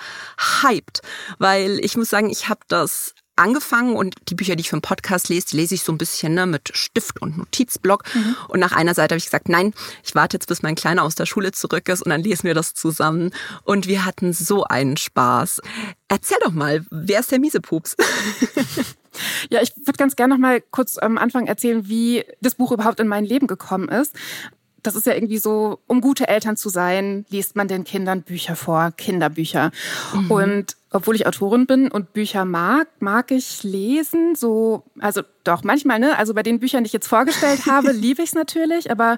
hyped, 0.61 1.01
weil 1.39 1.79
ich 1.83 1.97
muss 1.97 2.09
sagen, 2.09 2.29
ich 2.29 2.49
habe 2.49 2.61
das 2.67 3.13
angefangen 3.35 3.95
und 3.95 4.15
die 4.29 4.35
Bücher, 4.35 4.55
die 4.55 4.61
ich 4.61 4.69
für 4.69 4.75
einen 4.75 4.81
Podcast 4.81 5.29
lese, 5.29 5.47
die 5.47 5.57
lese 5.57 5.75
ich 5.75 5.83
so 5.83 5.91
ein 5.91 5.97
bisschen 5.97 6.33
ne, 6.33 6.45
mit 6.45 6.71
Stift 6.73 7.21
und 7.21 7.37
Notizblock. 7.37 8.03
Mhm. 8.13 8.35
Und 8.47 8.59
nach 8.59 8.71
einer 8.71 8.93
Seite 8.93 9.13
habe 9.13 9.17
ich 9.17 9.25
gesagt, 9.25 9.49
nein, 9.49 9.73
ich 10.03 10.15
warte 10.15 10.37
jetzt, 10.37 10.47
bis 10.47 10.61
mein 10.61 10.75
Kleiner 10.75 11.03
aus 11.03 11.15
der 11.15 11.25
Schule 11.25 11.51
zurück 11.51 11.89
ist 11.89 12.01
und 12.01 12.09
dann 12.09 12.21
lesen 12.21 12.43
wir 12.43 12.53
das 12.53 12.73
zusammen. 12.73 13.31
Und 13.63 13.87
wir 13.87 14.05
hatten 14.05 14.33
so 14.33 14.63
einen 14.63 14.97
Spaß. 14.97 15.61
Erzähl 16.07 16.37
doch 16.41 16.51
mal, 16.51 16.85
wer 16.91 17.19
ist 17.19 17.31
der 17.31 17.39
Miesepups? 17.39 17.95
Ja, 19.49 19.61
ich 19.61 19.75
würde 19.77 19.97
ganz 19.97 20.15
gerne 20.15 20.33
noch 20.33 20.41
mal 20.41 20.61
kurz 20.61 20.97
am 20.97 21.17
Anfang 21.17 21.47
erzählen, 21.47 21.87
wie 21.87 22.23
das 22.41 22.55
Buch 22.55 22.71
überhaupt 22.71 22.99
in 22.99 23.07
mein 23.07 23.25
Leben 23.25 23.47
gekommen 23.47 23.89
ist 23.89 24.15
das 24.85 24.95
ist 24.95 25.05
ja 25.05 25.13
irgendwie 25.13 25.37
so, 25.37 25.79
um 25.87 26.01
gute 26.01 26.27
Eltern 26.27 26.57
zu 26.57 26.69
sein, 26.69 27.25
liest 27.29 27.55
man 27.55 27.67
den 27.67 27.83
Kindern 27.83 28.21
Bücher 28.21 28.55
vor, 28.55 28.91
Kinderbücher. 28.95 29.71
Mhm. 30.13 30.31
Und 30.31 30.77
obwohl 30.91 31.15
ich 31.15 31.27
Autorin 31.27 31.65
bin 31.65 31.91
und 31.91 32.13
Bücher 32.13 32.45
mag, 32.45 32.87
mag 32.99 33.31
ich 33.31 33.63
lesen. 33.63 34.35
So, 34.35 34.83
also 34.99 35.21
doch 35.43 35.63
manchmal, 35.63 35.99
ne? 35.99 36.17
Also 36.17 36.33
bei 36.33 36.43
den 36.43 36.59
Büchern, 36.59 36.83
die 36.83 36.87
ich 36.87 36.93
jetzt 36.93 37.07
vorgestellt 37.07 37.65
habe, 37.69 37.91
liebe 37.91 38.21
ich 38.21 38.29
es 38.29 38.35
natürlich, 38.35 38.91
aber 38.91 39.17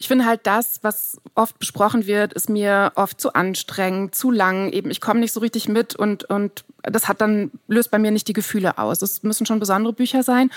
ich 0.00 0.08
finde 0.08 0.24
halt 0.24 0.40
das, 0.44 0.80
was 0.82 1.20
oft 1.34 1.58
besprochen 1.58 2.06
wird, 2.06 2.32
ist 2.32 2.48
mir 2.48 2.90
oft 2.94 3.20
zu 3.20 3.34
anstrengend, 3.34 4.14
zu 4.14 4.30
lang. 4.30 4.72
Eben, 4.72 4.90
ich 4.90 5.02
komme 5.02 5.20
nicht 5.20 5.32
so 5.32 5.40
richtig 5.40 5.68
mit 5.68 5.94
und, 5.94 6.24
und 6.24 6.64
das 6.82 7.06
hat 7.06 7.20
dann, 7.20 7.50
löst 7.68 7.90
bei 7.90 7.98
mir 7.98 8.10
nicht 8.10 8.26
die 8.26 8.32
Gefühle 8.32 8.78
aus. 8.78 9.02
Es 9.02 9.22
müssen 9.22 9.44
schon 9.44 9.60
besondere 9.60 9.92
Bücher 9.92 10.22
sein. 10.22 10.50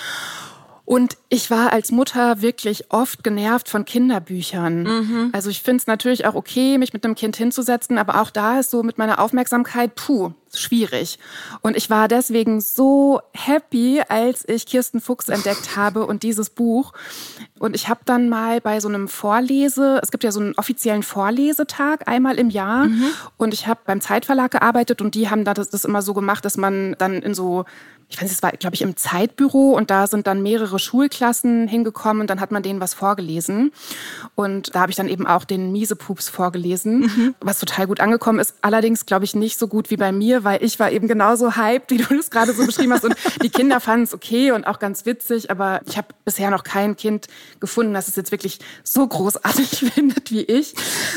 Und 0.85 1.17
ich 1.27 1.51
war 1.51 1.73
als 1.73 1.91
Mutter 1.91 2.41
wirklich 2.41 2.91
oft 2.91 3.21
genervt 3.25 3.67
von 3.67 3.83
Kinderbüchern. 3.83 4.83
Mhm. 4.83 5.29
Also 5.33 5.49
ich 5.49 5.61
finde 5.61 5.81
es 5.81 5.87
natürlich 5.87 6.25
auch 6.25 6.35
okay, 6.35 6.77
mich 6.77 6.93
mit 6.93 7.03
einem 7.03 7.15
Kind 7.15 7.35
hinzusetzen, 7.35 7.97
aber 7.97 8.21
auch 8.21 8.29
da 8.29 8.59
ist 8.59 8.71
so 8.71 8.81
mit 8.81 8.97
meiner 8.97 9.19
Aufmerksamkeit, 9.19 9.95
puh, 9.95 10.31
schwierig. 10.59 11.19
Und 11.61 11.75
ich 11.75 11.89
war 11.89 12.07
deswegen 12.07 12.61
so 12.61 13.21
happy, 13.33 14.01
als 14.07 14.47
ich 14.47 14.65
Kirsten 14.65 15.01
Fuchs 15.01 15.29
entdeckt 15.29 15.75
habe 15.75 16.05
und 16.05 16.23
dieses 16.23 16.49
Buch. 16.49 16.93
Und 17.59 17.75
ich 17.75 17.89
habe 17.89 18.01
dann 18.05 18.29
mal 18.29 18.61
bei 18.61 18.79
so 18.79 18.87
einem 18.87 19.07
Vorlese, 19.07 19.99
es 20.03 20.11
gibt 20.11 20.23
ja 20.23 20.31
so 20.31 20.39
einen 20.39 20.53
offiziellen 20.55 21.03
Vorlesetag 21.03 22.07
einmal 22.07 22.37
im 22.37 22.49
Jahr. 22.49 22.85
Mhm. 22.85 23.05
Und 23.37 23.53
ich 23.53 23.67
habe 23.67 23.81
beim 23.85 24.01
Zeitverlag 24.01 24.51
gearbeitet 24.51 25.01
und 25.01 25.15
die 25.15 25.29
haben 25.29 25.45
das, 25.45 25.69
das 25.69 25.85
immer 25.85 26.01
so 26.01 26.13
gemacht, 26.13 26.45
dass 26.45 26.57
man 26.57 26.95
dann 26.97 27.21
in 27.21 27.33
so 27.33 27.65
ich 28.13 28.21
weiß, 28.21 28.31
es 28.31 28.43
war, 28.43 28.51
glaube 28.51 28.75
ich, 28.75 28.83
im 28.83 28.95
Zeitbüro 28.95 29.71
und 29.71 29.89
da 29.89 30.05
sind 30.05 30.27
dann 30.27 30.43
mehrere 30.43 30.77
Schulklassen 30.77 31.67
hingekommen 31.67 32.21
und 32.21 32.29
dann 32.29 32.39
hat 32.39 32.51
man 32.51 32.61
denen 32.61 32.79
was 32.79 32.93
vorgelesen. 32.93 33.71
Und 34.35 34.75
da 34.75 34.81
habe 34.81 34.91
ich 34.91 34.95
dann 34.95 35.07
eben 35.07 35.25
auch 35.25 35.45
den 35.45 35.71
Miesepups 35.71 36.29
vorgelesen, 36.29 36.99
mhm. 36.99 37.35
was 37.39 37.59
total 37.59 37.87
gut 37.87 37.99
angekommen 37.99 38.39
ist. 38.39 38.55
Allerdings, 38.61 39.07
glaube 39.07 39.25
ich, 39.25 39.35
nicht 39.35 39.57
so 39.57 39.67
gut 39.67 39.89
wie 39.89 39.97
bei 39.97 40.11
mir, 40.11 40.42
weil 40.43 40.63
ich 40.63 40.79
war 40.79 40.91
eben 40.91 41.07
genauso 41.07 41.55
hyped, 41.55 41.91
wie 41.91 41.97
du 41.97 42.15
das 42.15 42.29
gerade 42.29 42.53
so 42.53 42.65
beschrieben 42.65 42.93
hast. 42.93 43.05
Und 43.05 43.15
die 43.41 43.49
Kinder 43.49 43.79
fanden 43.79 44.03
es 44.03 44.13
okay 44.13 44.51
und 44.51 44.65
auch 44.65 44.79
ganz 44.79 45.05
witzig, 45.05 45.51
aber 45.51 45.81
ich 45.87 45.97
habe 45.97 46.07
bisher 46.25 46.49
noch 46.49 46.63
kein 46.63 46.95
Kind 46.95 47.27
gefunden, 47.59 47.93
das 47.93 48.07
es 48.07 48.15
jetzt 48.15 48.31
wirklich 48.31 48.59
so 48.83 49.07
großartig 49.07 49.69
findet 49.93 50.31
wie 50.31 50.41
ich. 50.41 50.75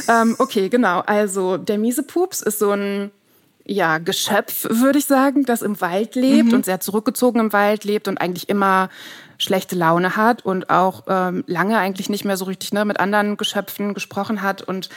Ähm, 0.08 0.36
okay, 0.38 0.68
genau. 0.68 1.00
Also 1.00 1.56
der 1.56 1.78
Miesepups 1.78 2.42
ist 2.42 2.58
so 2.58 2.70
ein 2.70 3.10
ja, 3.66 3.98
Geschöpf, 3.98 4.66
würde 4.70 4.98
ich 4.98 5.06
sagen, 5.06 5.44
das 5.44 5.62
im 5.62 5.80
Wald 5.80 6.14
lebt 6.14 6.48
mhm. 6.48 6.54
und 6.54 6.64
sehr 6.64 6.80
zurückgezogen 6.80 7.40
im 7.40 7.52
Wald 7.52 7.84
lebt 7.84 8.06
und 8.06 8.18
eigentlich 8.18 8.48
immer 8.48 8.88
schlechte 9.38 9.76
Laune 9.76 10.16
hat 10.16 10.44
und 10.44 10.70
auch 10.70 11.04
ähm, 11.08 11.44
lange 11.46 11.78
eigentlich 11.78 12.08
nicht 12.08 12.24
mehr 12.24 12.36
so 12.36 12.46
richtig 12.46 12.72
ne, 12.72 12.84
mit 12.84 13.00
anderen 13.00 13.36
Geschöpfen 13.36 13.94
gesprochen 13.94 14.42
hat. 14.42 14.62
Und 14.62 14.88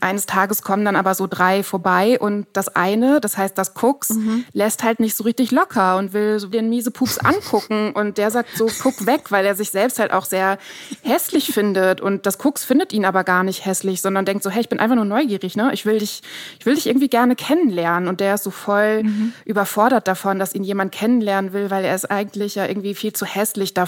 eines 0.00 0.26
Tages 0.26 0.62
kommen 0.62 0.84
dann 0.84 0.96
aber 0.96 1.14
so 1.14 1.26
drei 1.26 1.62
vorbei 1.62 2.18
und 2.18 2.46
das 2.52 2.74
eine, 2.74 3.20
das 3.20 3.38
heißt 3.38 3.56
das 3.56 3.74
Cooks, 3.80 4.10
mhm. 4.10 4.44
lässt 4.52 4.82
halt 4.82 5.00
nicht 5.00 5.16
so 5.16 5.24
richtig 5.24 5.50
locker 5.50 5.96
und 5.96 6.12
will 6.12 6.38
so 6.38 6.48
den 6.48 6.68
miese 6.68 6.90
Pups 6.90 7.18
angucken 7.18 7.92
und 7.92 8.18
der 8.18 8.30
sagt 8.30 8.56
so, 8.56 8.68
guck 8.82 9.06
weg, 9.06 9.30
weil 9.30 9.46
er 9.46 9.54
sich 9.54 9.70
selbst 9.70 9.98
halt 9.98 10.12
auch 10.12 10.24
sehr 10.24 10.58
hässlich 11.02 11.52
findet 11.52 12.00
und 12.00 12.26
das 12.26 12.44
Cooks 12.44 12.64
findet 12.64 12.92
ihn 12.92 13.04
aber 13.04 13.24
gar 13.24 13.44
nicht 13.44 13.64
hässlich, 13.64 14.00
sondern 14.00 14.24
denkt 14.24 14.42
so, 14.42 14.50
hey, 14.50 14.60
ich 14.60 14.68
bin 14.68 14.80
einfach 14.80 14.96
nur 14.96 15.04
neugierig, 15.04 15.56
ne? 15.56 15.70
Ich 15.72 15.86
will 15.86 15.98
dich, 15.98 16.22
ich 16.58 16.66
will 16.66 16.74
dich 16.74 16.86
irgendwie 16.86 17.08
gerne 17.08 17.36
kennenlernen 17.36 18.08
und 18.08 18.20
der 18.20 18.34
ist 18.34 18.44
so 18.44 18.50
voll 18.50 19.04
mhm. 19.04 19.32
überfordert 19.44 20.08
davon, 20.08 20.38
dass 20.38 20.54
ihn 20.54 20.64
jemand 20.64 20.92
kennenlernen 20.92 21.52
will, 21.52 21.70
weil 21.70 21.84
er 21.84 21.94
ist 21.94 22.10
eigentlich 22.10 22.56
ja 22.56 22.66
irgendwie 22.66 22.94
viel 22.94 23.12
zu 23.12 23.24
hässlich 23.24 23.74
dafür 23.74 23.83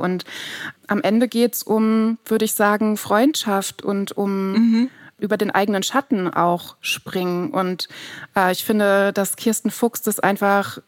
und 0.00 0.24
am 0.86 1.02
Ende 1.02 1.28
geht's 1.28 1.62
um, 1.62 2.18
würde 2.24 2.44
ich 2.44 2.54
sagen, 2.54 2.96
Freundschaft 2.96 3.82
und 3.82 4.16
um 4.16 4.52
mhm 4.52 4.90
über 5.18 5.36
den 5.36 5.50
eigenen 5.50 5.82
Schatten 5.82 6.32
auch 6.32 6.76
springen. 6.80 7.50
Und 7.50 7.88
äh, 8.36 8.52
ich 8.52 8.64
finde, 8.64 9.12
dass 9.12 9.36
Kirsten 9.36 9.70
Fuchs 9.70 10.02
das 10.02 10.20
einfach 10.20 10.78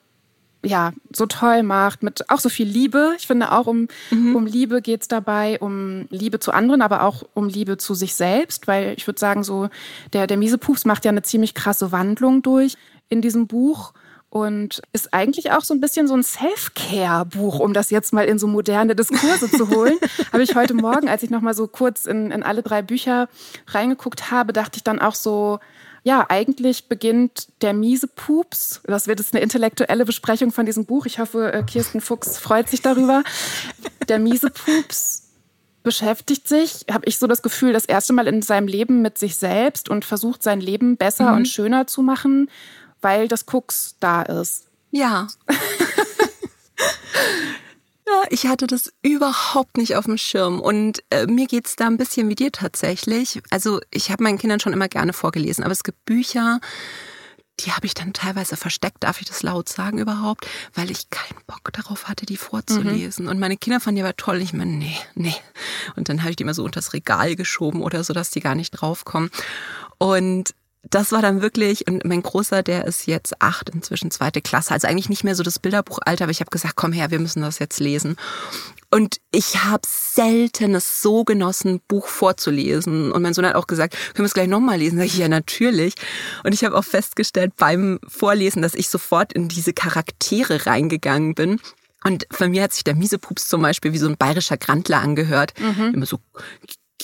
ja, 0.63 0.93
so 1.11 1.25
toll 1.25 1.63
macht, 1.63 2.03
mit 2.03 2.29
auch 2.29 2.39
so 2.39 2.51
viel 2.51 2.69
Liebe. 2.69 3.15
Ich 3.17 3.27
finde 3.27 3.53
auch 3.53 3.67
um, 3.67 3.89
mhm. 4.11 4.37
um 4.37 4.47
Liebe 4.47 4.83
geht's 4.83 5.09
dabei, 5.09 5.59
um 5.59 6.07
Liebe 6.11 6.39
zu 6.39 6.53
anderen, 6.53 6.83
aber 6.83 7.03
auch 7.03 7.23
um 7.33 7.49
Liebe 7.49 7.79
zu 7.79 7.95
sich 7.95 8.15
selbst, 8.15 8.69
weil 8.69 8.95
ich 8.97 9.07
würde 9.07 9.19
sagen, 9.19 9.43
so 9.43 9.71
der, 10.13 10.27
der 10.27 10.37
miese 10.37 10.59
Pups 10.59 10.85
macht 10.85 11.07
ja 11.07 11.11
eine 11.11 11.23
ziemlich 11.23 11.55
krasse 11.55 11.93
Wandlung 11.93 12.43
durch 12.43 12.77
in 13.09 13.23
diesem 13.23 13.47
Buch 13.47 13.95
und 14.31 14.81
ist 14.93 15.13
eigentlich 15.13 15.51
auch 15.51 15.63
so 15.63 15.75
ein 15.75 15.81
bisschen 15.81 16.07
so 16.07 16.15
ein 16.15 16.23
Self-Care-Buch, 16.23 17.59
um 17.59 17.73
das 17.73 17.91
jetzt 17.91 18.13
mal 18.13 18.25
in 18.25 18.39
so 18.39 18.47
moderne 18.47 18.95
Diskurse 18.95 19.51
zu 19.51 19.69
holen. 19.71 19.99
habe 20.33 20.45
ich 20.45 20.55
heute 20.55 20.73
Morgen, 20.73 21.09
als 21.09 21.25
ich 21.25 21.31
noch 21.31 21.41
mal 21.41 21.55
so 21.55 21.67
kurz 21.67 22.07
in, 22.07 22.31
in 22.31 22.45
alle 22.45 22.63
drei 22.63 22.81
Bücher 22.81 23.29
reingeguckt 23.67 24.31
habe, 24.31 24.53
dachte 24.53 24.77
ich 24.77 24.85
dann 24.85 25.01
auch 25.01 25.17
so, 25.17 25.59
ja, 26.05 26.27
eigentlich 26.29 26.89
beginnt 26.89 27.49
der 27.61 27.75
miese 27.75 28.07
Pups. 28.07 28.81
Das 28.85 29.09
wird 29.09 29.19
jetzt 29.19 29.35
eine 29.35 29.43
intellektuelle 29.43 30.05
Besprechung 30.05 30.53
von 30.53 30.65
diesem 30.65 30.87
Buch. 30.87 31.07
Ich 31.07 31.19
hoffe, 31.19 31.53
äh, 31.53 31.63
Kirsten 31.65 32.01
Fuchs 32.01 32.39
freut 32.39 32.69
sich 32.69 32.83
darüber. 32.83 33.25
Der 34.09 34.21
miese 34.21 34.51
Pups 34.51 35.27
beschäftigt 35.83 36.47
sich, 36.47 36.85
habe 36.91 37.07
ich 37.07 37.19
so 37.19 37.27
das 37.27 37.43
Gefühl, 37.43 37.73
das 37.73 37.85
erste 37.85 38.13
Mal 38.13 38.29
in 38.29 38.43
seinem 38.43 38.69
Leben 38.69 39.03
mit 39.03 39.19
sich 39.19 39.37
selbst 39.37 39.89
und 39.89 40.05
versucht 40.05 40.43
sein 40.43 40.61
Leben 40.61 40.97
besser 40.97 41.31
mhm. 41.31 41.39
und 41.39 41.49
schöner 41.49 41.87
zu 41.87 42.03
machen 42.03 42.49
weil 43.03 43.29
das 43.29 43.45
Cooks 43.53 43.97
da 44.01 44.23
ist. 44.23 44.69
Ja. 44.91 45.29
ja, 48.07 48.23
ich 48.31 48.47
hatte 48.47 48.67
das 48.67 48.93
überhaupt 49.03 49.77
nicht 49.77 49.97
auf 49.97 50.07
dem 50.07 50.19
Schirm 50.19 50.61
und 50.61 51.03
äh, 51.11 51.27
mir 51.27 51.47
geht's 51.47 51.77
da 51.77 51.87
ein 51.87 51.97
bisschen 51.97 52.29
wie 52.29 52.35
dir 52.35 52.53
tatsächlich. 52.53 53.41
Also 53.51 53.81
ich 53.91 54.11
habe 54.11 54.23
meinen 54.23 54.39
Kindern 54.39 54.61
schon 54.61 54.73
immer 54.73 54.89
gerne 54.89 55.13
vorgelesen, 55.13 55.65
aber 55.65 55.73
es 55.73 55.85
gibt 55.85 56.05
Bücher, 56.05 56.61
die 57.61 57.73
habe 57.73 57.87
ich 57.87 57.95
dann 57.95 58.13
teilweise 58.13 58.57
versteckt, 58.57 59.05
darf 59.05 59.21
ich 59.21 59.27
das 59.27 59.43
laut 59.43 59.69
sagen 59.69 59.99
überhaupt, 59.99 60.47
weil 60.75 60.91
ich 60.91 61.11
keinen 61.11 61.41
Bock 61.47 61.73
darauf 61.73 62.09
hatte, 62.09 62.27
die 62.27 62.37
vorzulesen. 62.37 63.27
Mhm. 63.27 63.31
Und 63.31 63.39
meine 63.39 63.57
Kinder 63.57 63.81
fanden 63.81 63.97
die 63.97 64.03
aber 64.03 64.17
toll. 64.17 64.41
Ich 64.41 64.53
meine, 64.53 64.73
nee, 64.73 64.97
nee. 65.15 65.35
Und 65.97 66.09
dann 66.09 66.21
habe 66.23 66.31
ich 66.31 66.37
die 66.37 66.43
immer 66.43 66.55
so 66.55 66.65
unter 66.65 66.81
das 66.81 66.93
Regal 66.93 67.37
geschoben 67.37 67.83
oder 67.83 68.03
so, 68.05 68.13
dass 68.13 68.31
die 68.31 68.41
gar 68.41 68.55
nicht 68.55 68.71
draufkommen. 68.71 69.31
Und 69.99 70.55
das 70.89 71.13
war 71.13 71.21
dann 71.21 71.43
wirklich, 71.43 71.87
und 71.87 72.05
mein 72.05 72.23
Großer, 72.23 72.63
der 72.63 72.87
ist 72.87 73.07
jetzt 73.07 73.41
acht, 73.41 73.69
inzwischen 73.69 74.11
zweite 74.11 74.41
Klasse, 74.41 74.73
also 74.73 74.89
eigentlich 74.89 75.11
nicht 75.11 75.25
mehr 75.25 75.35
so 75.35 75.43
das 75.43 75.59
Bilderbuchalter, 75.59 76.25
aber 76.25 76.31
ich 76.31 76.41
habe 76.41 76.51
gesagt, 76.51 76.75
komm 76.77 76.93
her, 76.93 77.11
wir 77.11 77.19
müssen 77.19 77.43
das 77.43 77.59
jetzt 77.59 77.81
lesen. 77.81 78.17
Und 78.91 79.19
ich 79.31 79.65
habe 79.65 79.83
selten 79.87 80.75
es 80.75 81.01
so 81.01 81.25
genossen, 81.25 81.81
Buch 81.87 82.09
vorzulesen. 82.09 83.13
Und 83.13 83.23
mein 83.23 83.35
Sohn 83.35 83.47
hat 83.47 83.55
auch 83.55 83.69
gesagt, 83.69 83.93
können 83.93 84.25
wir 84.25 84.25
es 84.25 84.35
gleich 84.35 84.49
nochmal 84.49 84.79
lesen? 84.79 84.99
Sag 84.99 85.07
ich, 85.07 85.17
ja, 85.17 85.29
natürlich. 85.29 85.95
Und 86.43 86.55
ich 86.55 86.65
habe 86.65 86.77
auch 86.77 86.85
festgestellt 86.85 87.53
beim 87.57 88.01
Vorlesen, 88.09 88.63
dass 88.63 88.75
ich 88.75 88.89
sofort 88.89 89.33
in 89.33 89.49
diese 89.49 89.73
Charaktere 89.73 90.67
reingegangen 90.67 91.37
bin. 91.37 91.61
Und 92.03 92.27
von 92.33 92.51
mir 92.51 92.63
hat 92.63 92.73
sich 92.73 92.83
der 92.83 92.97
Miesepups 92.97 93.47
zum 93.47 93.63
Beispiel 93.63 93.93
wie 93.93 93.99
so 93.99 94.09
ein 94.09 94.17
bayerischer 94.17 94.57
Grandler 94.57 95.01
angehört. 95.01 95.53
Mhm. 95.61 95.95
Immer 95.95 96.07
so 96.07 96.19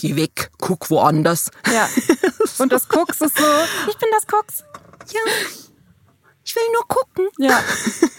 geh 0.06 0.16
weg, 0.16 0.50
guck 0.58 0.90
woanders. 0.90 1.50
Ja. 1.72 1.88
Und 2.58 2.72
das 2.72 2.88
Cooks 2.88 3.20
ist 3.20 3.36
so, 3.36 3.44
ich 3.88 3.96
bin 3.98 4.08
das 4.12 4.24
Cooks. 4.32 4.64
Ja. 5.12 5.20
Ich 6.44 6.54
will 6.54 6.62
nur 6.72 6.86
gucken. 6.86 7.28
Ja. 7.38 7.60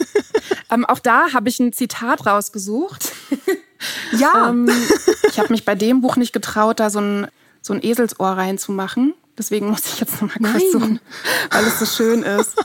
ähm, 0.71 0.85
auch 0.85 0.99
da 0.99 1.33
habe 1.33 1.49
ich 1.49 1.59
ein 1.59 1.73
Zitat 1.73 2.25
rausgesucht. 2.25 3.11
Ja. 4.11 4.49
ähm, 4.49 4.67
ich 5.29 5.37
habe 5.37 5.49
mich 5.49 5.63
bei 5.63 5.75
dem 5.75 6.01
Buch 6.01 6.15
nicht 6.15 6.33
getraut, 6.33 6.79
da 6.79 6.89
so 6.89 6.97
ein, 6.99 7.27
so 7.61 7.73
ein 7.73 7.83
Eselsohr 7.83 8.29
reinzumachen. 8.29 9.13
Deswegen 9.37 9.69
muss 9.69 9.85
ich 9.85 9.99
jetzt 9.99 10.19
nochmal 10.19 10.51
kurz 10.53 10.71
suchen, 10.71 10.99
weil 11.51 11.63
es 11.63 11.77
so 11.77 11.85
schön 11.85 12.23
ist. 12.23 12.55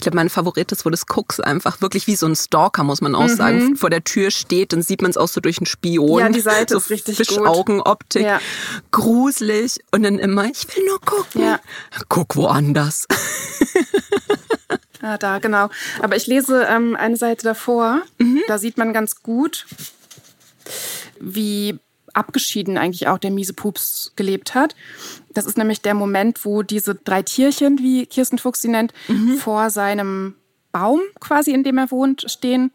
Glaube, 0.00 0.16
mein 0.16 0.28
Favorit 0.28 0.72
ist, 0.72 0.84
wo 0.84 0.90
das 0.90 1.04
Cooks 1.08 1.40
einfach 1.40 1.80
wirklich 1.80 2.06
wie 2.06 2.16
so 2.16 2.26
ein 2.26 2.36
Stalker, 2.36 2.84
muss 2.84 3.00
man 3.00 3.14
auch 3.14 3.28
mhm. 3.28 3.36
sagen, 3.36 3.76
vor 3.76 3.90
der 3.90 4.04
Tür 4.04 4.30
steht. 4.30 4.72
Dann 4.72 4.82
sieht 4.82 5.02
man 5.02 5.10
es 5.10 5.16
auch 5.16 5.28
so 5.28 5.40
durch 5.40 5.58
einen 5.58 5.66
Spion. 5.66 6.20
Ja, 6.20 6.28
die 6.28 6.40
Seite 6.40 6.74
so 6.74 6.78
ist 6.78 6.90
richtig 6.90 7.16
Fischaugenoptik. 7.16 8.22
Ja. 8.22 8.40
Gruselig. 8.90 9.80
Und 9.92 10.02
dann 10.02 10.18
immer, 10.18 10.44
ich 10.44 10.66
will 10.76 10.84
nur 10.86 11.00
gucken. 11.00 11.42
Ja. 11.42 11.60
Guck 12.08 12.36
woanders. 12.36 13.06
Ah, 15.02 15.18
da, 15.18 15.38
genau. 15.38 15.68
Aber 16.02 16.16
ich 16.16 16.26
lese 16.26 16.66
ähm, 16.68 16.96
eine 16.96 17.16
Seite 17.16 17.44
davor. 17.44 18.02
Mhm. 18.18 18.42
Da 18.48 18.58
sieht 18.58 18.76
man 18.76 18.92
ganz 18.92 19.22
gut, 19.22 19.66
wie 21.20 21.78
abgeschieden 22.16 22.78
eigentlich 22.78 23.08
auch 23.08 23.18
der 23.18 23.30
miese 23.30 23.52
Pups 23.52 24.12
gelebt 24.16 24.54
hat. 24.54 24.74
Das 25.34 25.46
ist 25.46 25.58
nämlich 25.58 25.82
der 25.82 25.94
Moment, 25.94 26.44
wo 26.44 26.62
diese 26.62 26.94
drei 26.94 27.22
Tierchen, 27.22 27.78
wie 27.78 28.06
Kirsten 28.06 28.38
Fuchs 28.38 28.62
sie 28.62 28.68
nennt, 28.68 28.92
mhm. 29.08 29.36
vor 29.36 29.70
seinem 29.70 30.34
Baum 30.72 31.00
quasi, 31.20 31.52
in 31.52 31.62
dem 31.62 31.78
er 31.78 31.90
wohnt, 31.90 32.30
stehen. 32.30 32.72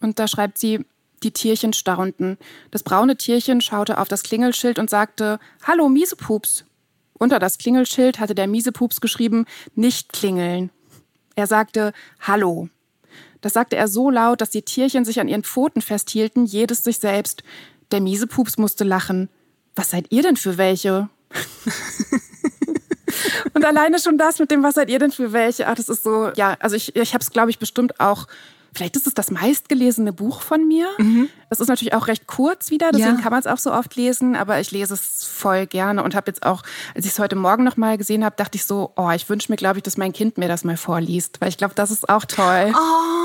Und 0.00 0.18
da 0.18 0.28
schreibt 0.28 0.58
sie, 0.58 0.84
die 1.22 1.32
Tierchen 1.32 1.72
staunten. 1.72 2.36
Das 2.70 2.82
braune 2.82 3.16
Tierchen 3.16 3.60
schaute 3.60 3.98
auf 3.98 4.08
das 4.08 4.22
Klingelschild 4.22 4.78
und 4.78 4.90
sagte, 4.90 5.38
Hallo 5.66 5.88
Miesepups. 5.88 6.64
Unter 7.14 7.38
das 7.38 7.58
Klingelschild 7.58 8.20
hatte 8.20 8.34
der 8.34 8.46
Miesepups 8.46 9.00
geschrieben, 9.00 9.46
nicht 9.74 10.12
klingeln. 10.12 10.70
Er 11.34 11.46
sagte 11.46 11.92
Hallo. 12.20 12.68
Das 13.40 13.52
sagte 13.52 13.76
er 13.76 13.88
so 13.88 14.08
laut, 14.08 14.40
dass 14.40 14.50
die 14.50 14.62
Tierchen 14.62 15.04
sich 15.04 15.20
an 15.20 15.28
ihren 15.28 15.44
Pfoten 15.44 15.82
festhielten, 15.82 16.46
jedes 16.46 16.82
sich 16.82 16.98
selbst. 16.98 17.42
Der 17.94 18.00
miese 18.00 18.26
Pups 18.26 18.58
musste 18.58 18.82
lachen. 18.82 19.28
Was 19.76 19.90
seid 19.90 20.06
ihr 20.10 20.22
denn 20.22 20.36
für 20.36 20.58
welche? 20.58 21.08
Und 23.54 23.64
alleine 23.64 24.00
schon 24.00 24.18
das 24.18 24.40
mit 24.40 24.50
dem, 24.50 24.64
was 24.64 24.74
seid 24.74 24.90
ihr 24.90 24.98
denn 24.98 25.12
für 25.12 25.32
welche? 25.32 25.68
Ach, 25.68 25.76
das 25.76 25.88
ist 25.88 26.02
so, 26.02 26.32
ja, 26.34 26.56
also 26.58 26.74
ich, 26.74 26.96
ich 26.96 27.14
habe 27.14 27.22
es, 27.22 27.30
glaube 27.30 27.50
ich, 27.50 27.60
bestimmt 27.60 28.00
auch 28.00 28.26
Vielleicht 28.74 28.96
ist 28.96 29.06
es 29.06 29.14
das 29.14 29.30
meistgelesene 29.30 30.12
Buch 30.12 30.40
von 30.40 30.66
mir. 30.66 30.88
Mhm. 30.98 31.28
Das 31.48 31.60
ist 31.60 31.68
natürlich 31.68 31.94
auch 31.94 32.08
recht 32.08 32.26
kurz 32.26 32.72
wieder, 32.72 32.90
deswegen 32.90 33.18
ja. 33.18 33.22
kann 33.22 33.30
man 33.30 33.38
es 33.38 33.46
auch 33.46 33.58
so 33.58 33.72
oft 33.72 33.94
lesen, 33.94 34.34
aber 34.34 34.58
ich 34.58 34.72
lese 34.72 34.94
es 34.94 35.24
voll 35.24 35.68
gerne 35.68 36.02
und 36.02 36.16
habe 36.16 36.26
jetzt 36.26 36.44
auch, 36.44 36.64
als 36.92 37.06
ich 37.06 37.12
es 37.12 37.20
heute 37.20 37.36
Morgen 37.36 37.62
noch 37.62 37.76
mal 37.76 37.96
gesehen 37.96 38.24
habe, 38.24 38.34
dachte 38.34 38.56
ich 38.56 38.64
so, 38.64 38.90
oh, 38.96 39.12
ich 39.12 39.28
wünsche 39.28 39.52
mir, 39.52 39.56
glaube 39.56 39.78
ich, 39.78 39.84
dass 39.84 39.96
mein 39.96 40.12
Kind 40.12 40.38
mir 40.38 40.48
das 40.48 40.64
mal 40.64 40.76
vorliest, 40.76 41.40
weil 41.40 41.50
ich 41.50 41.56
glaube, 41.56 41.76
das 41.76 41.92
ist 41.92 42.08
auch 42.08 42.24
toll. 42.24 42.72
Oh. 42.74 43.23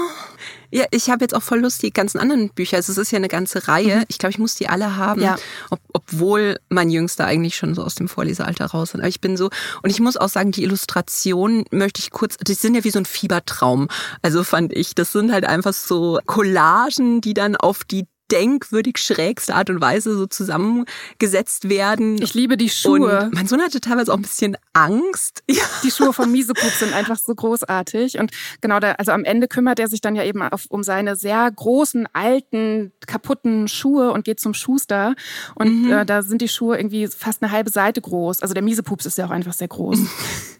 Ja, 0.71 0.85
ich 0.91 1.09
habe 1.09 1.23
jetzt 1.23 1.33
auch 1.33 1.41
voll 1.41 1.59
Lust, 1.59 1.81
die 1.81 1.91
ganzen 1.91 2.19
anderen 2.19 2.49
Bücher. 2.49 2.77
Also 2.77 2.91
es 2.91 2.97
ist 2.97 3.11
ja 3.11 3.17
eine 3.17 3.27
ganze 3.27 3.67
Reihe. 3.67 3.97
Mhm. 3.97 4.05
Ich 4.07 4.17
glaube, 4.17 4.31
ich 4.31 4.39
muss 4.39 4.55
die 4.55 4.69
alle 4.69 4.95
haben, 4.95 5.21
ja. 5.21 5.37
ob, 5.69 5.79
obwohl 5.93 6.59
mein 6.69 6.89
Jüngster 6.89 7.25
eigentlich 7.25 7.55
schon 7.55 7.73
so 7.75 7.83
aus 7.83 7.95
dem 7.95 8.07
Vorlesealter 8.07 8.65
raus 8.65 8.89
ist. 8.89 8.99
Aber 8.99 9.07
ich 9.07 9.21
bin 9.21 9.37
so, 9.37 9.49
und 9.81 9.89
ich 9.89 9.99
muss 9.99 10.17
auch 10.17 10.29
sagen, 10.29 10.51
die 10.51 10.63
Illustrationen 10.63 11.65
möchte 11.71 12.01
ich 12.01 12.11
kurz, 12.11 12.37
die 12.37 12.53
sind 12.53 12.75
ja 12.75 12.83
wie 12.83 12.91
so 12.91 12.99
ein 12.99 13.05
Fiebertraum. 13.05 13.87
Also 14.21 14.43
fand 14.43 14.73
ich, 14.73 14.95
das 14.95 15.11
sind 15.11 15.31
halt 15.31 15.45
einfach 15.45 15.73
so 15.73 16.19
Collagen, 16.25 17.21
die 17.21 17.33
dann 17.33 17.55
auf 17.55 17.83
die 17.83 18.05
denkwürdig 18.31 18.97
schrägste 18.97 19.55
Art 19.55 19.69
und 19.69 19.81
Weise 19.81 20.15
so 20.15 20.27
zusammengesetzt 20.27 21.69
werden. 21.69 22.21
Ich 22.21 22.33
liebe 22.33 22.57
die 22.57 22.69
Schuhe. 22.69 23.23
Und 23.23 23.33
mein 23.33 23.47
Sohn 23.47 23.61
hatte 23.61 23.81
teilweise 23.81 24.13
auch 24.13 24.17
ein 24.17 24.23
bisschen 24.23 24.57
Angst. 24.73 25.43
Ja. 25.49 25.63
Die 25.83 25.91
Schuhe 25.91 26.13
von 26.13 26.31
Miesepup 26.31 26.71
sind 26.71 26.93
einfach 26.93 27.17
so 27.17 27.33
großartig. 27.33 28.19
Und 28.19 28.31
genau, 28.61 28.79
da, 28.79 28.91
also 28.93 29.11
am 29.11 29.25
Ende 29.25 29.47
kümmert 29.47 29.79
er 29.79 29.87
sich 29.87 29.99
dann 29.99 30.15
ja 30.15 30.23
eben 30.23 30.41
auf, 30.41 30.67
um 30.69 30.83
seine 30.83 31.15
sehr 31.15 31.49
großen, 31.51 32.07
alten, 32.13 32.93
kaputten 33.05 33.67
Schuhe 33.67 34.11
und 34.11 34.25
geht 34.25 34.39
zum 34.39 34.53
Schuster. 34.53 35.15
Und 35.55 35.83
mhm. 35.83 35.91
äh, 35.91 36.05
da 36.05 36.21
sind 36.21 36.41
die 36.41 36.47
Schuhe 36.47 36.77
irgendwie 36.77 37.07
fast 37.07 37.41
eine 37.41 37.51
halbe 37.51 37.71
Seite 37.71 37.99
groß. 37.99 38.41
Also 38.41 38.53
der 38.53 38.63
Miesepups 38.63 39.07
ist 39.07 39.17
ja 39.17 39.25
auch 39.25 39.31
einfach 39.31 39.53
sehr 39.53 39.67
groß. 39.67 39.99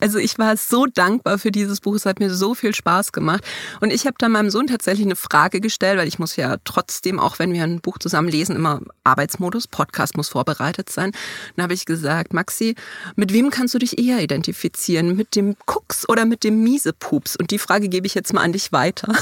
Also 0.00 0.18
ich 0.18 0.38
war 0.38 0.56
so 0.56 0.86
dankbar 0.86 1.38
für 1.38 1.50
dieses 1.50 1.80
Buch. 1.80 1.94
Es 1.94 2.06
hat 2.06 2.20
mir 2.20 2.30
so 2.30 2.54
viel 2.54 2.74
Spaß 2.74 3.12
gemacht. 3.12 3.44
Und 3.80 3.90
ich 3.90 4.06
habe 4.06 4.14
dann 4.18 4.32
meinem 4.32 4.50
Sohn 4.50 4.66
tatsächlich 4.66 5.06
eine 5.06 5.16
Frage 5.16 5.60
gestellt, 5.60 5.98
weil 5.98 6.08
ich 6.08 6.18
muss 6.18 6.36
ja 6.36 6.56
trotzdem, 6.64 7.18
auch 7.18 7.38
wenn 7.38 7.52
wir 7.52 7.64
ein 7.64 7.80
Buch 7.80 7.98
zusammen 7.98 8.28
lesen, 8.28 8.56
immer 8.56 8.80
Arbeitsmodus, 9.04 9.66
Podcast 9.66 10.16
muss 10.16 10.28
vorbereitet 10.28 10.90
sein. 10.90 11.12
Dann 11.56 11.64
habe 11.64 11.74
ich 11.74 11.84
gesagt, 11.84 12.32
Maxi, 12.32 12.76
mit 13.16 13.32
wem 13.32 13.50
kannst 13.50 13.74
du 13.74 13.78
dich 13.78 13.98
eher 13.98 14.20
identifizieren? 14.20 15.16
Mit 15.16 15.34
dem 15.34 15.56
Cooks 15.66 16.08
oder 16.08 16.24
mit 16.24 16.44
dem 16.44 16.62
Miesepups? 16.62 17.36
Und 17.36 17.50
die 17.50 17.58
Frage 17.58 17.88
gebe 17.88 18.06
ich 18.06 18.14
jetzt 18.14 18.32
mal 18.32 18.42
an 18.42 18.52
dich 18.52 18.72
weiter. 18.72 19.12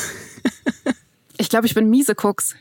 Ich 1.39 1.49
glaube, 1.51 1.66
ich 1.66 1.74
bin 1.74 1.91
Miese-Cooks. 1.91 2.55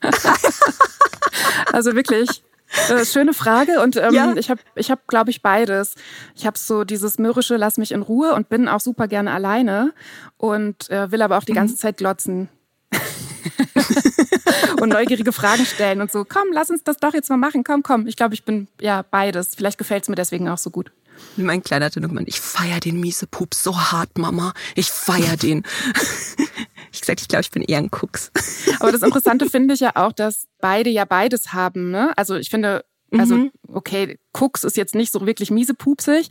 also 1.72 1.94
wirklich. 1.94 2.42
Äh, 2.90 3.04
schöne 3.04 3.32
Frage 3.32 3.80
und 3.80 3.96
ähm, 3.96 4.12
ja. 4.12 4.34
ich 4.36 4.50
habe, 4.50 4.60
ich 4.74 4.90
hab, 4.90 5.06
glaube 5.06 5.30
ich, 5.30 5.40
beides. 5.40 5.94
Ich 6.34 6.46
habe 6.46 6.58
so 6.58 6.84
dieses 6.84 7.18
mürrische, 7.18 7.56
lass 7.56 7.78
mich 7.78 7.92
in 7.92 8.02
Ruhe 8.02 8.34
und 8.34 8.48
bin 8.48 8.68
auch 8.68 8.80
super 8.80 9.08
gerne 9.08 9.32
alleine 9.32 9.92
und 10.36 10.90
äh, 10.90 11.10
will 11.10 11.22
aber 11.22 11.38
auch 11.38 11.44
die 11.44 11.54
ganze 11.54 11.74
mhm. 11.74 11.78
Zeit 11.78 11.96
glotzen. 11.96 12.48
und 14.80 14.90
neugierige 14.90 15.32
Fragen 15.32 15.64
stellen 15.64 16.00
und 16.00 16.12
so, 16.12 16.24
komm, 16.26 16.48
lass 16.52 16.70
uns 16.70 16.84
das 16.84 16.98
doch 16.98 17.14
jetzt 17.14 17.30
mal 17.30 17.36
machen, 17.36 17.64
komm, 17.64 17.82
komm. 17.82 18.06
Ich 18.06 18.16
glaube, 18.16 18.34
ich 18.34 18.44
bin 18.44 18.68
ja 18.80 19.02
beides. 19.02 19.54
Vielleicht 19.54 19.78
gefällt 19.78 20.04
es 20.04 20.08
mir 20.08 20.14
deswegen 20.14 20.48
auch 20.48 20.58
so 20.58 20.70
gut. 20.70 20.92
Mein 21.36 21.62
kleiner 21.62 21.90
gemeint, 21.90 22.28
ich 22.28 22.40
feier 22.40 22.80
den 22.80 23.00
miese 23.00 23.26
Pups 23.26 23.62
so 23.62 23.76
hart, 23.76 24.18
Mama. 24.18 24.52
Ich 24.74 24.90
feier 24.90 25.36
den. 25.36 25.64
Ich 26.92 27.00
gesagt, 27.00 27.20
ich 27.20 27.28
glaube, 27.28 27.42
ich 27.42 27.50
bin 27.50 27.62
eher 27.62 27.78
ein 27.78 27.90
Cooks. 27.90 28.30
Aber 28.80 28.92
das 28.92 29.02
Interessante 29.02 29.48
finde 29.48 29.74
ich 29.74 29.80
ja 29.80 29.92
auch, 29.94 30.12
dass 30.12 30.46
beide 30.60 30.90
ja 30.90 31.04
beides 31.04 31.52
haben. 31.52 31.90
Ne? 31.90 32.12
Also 32.16 32.36
ich 32.36 32.50
finde, 32.50 32.84
also 33.16 33.36
mhm. 33.36 33.50
okay, 33.72 34.18
Cooks 34.32 34.64
ist 34.64 34.76
jetzt 34.76 34.94
nicht 34.94 35.12
so 35.12 35.24
wirklich 35.26 35.50
miesepupsig, 35.50 36.28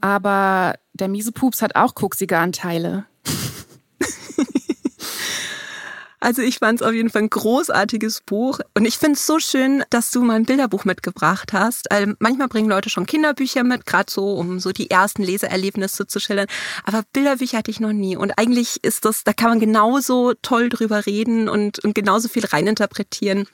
aber 0.00 0.74
der 0.92 1.08
Miesepups 1.08 1.60
hat 1.60 1.74
auch 1.74 1.94
kucksige 1.94 2.38
Anteile. 2.38 3.06
Also 6.20 6.42
ich 6.42 6.58
fand 6.58 6.80
es 6.80 6.86
auf 6.86 6.92
jeden 6.92 7.08
Fall 7.08 7.22
ein 7.22 7.30
großartiges 7.30 8.20
Buch. 8.20 8.60
Und 8.74 8.84
ich 8.84 8.98
finde 8.98 9.14
es 9.14 9.26
so 9.26 9.38
schön, 9.38 9.82
dass 9.88 10.10
du 10.10 10.22
mal 10.22 10.34
ein 10.34 10.44
Bilderbuch 10.44 10.84
mitgebracht 10.84 11.54
hast. 11.54 11.90
Also 11.90 12.12
manchmal 12.18 12.48
bringen 12.48 12.68
Leute 12.68 12.90
schon 12.90 13.06
Kinderbücher 13.06 13.64
mit, 13.64 13.86
gerade 13.86 14.12
so, 14.12 14.34
um 14.34 14.60
so 14.60 14.70
die 14.72 14.90
ersten 14.90 15.22
Leseerlebnisse 15.22 16.06
zu 16.06 16.20
schildern. 16.20 16.46
Aber 16.84 17.02
Bilderbücher 17.14 17.58
hatte 17.58 17.70
ich 17.70 17.80
noch 17.80 17.92
nie. 17.92 18.16
Und 18.16 18.38
eigentlich 18.38 18.84
ist 18.84 19.06
das, 19.06 19.24
da 19.24 19.32
kann 19.32 19.48
man 19.48 19.60
genauso 19.60 20.34
toll 20.42 20.68
drüber 20.68 21.06
reden 21.06 21.48
und, 21.48 21.78
und 21.78 21.94
genauso 21.94 22.28
viel 22.28 22.44
reininterpretieren 22.44 23.46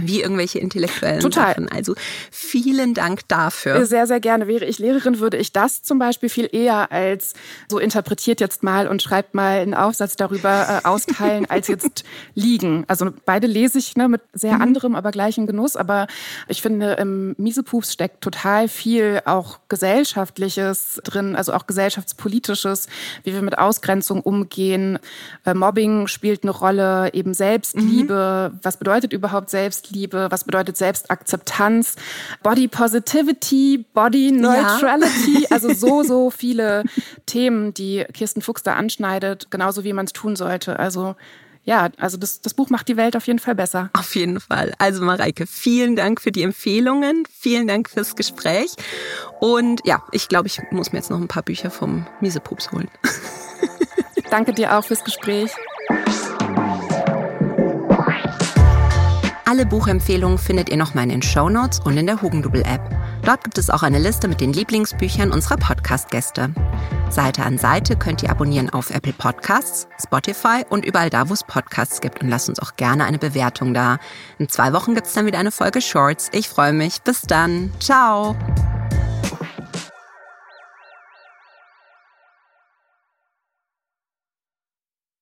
wie 0.00 0.22
irgendwelche 0.22 0.58
intellektuellen 0.58 1.20
Total. 1.20 1.54
Sachen. 1.54 1.68
Also 1.68 1.94
vielen 2.30 2.94
Dank 2.94 3.28
dafür. 3.28 3.86
Sehr, 3.86 4.08
sehr 4.08 4.18
gerne. 4.18 4.48
Wäre 4.48 4.64
ich 4.64 4.78
Lehrerin, 4.78 5.20
würde 5.20 5.36
ich 5.36 5.52
das 5.52 5.82
zum 5.82 6.00
Beispiel 6.00 6.28
viel 6.28 6.48
eher 6.50 6.90
als 6.90 7.34
so 7.68 7.78
interpretiert 7.78 8.40
jetzt 8.40 8.64
mal 8.64 8.88
und 8.88 9.02
schreibt 9.02 9.34
mal 9.34 9.60
einen 9.60 9.74
Aufsatz 9.74 10.16
darüber 10.16 10.82
äh, 10.82 10.86
austeilen, 10.86 11.46
als 11.48 11.68
jetzt 11.68 12.04
liegen. 12.34 12.84
Also 12.88 13.12
beide 13.24 13.46
lese 13.46 13.78
ich 13.78 13.96
ne, 13.96 14.08
mit 14.08 14.20
sehr 14.32 14.54
mhm. 14.54 14.62
anderem, 14.62 14.94
aber 14.96 15.12
gleichem 15.12 15.46
Genuss. 15.46 15.76
Aber 15.76 16.08
ich 16.48 16.60
finde, 16.60 16.94
im 16.94 17.36
Miesepups 17.38 17.92
steckt 17.92 18.20
total 18.20 18.66
viel 18.66 19.20
auch 19.26 19.60
Gesellschaftliches 19.68 21.00
drin, 21.04 21.36
also 21.36 21.52
auch 21.52 21.68
gesellschaftspolitisches, 21.68 22.88
wie 23.22 23.32
wir 23.32 23.42
mit 23.42 23.58
Ausgrenzung 23.58 24.22
umgehen. 24.22 24.98
Äh, 25.44 25.54
Mobbing 25.54 26.08
spielt 26.08 26.42
eine 26.42 26.50
Rolle, 26.50 27.14
eben 27.14 27.32
Selbstliebe. 27.32 28.50
Mhm. 28.52 28.58
Was 28.62 28.76
bedeutet 28.76 29.12
überhaupt 29.12 29.50
Selbstliebe? 29.50 29.83
Selbstliebe, 29.84 30.28
was 30.30 30.44
bedeutet 30.44 30.76
Selbstakzeptanz, 30.76 31.96
Body 32.42 32.68
Positivity, 32.68 33.84
Body 33.92 34.32
Neutrality, 34.32 35.42
ja. 35.42 35.46
also 35.50 35.72
so, 35.74 36.02
so 36.02 36.30
viele 36.30 36.84
Themen, 37.26 37.74
die 37.74 38.04
Kirsten 38.12 38.40
Fuchs 38.40 38.62
da 38.62 38.74
anschneidet, 38.74 39.50
genauso 39.50 39.84
wie 39.84 39.92
man 39.92 40.06
es 40.06 40.12
tun 40.12 40.36
sollte. 40.36 40.78
Also 40.78 41.16
ja, 41.66 41.88
also 41.98 42.18
das, 42.18 42.42
das 42.42 42.52
Buch 42.52 42.68
macht 42.68 42.88
die 42.88 42.98
Welt 42.98 43.16
auf 43.16 43.26
jeden 43.26 43.38
Fall 43.38 43.54
besser. 43.54 43.88
Auf 43.94 44.14
jeden 44.16 44.38
Fall. 44.38 44.74
Also 44.78 45.02
Mareike, 45.02 45.46
vielen 45.46 45.96
Dank 45.96 46.20
für 46.20 46.30
die 46.30 46.42
Empfehlungen, 46.42 47.24
vielen 47.30 47.66
Dank 47.66 47.88
fürs 47.88 48.16
Gespräch. 48.16 48.74
Und 49.40 49.80
ja, 49.84 50.02
ich 50.12 50.28
glaube, 50.28 50.46
ich 50.46 50.60
muss 50.70 50.92
mir 50.92 50.98
jetzt 50.98 51.10
noch 51.10 51.18
ein 51.18 51.28
paar 51.28 51.42
Bücher 51.42 51.70
vom 51.70 52.06
Miesepups 52.20 52.70
holen. 52.72 52.90
Danke 54.30 54.52
dir 54.52 54.76
auch 54.76 54.84
fürs 54.84 55.04
Gespräch. 55.04 55.50
Alle 59.46 59.66
Buchempfehlungen 59.66 60.38
findet 60.38 60.70
ihr 60.70 60.78
nochmal 60.78 61.04
in 61.04 61.10
den 61.10 61.22
Show 61.22 61.50
Notes 61.50 61.78
und 61.80 61.98
in 61.98 62.06
der 62.06 62.22
Hugendubel-App. 62.22 62.80
Dort 63.24 63.44
gibt 63.44 63.58
es 63.58 63.68
auch 63.68 63.82
eine 63.82 63.98
Liste 63.98 64.26
mit 64.26 64.40
den 64.40 64.54
Lieblingsbüchern 64.54 65.32
unserer 65.32 65.58
Podcast-Gäste. 65.58 66.54
Seite 67.10 67.42
an 67.42 67.58
Seite 67.58 67.96
könnt 67.96 68.22
ihr 68.22 68.30
abonnieren 68.30 68.70
auf 68.70 68.90
Apple 68.90 69.12
Podcasts, 69.12 69.86
Spotify 70.02 70.64
und 70.70 70.86
überall 70.86 71.10
da, 71.10 71.28
wo 71.28 71.34
es 71.34 71.44
Podcasts 71.44 72.00
gibt. 72.00 72.22
Und 72.22 72.30
lasst 72.30 72.48
uns 72.48 72.58
auch 72.58 72.76
gerne 72.76 73.04
eine 73.04 73.18
Bewertung 73.18 73.74
da. 73.74 73.98
In 74.38 74.48
zwei 74.48 74.72
Wochen 74.72 74.94
gibt 74.94 75.08
es 75.08 75.12
dann 75.12 75.26
wieder 75.26 75.38
eine 75.38 75.50
Folge 75.50 75.82
Shorts. 75.82 76.30
Ich 76.32 76.48
freue 76.48 76.72
mich. 76.72 77.02
Bis 77.02 77.20
dann. 77.22 77.70
Ciao. 77.80 78.34